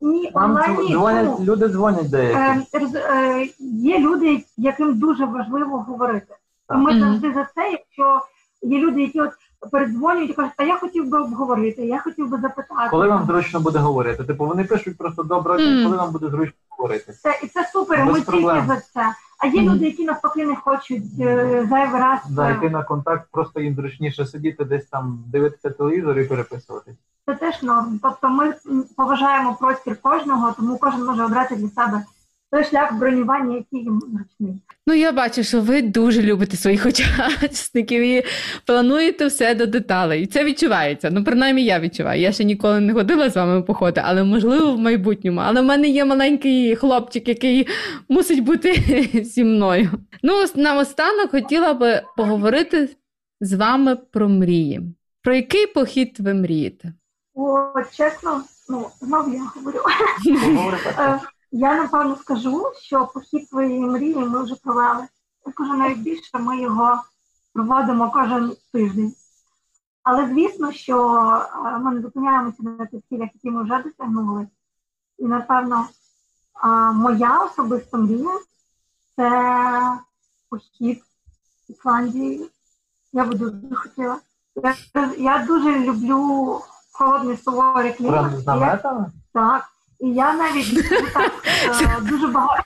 Ні, 0.00 0.30
онлайн 0.34 0.76
ні. 0.76 0.92
Дзвонять, 0.92 1.40
люди 1.40 1.68
дзвонять 1.68 2.10
деякі. 2.10 2.66
Е, 2.72 2.88
е, 2.94 3.48
Є 3.58 3.98
люди, 3.98 4.44
яким 4.56 4.98
дуже 4.98 5.24
важливо 5.24 5.78
говорити. 5.78 6.34
І 6.74 6.76
ми 6.76 6.92
mm 6.92 7.00
завжди 7.00 7.32
за 7.32 7.48
це, 7.54 7.70
якщо 7.70 8.20
є 8.62 8.78
люди, 8.78 9.00
які 9.00 9.20
от 9.20 9.30
передзвонюють 9.70 10.30
і 10.30 10.34
кажуть, 10.34 10.52
а 10.56 10.64
я 10.64 10.76
хотів 10.76 11.08
би 11.08 11.18
обговорити, 11.18 11.86
я 11.86 11.98
хотів 11.98 12.30
би 12.30 12.38
запитати. 12.40 12.90
Коли 12.90 13.08
вам 13.08 13.26
зручно 13.26 13.60
буде 13.60 13.78
говорити? 13.78 14.24
Типу 14.24 14.46
вони 14.46 14.64
пишуть 14.64 14.98
просто 14.98 15.22
mm 15.22 15.84
коли 15.84 15.96
вам 15.96 16.12
буде 16.12 16.28
зручно 16.28 16.58
говорити. 16.78 17.12
Це, 17.12 17.40
і 17.42 17.46
це 17.46 17.64
супер, 17.72 18.04
Без 18.06 18.14
ми 18.14 18.20
проблем. 18.20 18.56
тільки 18.56 18.66
за 18.74 18.80
це. 18.80 19.14
А 19.38 19.46
є 19.46 19.62
люди, 19.62 19.84
які 19.84 20.04
навпаки 20.04 20.46
не 20.46 20.56
хочуть 20.56 21.02
е, 21.20 21.66
зайвий 21.70 22.00
раз. 22.00 22.20
Да, 22.30 22.50
йти 22.50 22.70
на 22.70 22.82
контакт, 22.82 23.28
просто 23.32 23.60
їм 23.60 23.74
зручніше 23.74 24.26
сидіти, 24.26 24.64
десь 24.64 24.86
там 24.86 25.24
дивитися 25.26 25.70
телевізор 25.70 26.18
і 26.18 26.24
переписуватись. 26.24 26.96
Це 27.26 27.34
теж 27.34 27.62
норм. 27.62 28.00
Тобто 28.02 28.28
ми 28.28 28.54
поважаємо 28.96 29.54
простір 29.60 29.96
кожного, 30.02 30.52
тому 30.52 30.78
кожен 30.78 31.04
може 31.04 31.24
обрати 31.24 31.56
для 31.56 31.68
себе 31.68 32.04
той 32.50 32.64
шлях 32.64 32.94
бронювання, 32.94 33.56
який 33.56 33.80
їм 33.80 34.00
зручний. 34.00 34.62
Ну, 34.86 34.94
я 34.94 35.12
бачу, 35.12 35.42
що 35.42 35.60
ви 35.60 35.82
дуже 35.82 36.22
любите 36.22 36.56
своїх 36.56 36.86
учасників 37.40 38.02
і 38.02 38.24
плануєте 38.66 39.26
все 39.26 39.54
до 39.54 39.66
деталей. 39.66 40.22
І 40.22 40.26
це 40.26 40.44
відчувається. 40.44 41.10
Ну, 41.12 41.24
принаймні, 41.24 41.64
я 41.64 41.80
відчуваю. 41.80 42.20
Я 42.20 42.32
ще 42.32 42.44
ніколи 42.44 42.80
не 42.80 42.92
ходила 42.94 43.30
з 43.30 43.36
вами 43.36 43.62
походи, 43.62 44.02
але 44.04 44.24
можливо 44.24 44.72
в 44.72 44.78
майбутньому. 44.78 45.40
Але 45.44 45.60
в 45.60 45.64
мене 45.64 45.88
є 45.88 46.04
маленький 46.04 46.76
хлопчик, 46.76 47.28
який 47.28 47.68
мусить 48.08 48.44
бути 48.44 48.74
зі 49.24 49.44
мною. 49.44 49.90
Ну, 50.22 50.44
наостанок 50.54 51.30
хотіла 51.30 51.74
би 51.74 52.02
поговорити 52.16 52.88
з 53.40 53.52
вами 53.52 53.96
про 53.96 54.28
мрії. 54.28 54.80
Про 55.22 55.34
який 55.34 55.66
похід 55.66 56.16
ви 56.20 56.34
мрієте? 56.34 56.92
О, 57.34 57.72
чесно, 57.96 58.42
ну 58.68 58.86
знову 59.00 59.34
я 59.34 59.42
говорю. 59.54 59.80
Я 61.50 61.76
напевно 61.82 62.16
скажу, 62.16 62.72
що 62.80 63.06
похід 63.06 63.48
своєї 63.48 63.80
мрії 63.80 64.14
ми 64.14 64.42
вже 64.42 64.54
провели. 64.54 65.08
Кажу, 65.54 65.74
навіть 65.74 65.98
більше 65.98 66.38
ми 66.38 66.60
його 66.60 67.02
проводимо 67.52 68.10
кожен 68.10 68.56
тиждень. 68.72 69.14
Але 70.02 70.28
звісно, 70.28 70.72
що 70.72 70.96
ми 71.80 71.90
не 71.90 72.00
зупиняємося 72.00 72.62
на 72.62 72.86
тих 72.86 73.00
цілях, 73.08 73.28
які 73.34 73.50
ми 73.50 73.62
вже 73.62 73.82
досягнули. 73.82 74.48
І, 75.18 75.24
напевно, 75.24 75.88
моя 76.94 77.38
особиста 77.38 77.98
мрія 77.98 78.38
це 79.16 79.98
похід 80.48 81.02
Ісландії. 81.68 82.50
Я 83.12 83.24
би 83.24 83.34
дуже 83.34 83.74
хотіла. 83.74 84.18
Я, 84.54 84.74
я 85.18 85.44
дуже 85.46 85.78
люблю 85.78 86.60
холодний 86.92 87.36
суворий 87.36 87.92
клімат. 87.92 88.40
з 88.40 88.46
наметами? 88.46 89.12
Так. 89.32 89.68
І 90.00 90.08
я 90.08 90.32
навіть 90.32 90.88
так 91.12 91.32
е, 91.82 92.00
дуже 92.00 92.28
багато. 92.28 92.64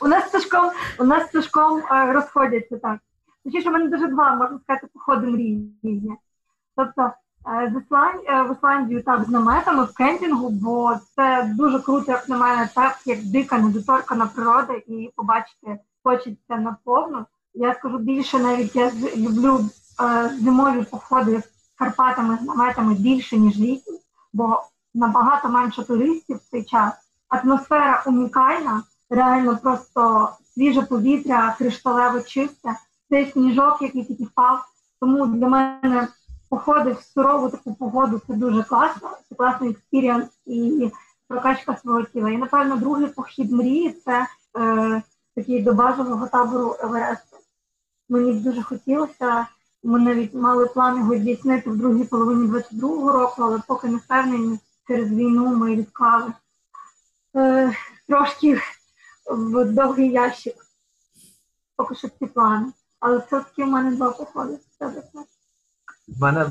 У 0.00 0.08
нас 0.08 0.28
з 0.28 0.30
Сашком, 0.30 0.70
у 0.98 1.04
нас 1.04 1.28
з 1.28 1.32
Сашком 1.32 1.78
е, 1.78 2.12
розходяться 2.12 2.76
так. 2.76 2.98
Точніше, 3.44 3.68
в 3.68 3.72
мене 3.72 3.88
дуже 3.88 4.06
два, 4.06 4.34
можна 4.34 4.58
сказати, 4.58 4.86
походи 4.94 5.26
мрії. 5.26 6.12
Тобто 6.76 7.02
е, 7.02 7.74
в 8.36 8.52
Ісландію 8.52 9.02
так 9.02 9.24
з 9.24 9.28
наметами, 9.28 9.84
в 9.84 9.94
кемпінгу, 9.94 10.50
бо 10.50 10.96
це 11.16 11.50
дуже 11.54 11.80
круто, 11.80 12.12
як 12.12 12.28
на 12.28 12.38
мене, 12.38 12.68
так, 12.74 12.98
як 13.04 13.18
дика, 13.24 13.58
недоторкана 13.58 14.26
природа, 14.26 14.72
і 14.86 15.10
побачити 15.16 15.78
хочеться 16.02 16.56
наповну. 16.56 17.24
Я 17.54 17.74
скажу 17.74 17.98
більше, 17.98 18.38
навіть 18.38 18.76
я 18.76 18.92
люблю 19.16 19.60
зимові 20.40 20.84
походи 20.90 21.40
з 21.40 21.78
Карпатами, 21.78 22.38
з 22.42 22.46
наметами 22.46 22.94
більше, 22.94 23.36
ніж 23.36 23.58
літні, 23.58 23.98
бо 24.32 24.62
набагато 24.94 25.48
менше 25.48 25.82
туристів 25.82 26.36
в 26.36 26.50
цей 26.50 26.64
час. 26.64 26.94
Атмосфера 27.28 28.02
унікальна, 28.06 28.82
реально 29.10 29.58
просто 29.62 30.30
свіже 30.54 30.82
повітря, 30.82 31.54
кришталево 31.58 32.20
чисте, 32.20 32.76
цей 33.10 33.32
сніжок, 33.32 33.82
який 33.82 34.04
тільки 34.04 34.24
впав. 34.24 34.64
Тому 35.00 35.26
для 35.26 35.48
мене 35.48 36.08
походи 36.48 36.92
в 36.92 37.02
сурову 37.02 37.48
таку 37.48 37.74
погоду 37.74 38.20
це 38.26 38.34
дуже 38.34 38.62
класно, 38.62 39.10
це 39.28 39.34
класний 39.34 39.70
experience 39.70 40.26
і 40.46 40.90
прокачка 41.28 41.76
свого 41.76 42.02
тіла. 42.02 42.30
І, 42.30 42.36
напевно, 42.36 42.76
другий 42.76 43.06
похід 43.06 43.52
мрії 43.52 43.90
це 44.04 44.26
е, 44.58 45.02
такий 45.36 45.62
до 45.62 45.72
базового 45.72 46.26
табору 46.26 46.76
Евересту. 46.80 47.36
Мені 48.08 48.32
б 48.32 48.42
дуже 48.42 48.62
хотілося. 48.62 49.46
Ми 49.82 50.00
навіть 50.00 50.34
мали 50.34 50.66
плани 50.66 50.98
його 50.98 51.16
здійснити 51.16 51.70
в 51.70 51.76
другій 51.76 52.04
половині 52.04 52.48
22-го 52.48 53.12
року, 53.12 53.34
але 53.38 53.62
поки 53.68 53.88
не 53.88 53.96
впевнені, 53.96 54.58
через 54.88 55.10
війну 55.10 55.56
ми 55.56 55.76
відклали 55.76 56.32
е, 57.36 57.72
трошки 58.08 58.60
в 59.26 59.64
довгий 59.64 60.10
ящик. 60.10 60.54
поки 61.76 61.94
що 61.94 62.08
ці 62.08 62.26
плани. 62.26 62.72
Але 63.00 63.18
все-таки 63.18 63.64
в 63.64 63.66
мене 63.66 63.96
два 63.96 64.10
походи. 64.10 64.58
В 66.08 66.20
мене, 66.20 66.46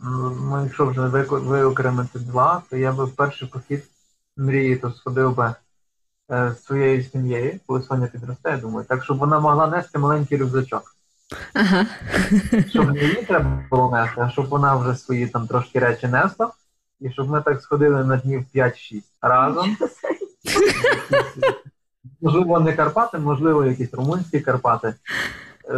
ну, 0.00 0.62
якщо 0.64 0.86
вже 0.86 1.00
виокремити 1.00 2.18
два, 2.18 2.62
то 2.70 2.76
я 2.76 2.92
би 2.92 3.04
в 3.04 3.16
перший 3.16 3.48
похід 3.48 3.84
мрії, 4.36 4.76
то 4.76 4.90
сходив 4.90 5.36
би 5.36 5.54
е, 6.30 6.54
своєю 6.54 7.02
сім'єю, 7.02 7.60
коли 7.66 7.82
Соня 7.82 8.06
підросте, 8.06 8.50
я 8.50 8.56
думаю, 8.56 8.86
так, 8.88 9.04
щоб 9.04 9.18
вона 9.18 9.40
могла 9.40 9.66
нести 9.66 9.98
маленький 9.98 10.38
рюкзачок. 10.38 10.96
Ага. 11.54 11.86
Щоб 12.68 12.92
не 12.92 13.04
їй 13.04 13.24
треба 13.26 13.64
було 13.70 13.90
нести, 13.90 14.20
а 14.20 14.30
щоб 14.30 14.48
вона 14.48 14.76
вже 14.76 14.96
свої 14.96 15.26
там 15.28 15.46
трошки 15.46 15.78
речі 15.78 16.08
несла, 16.08 16.50
і 17.02 17.10
щоб 17.10 17.30
ми 17.30 17.42
так 17.42 17.62
сходили 17.62 18.04
на 18.04 18.16
днів 18.16 18.44
5-6 18.54 19.02
разом. 19.22 19.76
Можливо, 22.20 22.60
не 22.60 22.72
Карпати, 22.72 23.18
можливо, 23.18 23.64
якісь 23.64 23.94
румунські 23.94 24.40
Карпати. 24.40 24.94
Е, 25.68 25.74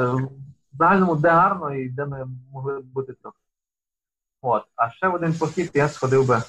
в 0.73 0.77
загальному, 0.79 1.17
де 1.17 1.29
гарно 1.29 1.75
і 1.75 1.89
де 1.89 2.07
ми 2.07 2.29
могли 2.53 2.81
бути 2.81 3.13
трохи. 3.13 3.39
От. 4.43 4.63
А 4.77 4.91
ще 4.91 5.09
в 5.09 5.15
один 5.15 5.35
похід 5.35 5.71
я 5.75 5.89
сходив 5.89 6.27
би, 6.27 6.43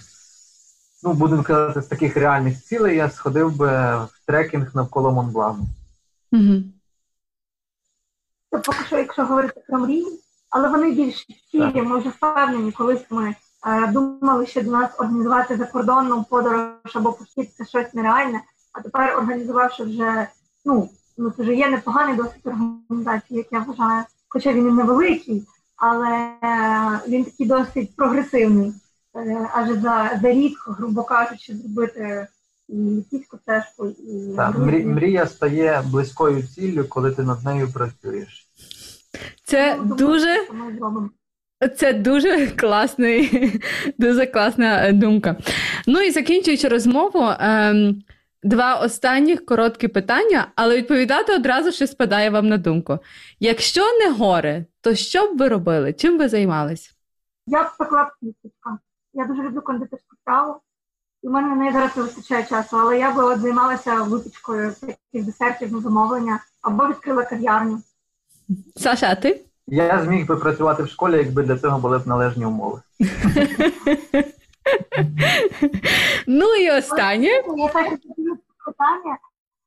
ну, 1.03 1.13
будемо 1.13 1.43
казати, 1.43 1.81
з 1.81 1.87
таких 1.87 2.17
реальних 2.17 2.63
цілей, 2.63 2.97
я 2.97 3.09
сходив 3.09 3.57
би 3.57 3.67
в 3.97 4.09
трекінг 4.25 4.75
навколо 4.75 5.11
Монблану. 5.11 5.67
Угу. 6.31 6.63
Це 8.51 8.57
поки 8.57 8.83
що, 8.85 8.97
якщо 8.97 9.25
говорити 9.25 9.63
про 9.67 9.79
мрії, 9.79 10.19
але 10.49 10.69
вони 10.69 10.91
більш 10.91 11.27
цілі, 11.51 11.81
ми 11.81 11.99
вже 11.99 12.09
впевнені, 12.09 12.71
колись 12.71 13.05
ми 13.09 13.35
думали, 13.93 14.45
що 14.45 14.61
до 14.61 14.71
нас 14.71 14.89
організувати 14.99 15.57
закордонну 15.57 16.23
подорож 16.29 16.95
або 16.95 17.13
похід 17.13 17.53
це 17.57 17.65
щось 17.65 17.93
нереальне, 17.93 18.41
а 18.73 18.81
тепер 18.81 19.17
організувавши 19.17 19.83
вже, 19.83 20.27
ну, 20.65 20.89
ну 21.17 21.31
це 21.31 21.43
вже 21.43 21.55
є 21.55 21.69
непоганий 21.69 22.15
досвід 22.15 22.41
організації, 22.43 23.37
як 23.37 23.47
я 23.51 23.59
вважаю, 23.59 24.03
хоча 24.27 24.53
він 24.53 24.67
і 24.67 24.71
невеликий, 24.71 25.47
але 25.75 26.09
е, 26.43 26.99
він 27.07 27.25
такий 27.25 27.47
досить 27.47 27.95
прогресивний. 27.95 28.73
Адже 29.53 29.73
за, 29.73 30.19
за 30.21 30.31
рік, 30.31 30.57
грубо 30.67 31.03
кажучи, 31.03 31.55
зробити 31.55 32.27
і 32.69 33.03
кіську 33.11 33.37
стежку, 33.37 33.87
і 33.87 34.35
так, 34.35 34.57
мрія 34.85 35.27
стає 35.27 35.83
близькою 35.91 36.43
ціллю, 36.43 36.85
коли 36.89 37.11
ти 37.11 37.23
над 37.23 37.45
нею 37.45 37.67
працюєш. 37.73 38.47
Це 39.45 39.79
ну, 39.85 39.95
дуже 39.95 40.47
це 41.77 41.93
дуже 41.93 42.47
класний, 42.47 43.51
дуже 43.97 44.25
класна 44.25 44.91
думка. 44.91 45.35
Ну 45.87 46.01
і 46.01 46.11
закінчуючи 46.11 46.67
розмову, 46.67 47.29
ем, 47.39 48.03
два 48.43 48.75
останніх 48.75 49.45
короткі 49.45 49.87
питання, 49.87 50.47
але 50.55 50.77
відповідати 50.77 51.35
одразу 51.35 51.71
ще 51.71 51.87
спадає 51.87 52.29
вам 52.29 52.47
на 52.47 52.57
думку. 52.57 52.99
Якщо 53.39 53.81
не 53.99 54.11
гори, 54.11 54.65
то 54.81 54.95
що 54.95 55.27
б 55.27 55.37
ви 55.37 55.47
робили? 55.47 55.93
Чим 55.93 56.17
ви 56.17 56.29
займались? 56.29 56.91
Я 57.47 57.63
б 57.63 57.67
пекла 57.77 58.11
кісточка. 58.19 58.77
Я 59.13 59.25
дуже 59.25 59.41
люблю 59.43 59.61
кондитерську 59.61 60.15
справу. 60.21 60.55
У 61.23 61.29
мене 61.29 61.55
не 61.55 61.71
зараз 61.71 61.97
не 61.97 62.03
вистачає 62.03 62.43
часу, 62.43 62.77
але 62.77 62.99
я 62.99 63.11
би 63.11 63.23
от 63.23 63.39
займалася 63.39 63.95
випічкою 64.01 64.73
таких 64.81 65.25
десертів 65.25 65.73
на 65.73 65.79
замовлення 65.79 66.39
або 66.61 66.87
відкрила 66.87 67.23
кав'ярню. 67.23 67.81
Саша, 68.75 69.07
а 69.11 69.15
ти? 69.15 69.44
Я 69.67 70.03
зміг 70.03 70.27
би 70.27 70.37
працювати 70.37 70.83
в 70.83 70.89
школі, 70.89 71.17
якби 71.17 71.43
для 71.43 71.57
цього 71.57 71.79
були 71.79 71.97
б 71.97 72.07
належні 72.07 72.45
умови. 72.45 72.81
Ну 76.27 76.55
і 76.55 76.71
останнє. 76.71 77.27
Я 77.27 77.67
так 77.73 77.89
питання, 78.65 79.17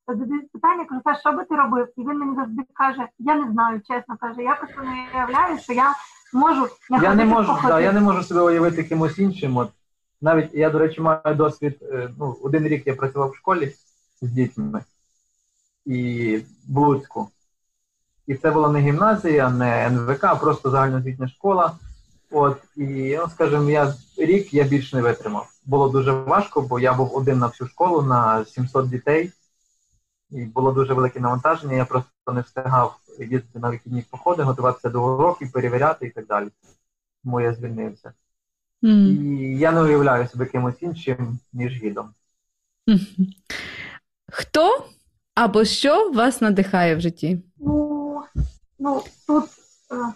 задаю 0.09 0.49
питання, 0.53 0.85
кажу, 0.85 1.19
що 1.21 1.33
би 1.33 1.45
ти 1.45 1.55
робив? 1.55 1.89
І 1.97 2.01
він 2.01 2.19
мені 2.19 2.37
завжди 2.37 2.63
каже, 2.75 3.09
я 3.19 3.35
не 3.35 3.53
знаю, 3.53 3.81
чесно 3.81 4.17
каже, 4.21 4.43
я 4.43 4.55
просто 4.55 4.83
не 4.83 5.07
уявляю, 5.15 5.59
що 5.59 5.73
я 5.73 5.95
можу 6.33 6.69
я 7.03 7.15
не 7.15 7.25
можу, 7.25 7.59
да, 7.63 7.81
я 7.81 7.93
не 7.93 8.01
можу 8.01 8.23
себе 8.23 8.41
уявити 8.41 8.85
кимось 8.85 9.19
іншим. 9.19 9.57
От 9.57 9.71
навіть 10.21 10.55
я, 10.55 10.71
до 10.71 10.79
речі, 10.79 11.01
маю 11.01 11.35
досвід. 11.35 11.79
Е, 11.83 12.11
ну, 12.19 12.37
один 12.43 12.69
рік 12.69 12.87
я 12.87 12.95
працював 12.95 13.31
в 13.31 13.37
школі 13.37 13.75
з 14.23 14.31
дітьми 14.31 14.83
і 15.87 16.41
в 16.69 16.79
Луцьку. 16.79 17.29
І 18.29 18.35
це 18.35 18.51
була 18.51 18.69
не 18.69 18.81
гімназія, 18.81 19.51
не 19.51 19.87
НВК, 19.87 20.25
а 20.25 20.35
просто 20.37 20.71
загальноосвітня 20.71 21.29
школа. 21.29 21.73
От, 22.31 22.59
і, 22.77 23.17
ну, 23.17 23.29
скажімо, 23.35 23.71
я 23.71 23.95
рік 24.17 24.55
я 24.55 24.65
більш 24.65 24.93
не 24.93 25.03
витримав. 25.03 25.49
Було 25.67 25.89
дуже 25.89 26.13
важко, 26.13 26.61
бо 26.63 26.81
я 26.81 26.95
був 26.95 27.17
один 27.17 27.39
на 27.39 27.47
всю 27.47 27.69
школу 27.69 28.03
на 28.03 28.45
700 28.45 28.89
дітей, 28.89 29.33
і 30.31 30.45
було 30.45 30.73
дуже 30.73 30.95
велике 30.95 31.21
навантаження. 31.21 31.77
Я 31.77 31.85
просто 31.85 32.33
не 32.33 32.41
встигав 32.41 32.97
їздити 33.19 33.59
на 33.59 33.71
вихідні 33.71 34.05
походи, 34.11 34.43
готуватися 34.43 34.89
до 34.89 35.15
уроків, 35.15 35.53
перевіряти 35.53 36.07
і 36.07 36.11
так 36.11 36.27
далі. 36.27 36.49
Тому 37.25 37.41
я 37.41 37.55
звільнився. 37.55 38.13
Mm. 38.83 39.23
І 39.23 39.59
я 39.59 39.73
не 39.73 39.83
уявляю 39.83 40.29
себе 40.29 40.47
кимось 40.47 40.83
іншим, 40.83 41.39
ніж 41.53 41.83
гідом. 41.83 42.09
Хто 44.31 44.85
або 45.35 45.65
що 45.65 46.11
вас 46.11 46.41
надихає 46.41 46.97
в 46.97 47.01
житті? 47.01 47.43
Ну, 48.89 49.03
тут 49.27 49.45
е, 49.93 50.13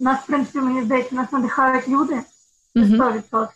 нас, 0.00 0.20
в 0.20 0.26
принципі, 0.26 0.60
мені 0.60 0.82
здається, 0.82 1.14
нас 1.14 1.32
надихають 1.32 1.88
люди 1.88 2.22
100%. 2.76 3.48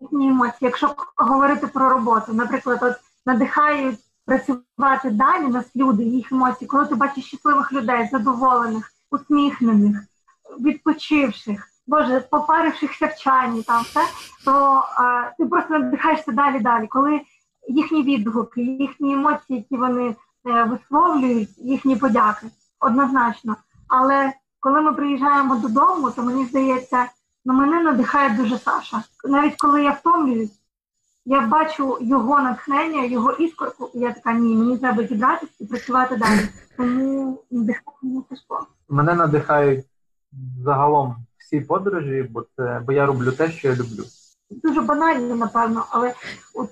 Їхні 0.00 0.28
емоції. 0.28 0.58
Якщо 0.60 0.94
говорити 1.16 1.66
про 1.66 1.88
роботу, 1.88 2.32
наприклад, 2.32 2.78
от 2.82 2.94
надихають 3.26 3.98
працювати 4.26 5.10
далі 5.10 5.48
нас 5.48 5.76
люди, 5.76 6.04
їх 6.04 6.32
емоції, 6.32 6.68
коли 6.68 6.86
ти 6.86 6.94
бачиш 6.94 7.24
щасливих 7.24 7.72
людей, 7.72 8.08
задоволених, 8.12 8.92
усміхнених, 9.10 10.04
відпочивших. 10.60 11.68
Боже, 11.86 12.20
попарившихся 12.30 13.06
в 13.06 13.16
чайні, 13.16 13.62
там 13.62 13.82
все, 13.82 14.00
то 14.44 14.84
а, 14.96 15.30
ти 15.38 15.46
просто 15.46 15.78
надихаєшся 15.78 16.32
далі 16.32 16.60
далі. 16.60 16.86
Коли 16.86 17.20
їхні 17.68 18.02
відгуки, 18.02 18.62
їхні 18.62 19.14
емоції, 19.14 19.58
які 19.58 19.76
вони 19.76 20.16
е, 20.46 20.64
висловлюють, 20.64 21.58
їхні 21.58 21.96
подяки, 21.96 22.46
однозначно. 22.80 23.56
Але 23.96 24.32
коли 24.60 24.80
ми 24.80 24.92
приїжджаємо 24.92 25.56
додому, 25.56 26.10
то 26.10 26.22
мені 26.22 26.44
здається, 26.44 27.06
ну 27.44 27.54
мене 27.54 27.82
надихає 27.82 28.30
дуже 28.30 28.58
Саша. 28.58 29.02
Навіть 29.24 29.56
коли 29.56 29.82
я 29.82 29.90
втомлююсь, 29.90 30.60
я 31.24 31.40
бачу 31.40 31.98
його 32.00 32.40
натхнення, 32.40 33.04
його 33.04 33.32
іскорку, 33.32 33.90
і 33.94 33.98
я 33.98 34.12
така, 34.12 34.32
ні, 34.32 34.56
мені 34.56 34.78
треба 34.78 35.06
зібратися 35.06 35.52
і 35.60 35.66
працювати 35.66 36.16
далі. 36.16 36.48
Тому 36.76 37.42
надихає 37.50 37.96
мене 38.02 38.22
Сашко. 38.30 38.66
Мене 38.88 39.14
надихають 39.14 39.84
загалом 40.64 41.16
всі 41.38 41.60
подорожі, 41.60 42.28
бо 42.30 42.44
це 42.56 42.82
бо 42.86 42.92
я 42.92 43.06
роблю 43.06 43.32
те, 43.32 43.50
що 43.50 43.68
я 43.68 43.74
люблю. 43.74 44.04
Дуже 44.50 44.80
банально, 44.80 45.36
напевно, 45.36 45.86
але 45.90 46.14
от 46.54 46.70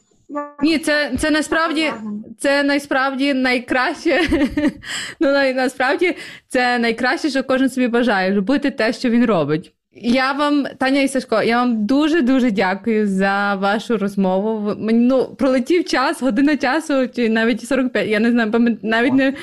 ні, 0.62 0.78
це 0.78 1.12
це 1.18 1.30
насправді 1.30 1.92
це 2.38 2.62
насправді 2.62 3.34
найкраще. 3.34 4.20
Ну 5.20 5.32
насправді 5.32 6.16
це 6.48 6.78
найкраще, 6.78 7.30
що 7.30 7.44
кожен 7.44 7.70
собі 7.70 7.88
бажає 7.88 8.34
робити 8.34 8.70
те, 8.70 8.92
що 8.92 9.10
він 9.10 9.24
робить. 9.24 9.72
Я 9.94 10.32
вам, 10.32 10.66
Таня 10.78 11.00
і 11.00 11.08
Сашко, 11.08 11.42
я 11.42 11.56
вам 11.56 11.86
дуже 11.86 12.22
дуже 12.22 12.50
дякую 12.50 13.06
за 13.06 13.54
вашу 13.54 13.98
розмову. 13.98 14.76
Ну, 14.78 15.34
пролетів 15.38 15.84
час, 15.84 16.22
година 16.22 16.56
часу, 16.56 17.08
чи 17.16 17.28
навіть 17.28 17.64
45, 17.64 18.08
Я 18.08 18.20
не 18.20 18.30
знаю, 18.30 18.78
навіть 18.82 19.12
не 19.12 19.34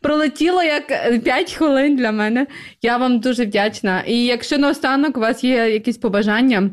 пролетіло 0.00 0.62
як 0.62 0.86
5 1.22 1.52
хвилин 1.52 1.96
для 1.96 2.12
мене. 2.12 2.46
Я 2.82 2.96
вам 2.96 3.20
дуже 3.20 3.44
вдячна. 3.44 4.02
І 4.06 4.24
якщо 4.24 4.58
наостанок 4.58 5.16
у 5.16 5.20
вас 5.20 5.44
є 5.44 5.70
якісь 5.70 5.98
побажання, 5.98 6.70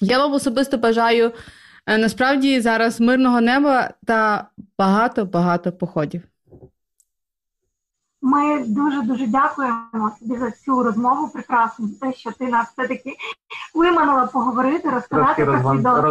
я 0.00 0.18
вам 0.18 0.32
особисто 0.32 0.78
бажаю 0.78 1.26
е, 1.26 1.32
насправді 1.86 2.60
зараз 2.60 3.00
мирного 3.00 3.40
неба 3.40 3.90
та 4.06 4.46
багато-багато 4.78 5.72
походів. 5.72 6.22
Ми 8.22 8.64
дуже 8.66 9.02
дуже 9.02 9.26
дякуємо 9.26 10.12
тобі 10.20 10.38
за 10.38 10.50
цю 10.50 10.82
розмову 10.82 11.28
прекрасну, 11.28 11.88
за 11.88 12.06
те, 12.06 12.12
що 12.12 12.32
ти 12.32 12.46
нас 12.46 12.68
все-таки 12.68 13.16
виманила 13.74 14.26
поговорити, 14.26 14.90
розказати 14.90 15.44
про 15.44 15.58
свій 15.58 15.82
досвід. 15.82 16.04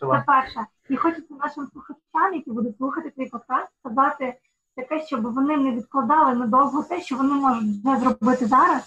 Це 0.00 0.24
перше. 0.26 0.60
І 0.90 0.96
хочеться 0.96 1.34
нашим 1.34 1.68
слухачам, 1.72 2.34
які 2.34 2.50
будуть 2.50 2.76
слухати 2.76 3.10
твій 3.16 3.26
подкаст, 3.26 3.68
сказати 3.80 4.34
таке, 4.76 5.06
щоб 5.06 5.34
вони 5.34 5.56
не 5.56 5.70
відкладали 5.72 6.34
надовго 6.34 6.82
те, 6.82 7.00
що 7.00 7.16
вони 7.16 7.34
можуть 7.34 7.84
вже 7.84 7.96
зробити 8.00 8.46
зараз. 8.46 8.82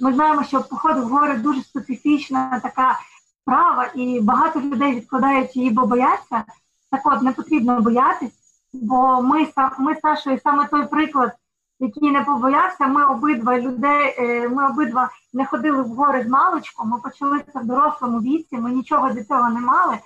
Ми 0.00 0.12
знаємо, 0.12 0.44
що 0.44 0.60
походи 0.62 1.00
в 1.00 1.08
гори 1.08 1.36
дуже 1.36 1.60
специфічна 1.62 2.60
така 2.62 2.98
справа, 3.46 3.90
і 3.94 4.20
багато 4.20 4.60
людей 4.60 4.94
відкладають 4.94 5.56
її, 5.56 5.70
бо 5.70 5.86
бояться. 5.86 6.44
Так 6.90 7.00
от 7.04 7.22
не 7.22 7.32
потрібно 7.32 7.80
боятись, 7.80 8.32
бо 8.72 9.22
ми 9.22 9.48
ми 9.78 9.94
з 9.94 10.00
Сашою 10.00 10.40
саме 10.44 10.66
той 10.66 10.86
приклад 10.86 11.32
який 11.80 12.10
не 12.10 12.20
побоявся. 12.20 12.86
Ми 12.86 13.04
обидва 13.04 13.60
людей, 13.60 14.14
е, 14.18 14.48
ми 14.48 14.66
обидва 14.66 15.10
не 15.32 15.46
ходили 15.46 15.82
в 15.82 15.88
гори 15.88 16.24
з 16.24 16.28
маличком, 16.28 16.88
ми 16.88 16.98
почали 16.98 17.40
це 17.52 17.60
в 17.60 17.66
дорослому 17.66 18.20
віці, 18.20 18.58
ми 18.58 18.70
нічого 18.70 19.10
для 19.10 19.24
цього 19.24 19.48
не 19.48 19.60
мали, 19.60 19.98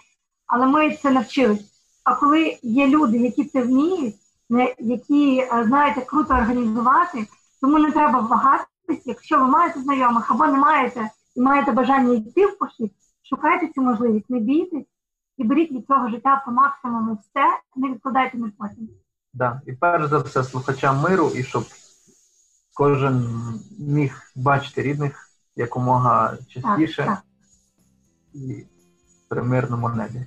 але 0.47 0.67
ми 0.67 0.97
це 0.97 1.11
навчились. 1.11 1.65
А 2.05 2.15
коли 2.15 2.59
є 2.63 2.87
люди, 2.87 3.19
які 3.19 3.45
це 3.45 3.63
вміють, 3.63 4.15
які 4.79 5.39
е, 5.39 5.65
знають, 5.65 5.97
як 5.97 6.07
круто 6.07 6.35
організувати, 6.35 7.27
Тому 7.61 7.79
не 7.79 7.93
треба 7.93 8.19
вагатись, 8.19 9.03
якщо 9.05 9.39
ви 9.39 9.47
маєте 9.47 9.81
знайомих 9.81 10.31
або 10.31 10.47
не 10.47 10.59
маєте 10.59 11.11
і 11.37 11.41
маєте 11.41 11.73
бажання 11.73 12.15
йти 12.15 12.47
в 12.47 12.59
похід, 12.59 12.93
шукайте 13.31 13.69
цю 13.69 13.83
можливість, 13.83 14.31
не 14.31 14.41
бійтесь 14.41 14.87
і 15.37 15.45
беріть 15.45 15.73
від 15.73 15.87
цього 15.87 16.09
життя 16.09 16.43
по 16.47 16.53
максимуму 16.53 17.15
все, 17.15 17.61
не 17.77 17.93
відкладайте 17.93 18.39
на 18.39 18.53
потім. 18.59 18.89
Да. 19.35 19.61
І 19.67 19.73
перш 19.73 20.09
за 20.09 20.19
все 20.19 20.45
слухачам 20.45 21.01
миру, 21.01 21.31
і 21.35 21.43
щоб 21.43 21.65
кожен 22.75 23.27
міг 23.79 24.33
бачити 24.37 24.83
рідних 24.83 25.31
якомога 25.57 26.29
Так, 26.29 26.49
частіше 26.49 27.05
так. 27.05 27.23
і 28.35 28.65
при 29.29 29.43
мирному 29.43 29.89
небі. 29.89 30.27